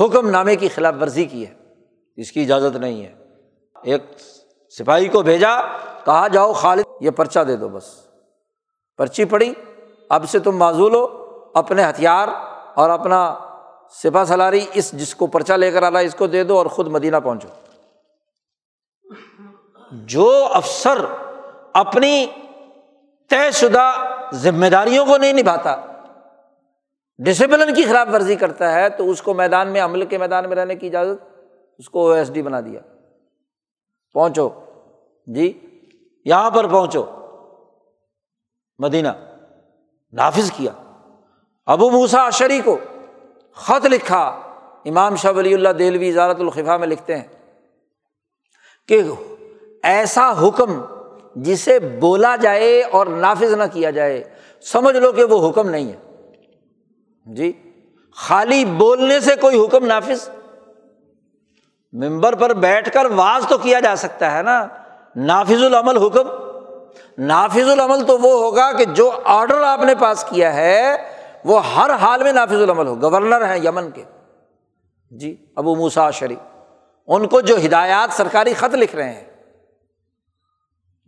[0.00, 1.54] حکم نامے کی خلاف ورزی کی ہے۔
[2.16, 3.14] اس کی اجازت نہیں ہے۔
[3.82, 4.02] ایک
[4.78, 5.60] سپاہی کو بھیجا،
[6.04, 7.84] کہا، جاؤ خالد، یہ پرچہ دے دو بس۔
[8.96, 9.52] پرچی پڑی۔
[10.08, 12.28] اب سے تم معذول ہو۔ اپنے ہتھیار
[12.74, 13.34] اور اپنا
[14.02, 16.58] سپا سلاری اس جس کو پرچہ لے کر آ رہا ہے اس کو دے دو
[16.58, 17.48] اور خود مدینہ پہنچو۔
[19.90, 21.04] جو افسر
[21.72, 22.26] اپنی
[23.30, 23.92] طے شدہ
[24.32, 25.76] ذمہ داریوں کو نہیں نبھاتا
[27.18, 30.56] ڈسپلن کی خلاف ورزی کرتا ہے، تو اس کو میدان میں عمل کے میدان میں
[30.56, 31.40] رہنے کی اجازت،
[31.78, 32.80] اس کو او ایس ڈی بنا دیا۔
[34.14, 34.48] پہنچو۔
[35.26, 35.60] جی
[36.24, 37.04] یہاں پر پہنچو۔
[38.78, 39.08] مدینہ۔
[40.12, 40.72] نافذ کیا۔
[41.66, 42.78] ابو موسا اشری کو
[43.54, 44.24] خط لکھا۔
[44.84, 47.56] امام شاہ ولی اللہ دہلوی اجارت الخفا میں لکھتے ہیں
[48.88, 49.02] کہ
[49.82, 50.80] ایسا حکم
[51.36, 54.24] جسے بولا جائے اور نافذ نہ کیا جائے،
[54.62, 55.96] سمجھ لو کہ وہ حکم نہیں ہے۔
[57.24, 57.52] جی
[58.16, 60.28] خالی بولنے سے کوئی حکم نافذ؟
[61.92, 64.66] ممبر پر بیٹھ کر واز تو کیا جا سکتا ہے نا؟
[65.16, 66.28] نافذ العمل حکم؟
[67.18, 70.96] نافذ العمل تو وہ ہوگا کہ جو آرڈر آپ نے پاس کیا ہے،
[71.44, 74.04] وہ ہر حال میں نافذ العمل ہو۔ گورنر ہیں یمن کے۔
[75.10, 76.38] جی ابو موسا شریف
[77.06, 79.27] ان کو جو ہدایات سرکاری خط لکھ رہے ہیں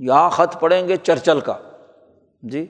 [0.01, 1.55] یہاں خط پڑھیں گے چرچل کا۔
[2.43, 2.67] جی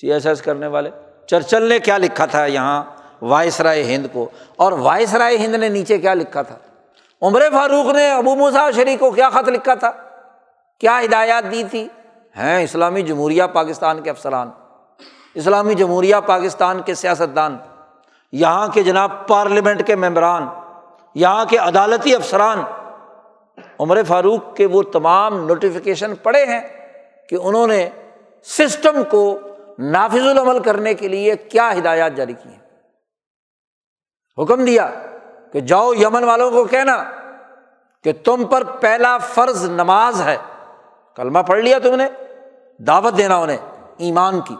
[0.00, 0.90] سی ایس ایس کرنے والے۔
[1.26, 2.82] چرچل نے کیا لکھا تھا یہاں
[3.22, 6.56] وائس رائے ہند کو؟ اور وائس رائے ہند نے نیچے کیا لکھا تھا؟
[7.22, 9.90] عمر فاروق نے ابو مسا شریف کو کیا خط لکھا تھا؟
[10.78, 11.88] کیا ہدایات دی تھی؟
[12.36, 14.50] ہیں اسلامی جمہوریہ پاکستان کے افسران۔
[15.34, 17.56] اسلامی جمہوریہ پاکستان کے سیاستدان۔
[18.32, 20.46] یہاں کے جناب پارلیمنٹ کے ممبران۔
[21.14, 22.62] یہاں کے عدالتی افسران۔
[23.80, 26.60] عمر فاروق کے وہ تمام نوٹیفیکیشن پڑے ہیں
[27.28, 27.88] کہ انہوں نے
[28.44, 29.38] سسٹم کو
[29.78, 32.58] نافذ العمل کرنے کے لیے کیا ہدایات جاری کی ہیں۔
[34.38, 34.90] حکم دیا
[35.52, 37.04] کہ جاؤ یمن والوں کو کہنا
[38.04, 40.36] کہ تم پر پہلا فرض نماز ہے۔
[41.16, 42.08] کلمہ پڑھ لیا تم نے،
[42.78, 43.56] دعوت دینا انہیں
[43.96, 44.54] ایمان کی۔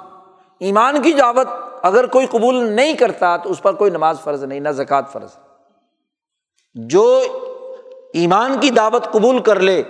[0.58, 1.48] ایمان کی دعوت
[1.82, 5.30] اگر کوئی قبول نہیں کرتا تو اس پر کوئی نماز فرض نہیں، نہ زکوٰۃ فرض۔
[6.74, 7.22] جو
[8.12, 9.82] ایمان کی دعوت قبول کر لے،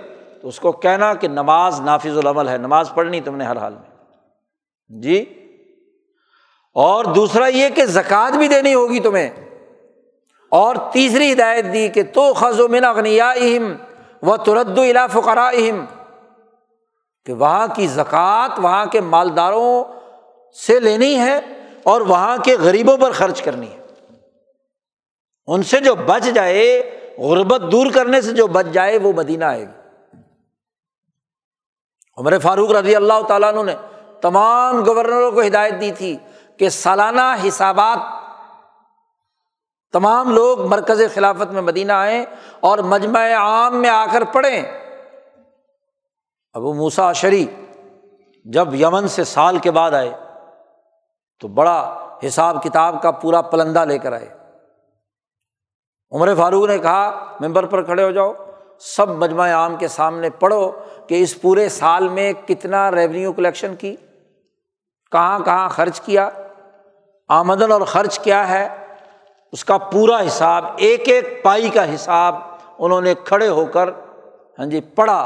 [0.43, 3.75] تو اس کو کہنا کہ نماز نافذ العمل ہے، نماز پڑھنی تم نے ہر حال
[3.75, 4.05] میں۔
[4.89, 5.25] جی؟
[6.75, 9.31] اور دوسرا یہ کہ زکوٰۃ بھی دینی ہوگی تمہیں۔
[10.49, 13.75] اور تیسری ہدایت دی کہ تو خز و من اغنیا اہم
[14.23, 15.85] و ترد الا فقرا اہم
[17.27, 19.85] کہ وہاں کی زکوٰۃ وہاں کے مالداروں
[20.67, 21.41] سے لینی ہے
[21.83, 23.79] اور وہاں کے غریبوں پر خرچ کرنی ہے۔
[25.47, 29.61] ان سے جو بچ جائے غربت دور کرنے سے جو بچ جائے وہ مدینہ آئے
[29.61, 30.19] گی۔
[32.17, 33.75] عمر فاروق رضی اللہ تعالیٰ نے
[34.21, 36.17] تمام گورنروں کو ہدایت دی تھی
[36.59, 37.99] کہ سالانہ حسابات
[39.93, 42.25] تمام لوگ مرکز خلافت میں مدینہ آئیں
[42.61, 44.63] اور مجمع عام میں آ کر پڑھیں۔
[46.53, 47.47] ابو موسا شری
[48.45, 50.15] جب یمن سے سال کے بعد آئے
[51.41, 54.42] تو بڑا حساب کتاب کا پورا پلندہ لے کر آئے۔
[56.13, 58.33] عمر فاروق نے کہا، ممبر پر کھڑے ہو جاؤ،
[58.87, 60.71] سب مجمع عام کے سامنے پڑھو
[61.07, 63.95] کہ اس پورے سال میں کتنا ریونیو کلیکشن کی،
[65.13, 66.29] کہاں کہاں خرچ کیا،
[67.31, 68.69] آمدن اور خرچ کیا ہے،
[69.53, 72.37] اس کا پورا حساب، ایک ایک پائی کا حساب
[72.79, 73.91] انہوں نے کھڑے ہو کر
[74.59, 75.23] ہاں جی پڑھا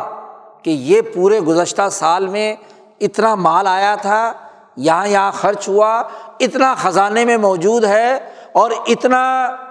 [0.63, 2.55] کہ یہ پورے گزشتہ سال میں
[3.01, 4.33] اتنا مال آیا تھا،
[4.77, 5.93] یہاں یہاں خرچ ہوا،
[6.41, 8.19] اتنا خزانے میں موجود ہے
[8.57, 9.21] اور اتنا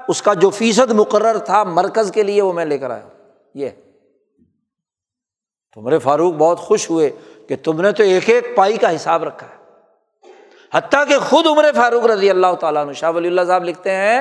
[0.07, 3.07] اس کا جو فیصد مقرر تھا مرکز کے لیے وہ میں لے کر آیا
[3.53, 3.69] یہ
[5.73, 7.09] تمہارے فاروق بہت خوش ہوئے
[7.47, 9.55] کہ تم نے تو ایک ایک پائی کا حساب رکھا ہے۔
[10.73, 14.19] حتیٰ کہ خود عمر فاروق رضی اللہ تعالیٰ شاہ ولی اللہ صاحب لکھتے ہیں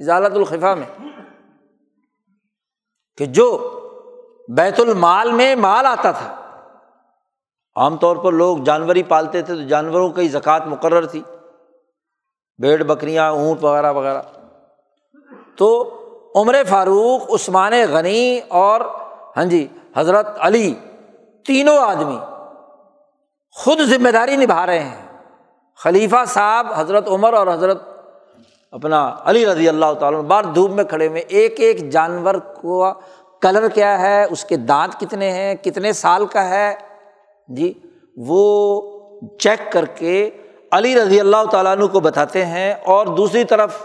[0.00, 1.08] اجالت الخفا میں
[3.18, 3.46] کہ جو
[4.48, 6.34] بیت المال میں مال آتا تھا،
[7.76, 11.22] عام طور پر لوگ جانور ہی پالتے تھے تو جانوروں کی زکوٰۃ مقرر تھی۔
[12.58, 14.22] بھیڑ بکریاں، اونٹ وغیرہ وغیرہ۔
[15.56, 15.94] تو
[16.34, 18.80] عمر فاروق، عثمان غنی اور
[19.36, 19.66] ہاں جی
[19.96, 20.74] حضرت علی،
[21.46, 22.18] تینوں آدمی
[23.50, 25.18] خود ذمہ داری نبھا رہے ہیں۔
[25.76, 27.82] خلیفہ صاحب، حضرت عمر اور حضرت
[28.70, 32.92] اپنا علی رضی اللہ تعالیٰ بار دھوپ میں کھڑے ہوئے۔ ایک ایک جانور کو
[33.42, 36.74] کلر کیا ہے؟ اس کے دانت کتنے ہیں؟ کتنے سال کا ہے؟
[37.48, 37.72] جی
[38.16, 38.80] وہ
[39.38, 40.30] چیک کر کے
[40.72, 43.76] علی رضی اللہ تعالیٰ عنہ کو بتاتے ہیں اور دوسری طرف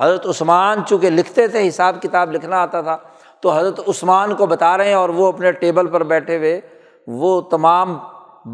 [0.00, 2.96] حضرت عثمان چونکہ لکھتے تھے حساب کتاب لکھنا آتا تھا،
[3.40, 6.60] تو حضرت عثمان کو بتا رہے ہیں اور وہ اپنے ٹیبل پر بیٹھے ہوئے
[7.06, 7.98] وہ تمام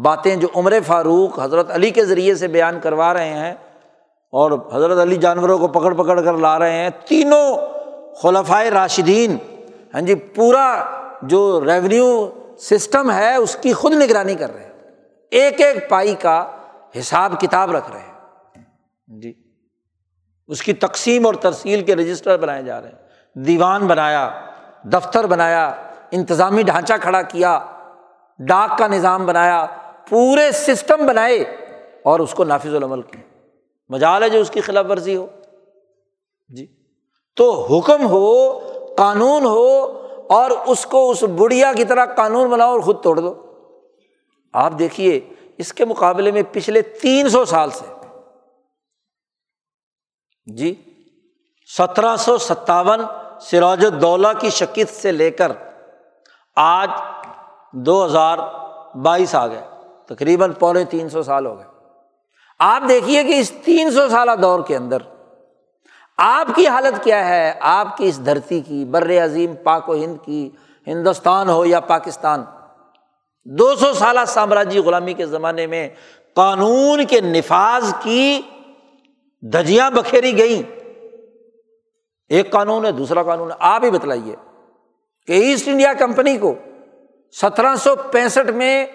[0.03, 3.53] باتیں جو عمر فاروق حضرت علی کے ذریعے سے بیان کروا رہے ہیں
[4.33, 7.57] اور حضرت علی جانوروں کو پکڑ پکڑ کر لا رہے ہیں، تینوں
[8.21, 9.37] خلفۂ راشدین
[9.93, 10.67] ہاں جی پورا
[11.21, 12.07] جو ریونیو
[12.59, 14.71] سسٹم ہے اس کی خود نگرانی کر رہے ہیں۔
[15.31, 16.43] ایک ایک پائی کا
[16.99, 18.13] حساب کتاب رکھ رہے ہیں۔
[19.07, 19.33] جی۔
[20.47, 22.95] اس کی تقسیم اور ترسیل کے رجسٹر بنائے جا رہے ہیں۔
[23.33, 24.29] دیوان بنایا
[24.83, 25.67] دفتر بنایا
[26.11, 27.65] انتظامی ڈھانچہ کھڑا کیا
[28.39, 29.65] ڈاک کا نظام بنایا
[30.09, 31.39] پورے سسٹم بنائے
[32.03, 33.21] اور اس کو نافذ العمل کیا۔
[33.89, 35.27] مجال ہے جو اس کی خلاف ورزی ہو۔
[36.49, 36.67] جی۔
[37.35, 38.59] تو حکم ہو
[38.97, 39.83] قانون ہو
[40.29, 43.33] اور اس کو اس بڑھیا کی طرح قانون بناؤ اور خود توڑ دو۔
[44.53, 47.85] آپ دیکھیے اس کے مقابلے میں پچھلے تین سو سال سے۔
[50.45, 50.83] جی
[51.77, 52.99] سترہ سو ستاون
[53.41, 55.51] سراج الدولہ کی شکست سے لے کر
[56.55, 56.91] آج
[57.73, 58.37] دو ہزار
[58.95, 59.67] بائیس آ گئے۔
[60.05, 61.65] تقریباً پونے تین سو سال ہو گئے۔
[62.59, 64.97] آپ دیکھیے کہ اس تین سو سالہ دور کے اندر
[66.17, 70.17] آپ کی حالت کیا ہے؟ آپ کی اس دھرتی کی، بر عظیم پاک و ہند
[70.25, 70.49] کی،
[70.87, 72.43] ہندوستان ہو یا پاکستان۔
[73.49, 75.89] دو سو سالہ سامراجی غلامی کے زمانے میں
[76.33, 78.41] قانون کے نفاذ کی
[79.41, 80.79] دھجیاں بکھیری گئیں۔
[82.29, 84.35] ایک قانون ہے، دوسرا قانون ہے۔ آپ ہی بتلائیے
[85.27, 86.55] کہ ایسٹ انڈیا کمپنی کو
[87.41, 88.85] سترہ سو پینسٹھ میں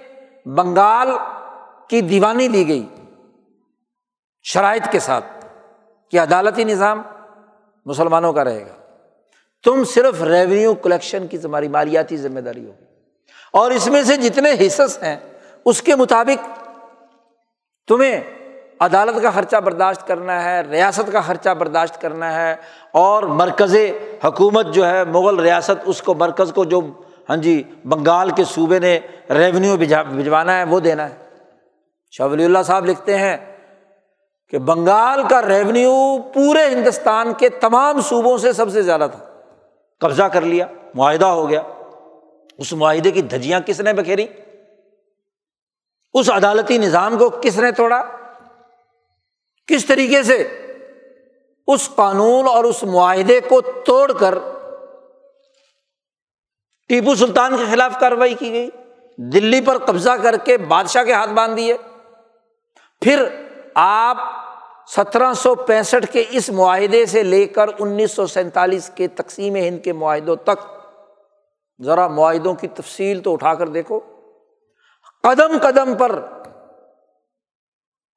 [0.47, 1.09] بنگال
[1.89, 2.87] کی دیوانی دی گئی
[4.43, 5.47] شرائط کے ساتھ
[6.11, 7.03] کہ عدالتی نظام
[7.87, 8.95] مسلمانوں کا رہے گا۔
[9.65, 12.91] تم صرف ریونیو کلیکشن کی تمہاری مالیاتی ذمہ داری ہوگی۔
[13.53, 15.16] اور اس میں سے جتنے حصص ہیں،
[15.65, 16.47] اس کے مطابق
[17.89, 18.20] تمہیں
[18.81, 22.57] عدالت کا خرچہ برداشت کرنا ہے، ریاست کا خرچہ برداشت کرنا ہے
[22.93, 23.77] اور مرکز
[24.24, 26.81] حکومت جو ہے، مغل ریاست، اس کو مرکز کو جو
[27.29, 28.99] ہاں جی بنگال کے صوبے نے
[29.31, 31.15] ریونیو بھجوانا ہے، وہ دینا ہے۔
[32.11, 33.37] شاہ ولی اللہ صاحب لکھتے ہیں
[34.51, 39.24] کہ بنگال کا ریونیو پورے ہندوستان کے تمام صوبوں سے سب سے زیادہ تھا۔
[40.01, 41.62] قبضہ کر لیا، معاہدہ ہو گیا۔
[42.62, 44.26] اس معاہدے کی دھجیاں کس نے بکھیری؟
[46.14, 48.02] اس عدالتی نظام کو کس نے توڑا؟
[49.66, 50.48] کس طریقے سے؟
[51.66, 54.39] اس قانون اور اس معاہدے کو توڑ کر
[56.89, 58.70] ٹیپو سلطان کے خلاف کاروائی کی گئی۔
[59.16, 61.74] دلی پر قبضہ کر کے بادشاہ کے ہاتھ باندھ دیے۔
[63.01, 63.24] پھر
[63.74, 64.18] آپ
[64.97, 69.84] سترہ سو پینسٹھ کے اس معاہدے سے لے کر انیس سو سینتالیس کے تقسیم ہند
[69.84, 70.82] کے معاہدوں تک
[71.81, 74.01] ذرا معاہدوں کی تفصیل تو اٹھا کر دیکھو۔
[75.23, 76.20] قدم قدم پر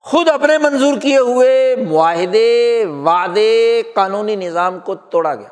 [0.01, 5.49] خود اپنے منظور کیے ہوئے معاہدے، وعدے، قانونی نظام کو توڑا گیا۔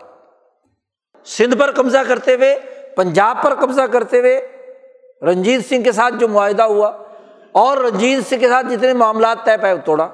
[1.26, 2.60] سندھ پر قبضہ کرتے ہوئے،
[2.96, 4.48] پنجاب پر قبضہ کرتے ہوئے
[5.22, 6.98] رنجیت سنگھ کے ساتھ جو معاہدہ ہوا،
[7.52, 10.10] اور رنجیت سنگھ کے ساتھ جتنے معاملات طے پائے توڑا،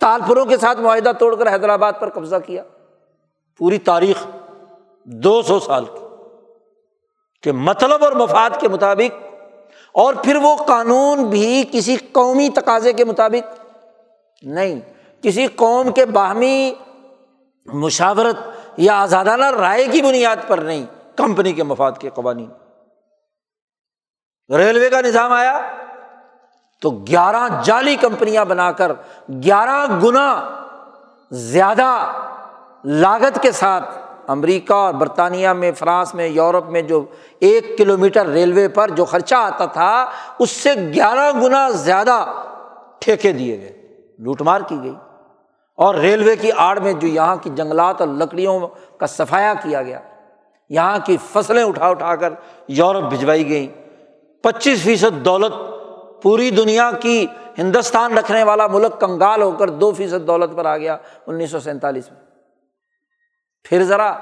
[0.00, 2.62] تالپوروں کے ساتھ معاہدہ توڑ کر حیدرآباد پر قبضہ کیا۔
[3.58, 4.26] پوری تاریخ
[5.04, 6.01] دو سو سال کی۔
[7.42, 9.22] کہ مطلب اور مفاد کے مطابق
[9.92, 13.60] اور پھر وہ قانون بھی کسی قومی تقاضے کے مطابق
[14.42, 14.80] نہیں۔
[15.22, 16.74] کسی قوم کے باہمی
[17.66, 18.36] مشاورت
[18.76, 20.86] یا آزادانہ رائے کی بنیاد پر نہیں۔
[21.16, 22.50] کمپنی کے مفاد کے قوانین۔
[24.56, 25.60] ریلوے کا نظام آیا
[26.80, 28.92] تو گیارہ جعلی کمپنیاں بنا کر
[29.28, 30.48] گیارہ گنا
[31.30, 32.12] زیادہ
[32.84, 37.04] لاگت کے ساتھ امریکہ اور برطانیہ میں، فرانس میں، یورپ میں جو
[37.40, 42.26] ایک کلو میٹر ریلوے پر جو خرچہ آتا تھا، اس سے گیارہ گنا زیادہ
[42.98, 44.94] ٹھیکے دیے گئے، لوٹ مار کی گئی۔
[45.74, 48.68] اور ریلوے کی آڑ میں جو یہاں کی جنگلات اور لکڑیوں
[48.98, 50.00] کا صفایا کیا گیا،
[50.70, 52.32] یہاں کی فصلیں اٹھا اٹھا کر
[52.68, 53.82] یورپ بھجوائی گئیں۔
[54.42, 55.52] پچیس فیصد دولت
[56.22, 57.26] پوری دنیا کی
[57.58, 60.96] ہندوستان رکھنے والا ملک کنگال ہو کر دو فیصد دولت پر آ گیا
[61.26, 62.21] انیس سو سینتالیس میں۔
[63.64, 64.18] پھر ذرا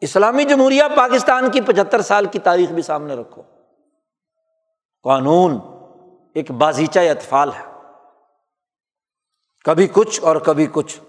[0.00, 3.42] اسلامی جمہوریہ پاکستان کی پچہتر سال کی تاریخ بھی سامنے رکھو۔
[5.02, 5.58] قانون
[6.34, 7.72] ایک بازیچہ اطفال ہے۔
[9.64, 11.00] کبھی کچھ اور کبھی کچھ۔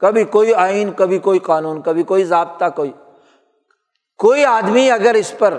[0.00, 2.92] کبھی کوئی آئین، کبھی کوئی قانون، کبھی کوئی ضابطہ، کوئی
[4.18, 5.58] کوئی آدمی اگر اس پر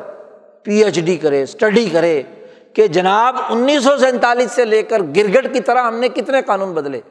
[0.64, 2.24] پی ایچ ڈی کرے اسٹڈی کرے
[2.74, 6.74] کہ جناب انیس سو سینتالیس سے لے کر گرگٹ کی طرح ہم نے کتنے قانون
[6.74, 7.02] بدلے۔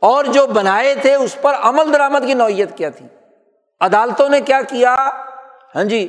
[0.00, 3.06] اور جو بنائے تھے اس پر عمل درآمد کی نوعیت کیا تھی؟
[3.84, 5.10] عدالتوں نے کیا کیا؟
[5.74, 6.08] ہاں جی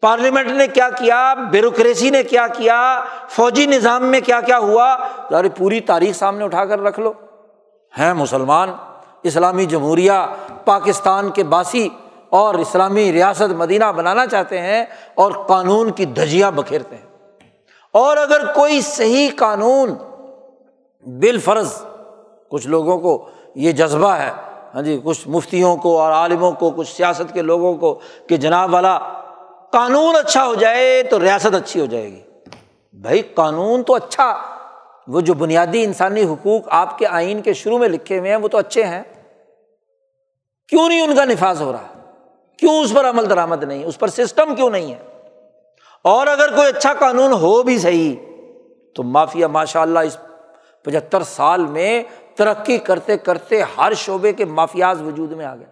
[0.00, 4.96] پارلیمنٹ نے کیا کیا؟ بیوروکریسی نے کیا کیا؟ فوجی نظام میں کیا کیا ہوا؟
[5.30, 7.12] ذرا پوری تاریخ سامنے اٹھا کر رکھ لو۔
[7.98, 8.72] ہیں مسلمان،
[9.22, 10.12] اسلامی جمہوریہ
[10.64, 11.88] پاکستان کے باسی
[12.30, 17.06] اور اسلامی ریاست مدینہ بنانا چاہتے ہیں اور قانون کی دھجیاں بکھیرتے ہیں۔
[17.92, 19.94] اور اگر کوئی صحیح قانون
[21.06, 21.72] بال فرض
[22.48, 24.30] کچھ لوگوں کو یہ جذبہ ہے
[24.74, 28.74] ہاں جی کچھ مفتیوں کو اور عالموں کو، کچھ سیاست کے لوگوں کو کہ جناب
[28.74, 28.98] والا
[29.72, 32.20] قانون اچھا ہو جائے تو ریاست اچھی ہو جائے گی۔
[32.92, 34.38] بھائی، قانون تو اچھا
[35.08, 38.48] وہ جو بنیادی انسانی حقوق آپ کے آئین کے شروع میں لکھے ہوئے ہیں، وہ
[38.48, 39.02] تو اچھے ہیں۔
[40.68, 42.00] کیوں نہیں ان کا نفاذ ہو رہا؟
[42.56, 44.98] کیوں اس پر عمل درآمد نہیں؟ اس پر سسٹم کیوں نہیں ہے؟
[46.04, 48.16] اور اگر کوئی اچھا قانون ہو بھی صحیح،
[48.94, 50.16] تو مافیا ماشاء اللہ اس
[50.82, 52.02] پچہتر سال میں
[52.38, 55.66] ترقی کرتے کرتے ہر شعبے کے مافیاز وجود میں آ گئے۔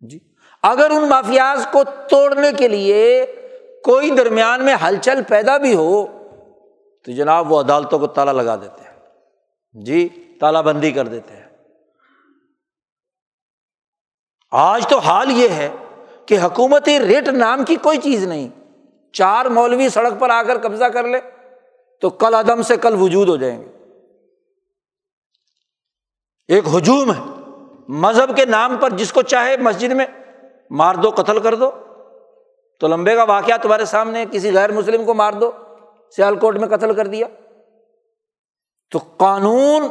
[0.00, 0.18] جی۔
[0.62, 3.26] اگر ان مافیاز کو توڑنے کے لیے
[3.84, 6.06] کوئی درمیان میں ہلچل پیدا بھی ہو،
[7.04, 8.98] تو جناب وہ عدالتوں کو تالا لگا دیتے ہیں۔
[9.84, 10.08] جی
[10.40, 11.46] تالا بندی کر دیتے ہیں۔
[14.50, 15.70] آج تو حال یہ ہے
[16.26, 18.48] کہ حکومتی ریٹ نام کی کوئی چیز نہیں،
[19.12, 21.20] چار مولوی سڑک پر آ کر قبضہ کر لے
[22.00, 23.81] تو کل عدم سے کل وجود ہو جائیں گے۔
[26.52, 27.20] ایک ہجوم ہے۔
[27.88, 30.06] مذہب کے نام پر جس کو چاہے مسجد میں
[30.70, 31.70] مار دو، قتل کر دو۔
[32.80, 35.50] تو لمبے کا واقعہ تمہارے سامنے کسی غیر مسلم کو مار دو،
[36.16, 37.26] سیال کوٹ میں قتل کر دیا۔
[38.90, 39.82] تو قانون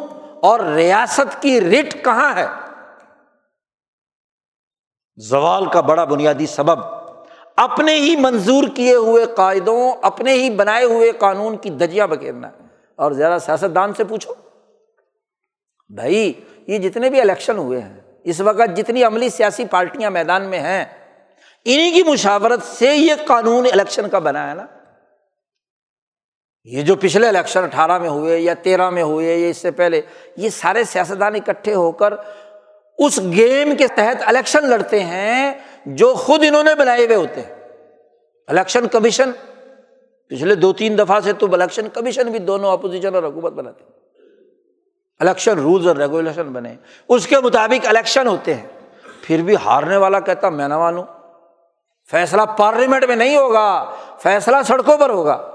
[0.41, 2.45] اور ریاست کی رٹ کہاں ہے؟
[5.17, 6.83] زوال کا بڑا بنیادی سبب۔
[7.55, 12.57] اپنے ہی منظور کیے ہوئے قاعدوں، اپنے ہی بنائے ہوئے قانون کی دجیاں بکھیرنا ہے
[12.95, 14.33] اور زیادہ سیاستدان سے پوچھو۔
[15.89, 16.33] بھائی
[16.67, 20.85] یہ جتنے بھی الیکشن ہوئے ہیں، اس وقت جتنی عملی سیاسی پارٹیاں میدان میں ہیں
[21.65, 24.65] انہیں کی مشاورت سے یہ قانون الیکشن کا بنا ہے نا۔
[26.63, 30.01] یہ جو پچھلے الیکشن اٹھارہ میں ہوئے یا تیرہ میں ہوئے یا اس سے پہلے،
[30.37, 32.13] یہ سارے سیاستدان اکٹھے ہو کر
[32.97, 35.53] اس گیم کے تحت الیکشن لڑتے ہیں
[35.85, 37.53] جو خود انہوں نے بنائے ہوئے ہوتے ہیں۔
[38.47, 39.31] الیکشن کمیشن،
[40.27, 43.90] پچھلے دو تین دفعہ سے تو الیکشن کمیشن بھی دونوں اپوزیشن اور حکومت بناتے ہیں۔
[45.21, 46.75] الیکشن رولز اور ریگولیشن بنے۔
[47.09, 48.67] اس کے مطابق الیکشن ہوتے ہیں۔
[49.21, 51.03] پھر بھی ہارنے والا کہتا میں نہ مانوں۔
[52.11, 55.51] فیصلہ پارلیمنٹ میں نہیں ہوگا، فیصلہ سڑکوں پر ہوگا۔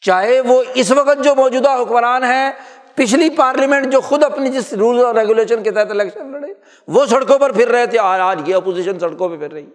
[0.00, 2.50] چاہے وہ اس وقت جو موجودہ حکمران ہے
[2.94, 6.54] پچھلی پارلیمنٹ جو خود اپنی جس رول اور ریگولیشن کے تحت الیکشن لڑے،
[6.88, 9.66] وہ سڑکوں پر پھر رہے تھے۔ آج یہ اپوزیشن سڑکوں پہ پھر رہی۔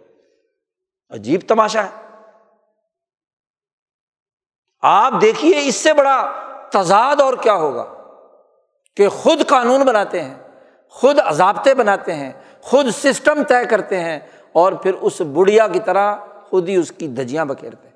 [1.10, 2.20] عجیب تماشا ہے۔
[4.82, 6.32] آپ دیکھیے اس سے بڑا
[6.70, 8.03] تضاد اور کیا ہوگا؟
[8.96, 10.34] کہ خود قانون بناتے ہیں،
[10.90, 14.20] خود ضابطے بناتے ہیں، خود سسٹم طے کرتے ہیں
[14.52, 16.16] اور پھر اس بڑھیا کی طرح
[16.50, 17.96] خود ہی اس کی دھجیاں بکھیرتے ہیں۔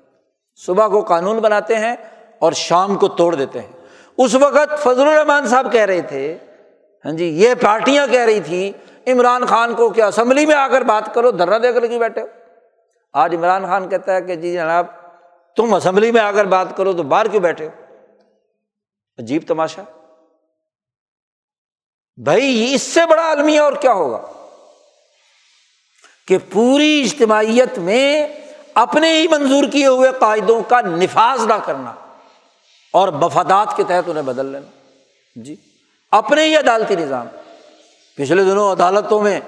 [0.56, 1.96] صبح کو قانون بناتے ہیں
[2.38, 3.72] اور شام کو توڑ دیتے ہیں۔
[4.18, 6.38] اس وقت فضل الرحمان صاحب کہہ رہے تھے
[7.04, 8.72] ہاں جی یہ پارٹیاں کہہ رہی تھی
[9.06, 12.20] عمران خان کو کیا اسمبلی میں آ کر بات کرو، دھرنا دے کر کیوں بیٹھے
[12.20, 12.26] ہو۔
[13.12, 14.86] آج عمران خان کہتا ہے کہ جی جناب،
[15.56, 17.70] تم اسمبلی میں آ کر بات کرو تو باہر کیوں بیٹھے ہو؟
[19.18, 19.82] عجیب تماشا۔
[22.24, 24.20] بھائی، اس سے بڑا المیہ اور کیا ہوگا؟
[26.28, 28.28] کہ پوری اجتماعیت میں
[28.74, 31.94] اپنے ہی منظور کیے ہوئے قاعدوں کا نفاذ نہ کرنا
[32.92, 34.66] اور مفادات کے تحت انہیں بدل لینا۔
[35.36, 35.56] جی
[36.10, 37.26] اپنے ہی عدالتی نظام۔
[38.16, 39.40] پچھلے دنوں عدالتوں میں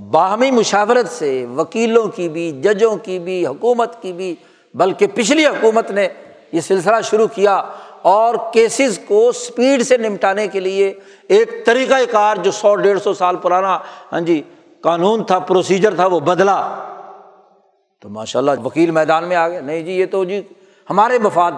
[0.00, 4.34] باہمی مشاورت سے وکیلوں کی بھی، ججوں کی بھی، حکومت کی بھی،
[4.74, 6.08] بلکہ پچھلی حکومت نے
[6.52, 7.62] یہ سلسلہ شروع کیا۔
[8.02, 10.94] اور کیسز کو اسپیڈ سے نمٹانے کے لیے
[11.28, 13.78] ایک طریقۂ کار جو سو ڈیڑھ سو سال پرانا
[14.12, 14.42] ہاں جی
[14.80, 16.84] قانون تھا پروسیجر تھا، وہ بدلا۔
[18.00, 20.42] تو ماشاء اللہ وکیل میدان میں آ گئے، نہیں جی یہ تو جی
[20.90, 21.52] ہمارے مفاد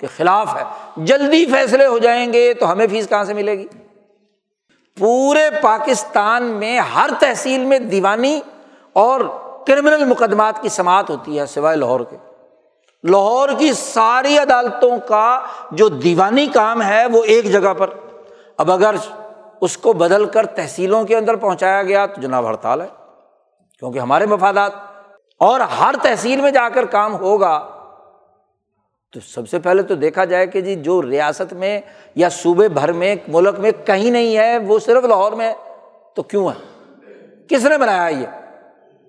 [0.00, 0.62] کے خلاف ہے۔
[0.96, 3.66] جلدی فیصلے ہو جائیں گے تو ہمیں فیس کہاں سے ملے گی؟
[4.98, 8.40] پورے پاکستان میں ہر تحصیل میں دیوانی
[8.92, 9.20] اور
[9.66, 12.16] کرمنل مقدمات کی سماعت ہوتی ہے سوائے لاہور کے۔
[13.06, 17.90] لاہور کی ساری عدالتوں کا جو دیوانی کام ہے وہ ایک جگہ پر۔
[18.56, 18.94] اب اگر
[19.60, 22.86] اس کو بدل کر تحصیلوں کے اندر پہنچایا گیا تو جناب ہڑتال ہے،
[23.78, 24.72] کیونکہ ہمارے مفادات۔
[25.38, 27.68] اور ہر تحصیل میں جا کر کام ہوگا۔
[29.12, 31.80] تو سب سے پہلے تو دیکھا جائے کہ جی جو ریاست میں
[32.14, 35.54] یا صوبے بھر میں، ملک میں کہیں نہیں ہے، وہ صرف لاہور میں
[36.14, 36.84] تو کیوں ہے؟
[37.48, 38.26] کس نے بنایا یہ؟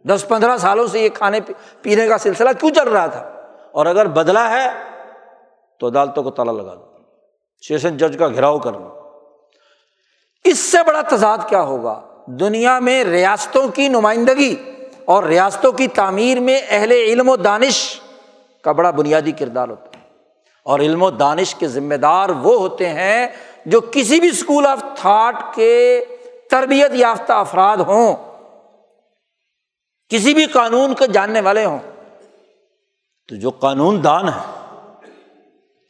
[0.07, 1.39] دس پندرہ سالوں سے یہ کھانے
[1.81, 3.36] پینے کا سلسلہ کیوں چل رہا تھا؟
[3.77, 4.69] اور اگر بدلا ہے
[5.79, 6.85] تو عدالتوں کو تالا لگا دو،
[7.67, 9.01] سیشن جج کا گھیراؤ کر لو۔
[10.43, 14.55] اس سے بڑا تضاد کیا ہوگا؟ دنیا میں ریاستوں کی نمائندگی
[15.05, 18.01] اور ریاستوں کی تعمیر میں اہل علم و دانش
[18.63, 20.05] کا بڑا بنیادی کردار ہوتا ہے۔
[20.63, 23.27] اور علم و دانش کے ذمہ دار وہ ہوتے ہیں
[23.65, 26.05] جو کسی بھی اسکول آف تھاٹ کے
[26.49, 28.15] تربیت یافتہ افراد ہوں،
[30.09, 31.96] کسی بھی قانون کو جاننے والے ہوں۔
[33.29, 34.39] تو جو قانون دان ہے،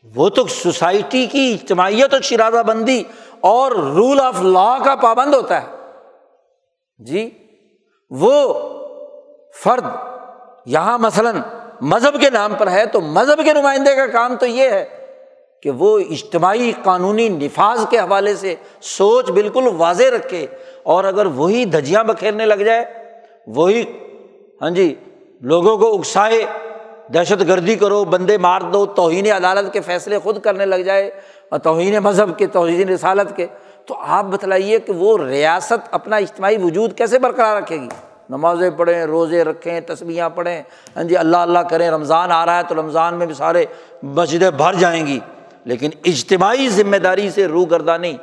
[0.05, 3.03] وہ تو سوسائٹی کی اجتماعیت اور شرادہ بندی
[3.39, 5.75] اور رول آف لا کا پابند ہوتا ہے۔
[6.99, 7.29] جی
[8.11, 8.33] وہ
[9.63, 9.85] فرد
[10.65, 11.39] یہاں مثلاً
[11.81, 14.85] مذہب کے نام پر ہے تو مذہب کے نمائندے کا کام تو یہ ہے
[15.63, 20.45] کہ وہ اجتماعی قانونی نفاذ کے حوالے سے سوچ بالکل واضح رکھے
[20.83, 22.85] اور اگر وہی دھجیاں بکھیرنے لگ جائے،
[23.47, 23.83] وہی
[24.61, 24.93] ہاں جی
[25.41, 26.45] لوگوں کو اکسائے
[27.13, 31.11] دہشت گردی کرو، بندے مار دو، توہین عدالت کے فیصلے خود کرنے لگ جائے
[31.49, 33.45] اور توہین مذہب کے، توہین رسالت کے۔
[33.85, 37.87] تو آپ بتلائیے کہ وہ ریاست اپنا اجتماعی وجود کیسے برقرار رکھے گی؟
[38.29, 40.63] نمازیں پڑھیں، روزے رکھیں تصویاں پڑھیں
[40.95, 43.65] ہاں جی اللہ اللہ کریں، رمضان آ رہا ہے تو رمضان میں بھی سارے
[44.03, 45.19] مسجدیں بھر جائیں گی۔
[45.65, 48.17] لیکن اجتماعی ذمہ داری سے روح گردانی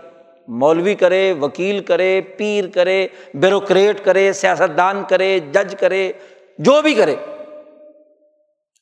[0.49, 6.13] مولوی کرے، وکیل کرے، پیر کرے، بیوروکریٹ کرے سیاست دان کرے، جج کرے،
[6.59, 7.17] جو بھی کرے۔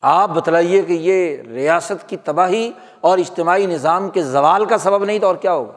[0.03, 5.19] آپ بتلائیے کہ یہ ریاست کی تباہی اور اجتماعی نظام کے زوال کا سبب نہیں
[5.19, 5.73] تو اور کیا ہوگا؟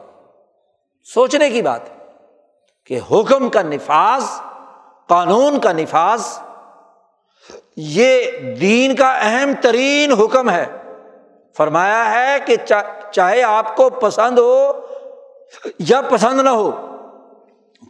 [1.04, 1.94] سوچنے کی بات ہے
[2.84, 4.24] کہ حکم کا نفاذ،
[5.06, 6.38] قانون کا نفاذ،
[7.76, 8.30] یہ
[8.60, 10.66] دین کا اہم ترین حکم ہے۔
[11.56, 12.56] فرمایا ہے کہ
[13.10, 14.72] چاہے آپ کو پسند ہو
[15.78, 16.70] یا پسند نہ ہو،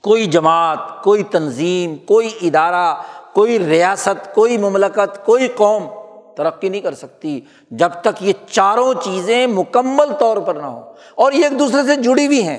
[0.02, 3.02] کوئی جماعت، کوئی تنظیم، کوئی ادارہ،
[3.32, 5.88] کوئی ریاست، کوئی مملکت، کوئی قوم
[6.36, 7.40] ترقی نہیں کر سکتی،
[7.70, 11.96] جب تک یہ چاروں چیزیں مکمل طور پر نہ ہو اور یہ ایک دوسرے سے
[11.96, 12.58] جڑی ہوئی ہیں۔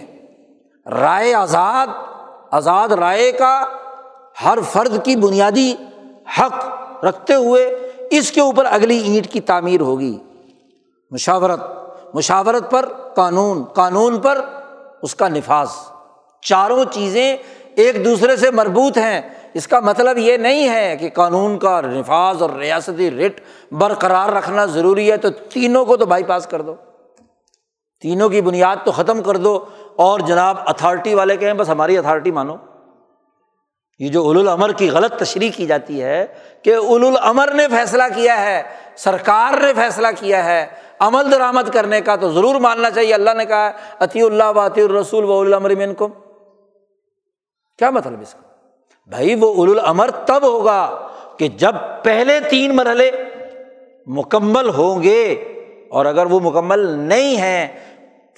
[0.89, 1.87] رائے آزاد
[2.51, 3.63] آزاد رائے کا
[4.45, 5.75] ہر فرد کی بنیادی
[6.39, 6.65] حق
[7.05, 10.17] رکھتے ہوئے اس کے اوپر اگلی اینٹ کی تعمیر ہوگی۔
[11.11, 11.59] مشاورت
[12.13, 12.85] مشاورت پر
[13.15, 14.45] قانون قانون پر
[15.01, 15.67] اس کا نفاذ۔
[16.41, 17.37] چاروں چیزیں
[17.75, 19.21] ایک دوسرے سے مربوط ہیں۔
[19.53, 23.41] اس کا مطلب یہ نہیں ہے کہ قانون کا نفاذ اور ریاستی رٹ
[23.71, 26.75] برقرار رکھنا ضروری ہے تو تینوں کو تو بائی پاس کر دو۔
[28.01, 29.65] تینوں کی بنیاد تو ختم کر دو
[29.95, 32.55] اور جناب اتھارٹی والے کہیں بس ہماری اتھارٹی مانو۔
[33.99, 36.25] یہ جو اول العمر کی غلط تشریح کی جاتی ہے
[36.61, 38.61] کہ اول العمر نے فیصلہ کیا ہے،
[38.95, 40.65] سرکار نے فیصلہ کیا ہے،
[40.99, 44.81] عمل درآمد کرنے کا تو ضرور ماننا چاہیے۔ اللہ نے کہا عطی اللہ و عطی
[44.81, 46.07] الرسول و العمر من کو
[47.79, 48.46] کیا مطلب اس کا؟
[49.09, 51.07] بھائی وہ اول العمر تب ہوگا
[51.37, 53.09] کہ جب پہلے تین مرحلے
[54.07, 55.23] مکمل ہوں گے
[55.89, 57.67] اور اگر وہ مکمل نہیں ہے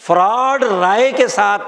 [0.02, 1.62] فراڈ رائے کے ساتھ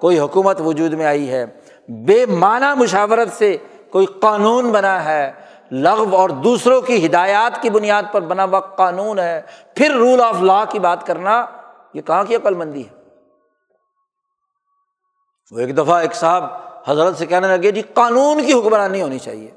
[0.00, 1.44] کوئی حکومت وجود میں آئی ہے،
[1.88, 3.56] بے معنی مشاورت سے
[3.90, 5.30] کوئی قانون بنا ہے،
[5.70, 9.40] لغو اور دوسروں کی ہدایات کی بنیاد پر بنا ہوا قانون ہے،
[9.76, 11.44] پھر رول آف لا کی بات کرنا
[11.94, 13.00] یہ کہاں کی عقل مندی ہے؟
[15.52, 16.44] وہ ایک دفعہ ایک صاحب
[16.86, 19.50] حضرت سے کہنے لگے جی قانون کی حکمرانی ہونی چاہیے۔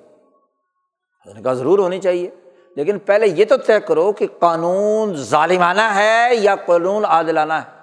[1.35, 2.29] نے کہا، ضرور ہونی چاہیے۔
[2.75, 7.79] لیکن پہلے یہ تو طے کرو کہ قانون ظالمانہ ہے یا قانون عادلانہ ہے۔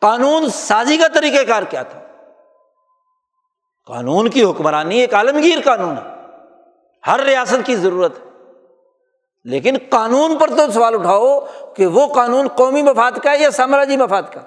[0.00, 2.00] قانون سازی کا طریقہ کار کیا تھا؟
[3.86, 6.14] قانون کی حکمرانی ایک عالمگیر قانون ہے۔
[7.06, 8.30] ہر ریاست کی ضرورت ہے۔
[9.44, 11.40] لیکن قانون پر تو سوال اٹھاؤ
[11.76, 14.40] کہ وہ قانون قومی مفاد کا ہے یا سامراجی مفاد کا۔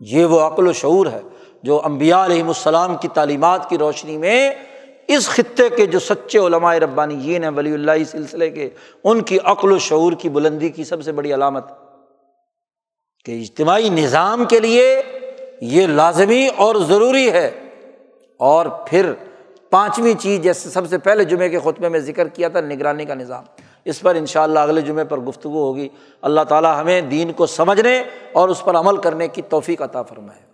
[0.00, 1.20] یہ وہ عقل و شعور ہے۔
[1.64, 4.50] جو امبیا علیہم السلام کی تعلیمات کی روشنی میں
[5.08, 8.68] اس خطے کے جو سچے علماء ربانی یہ ہیں، ولی اللہ سلسلے کے،
[9.04, 11.64] ان کی عقل و شعور کی بلندی کی سب سے بڑی علامت
[13.24, 15.02] کہ اجتماعی نظام کے لیے
[15.60, 17.50] یہ لازمی اور ضروری ہے۔
[18.38, 19.12] اور پھر
[19.70, 23.14] پانچویں چیز جیسے سب سے پہلے جمعے کے خطبے میں ذکر کیا تھا، نگرانی کا
[23.14, 23.44] نظام۔
[23.84, 25.88] اس پر ان شاء اللہ اگلے جمعے پر گفتگو ہوگی۔
[26.22, 30.44] اللہ تعالیٰ ہمیں دین کو سمجھنے اور اس پر عمل کرنے کی توفیق عطا فرمائے۔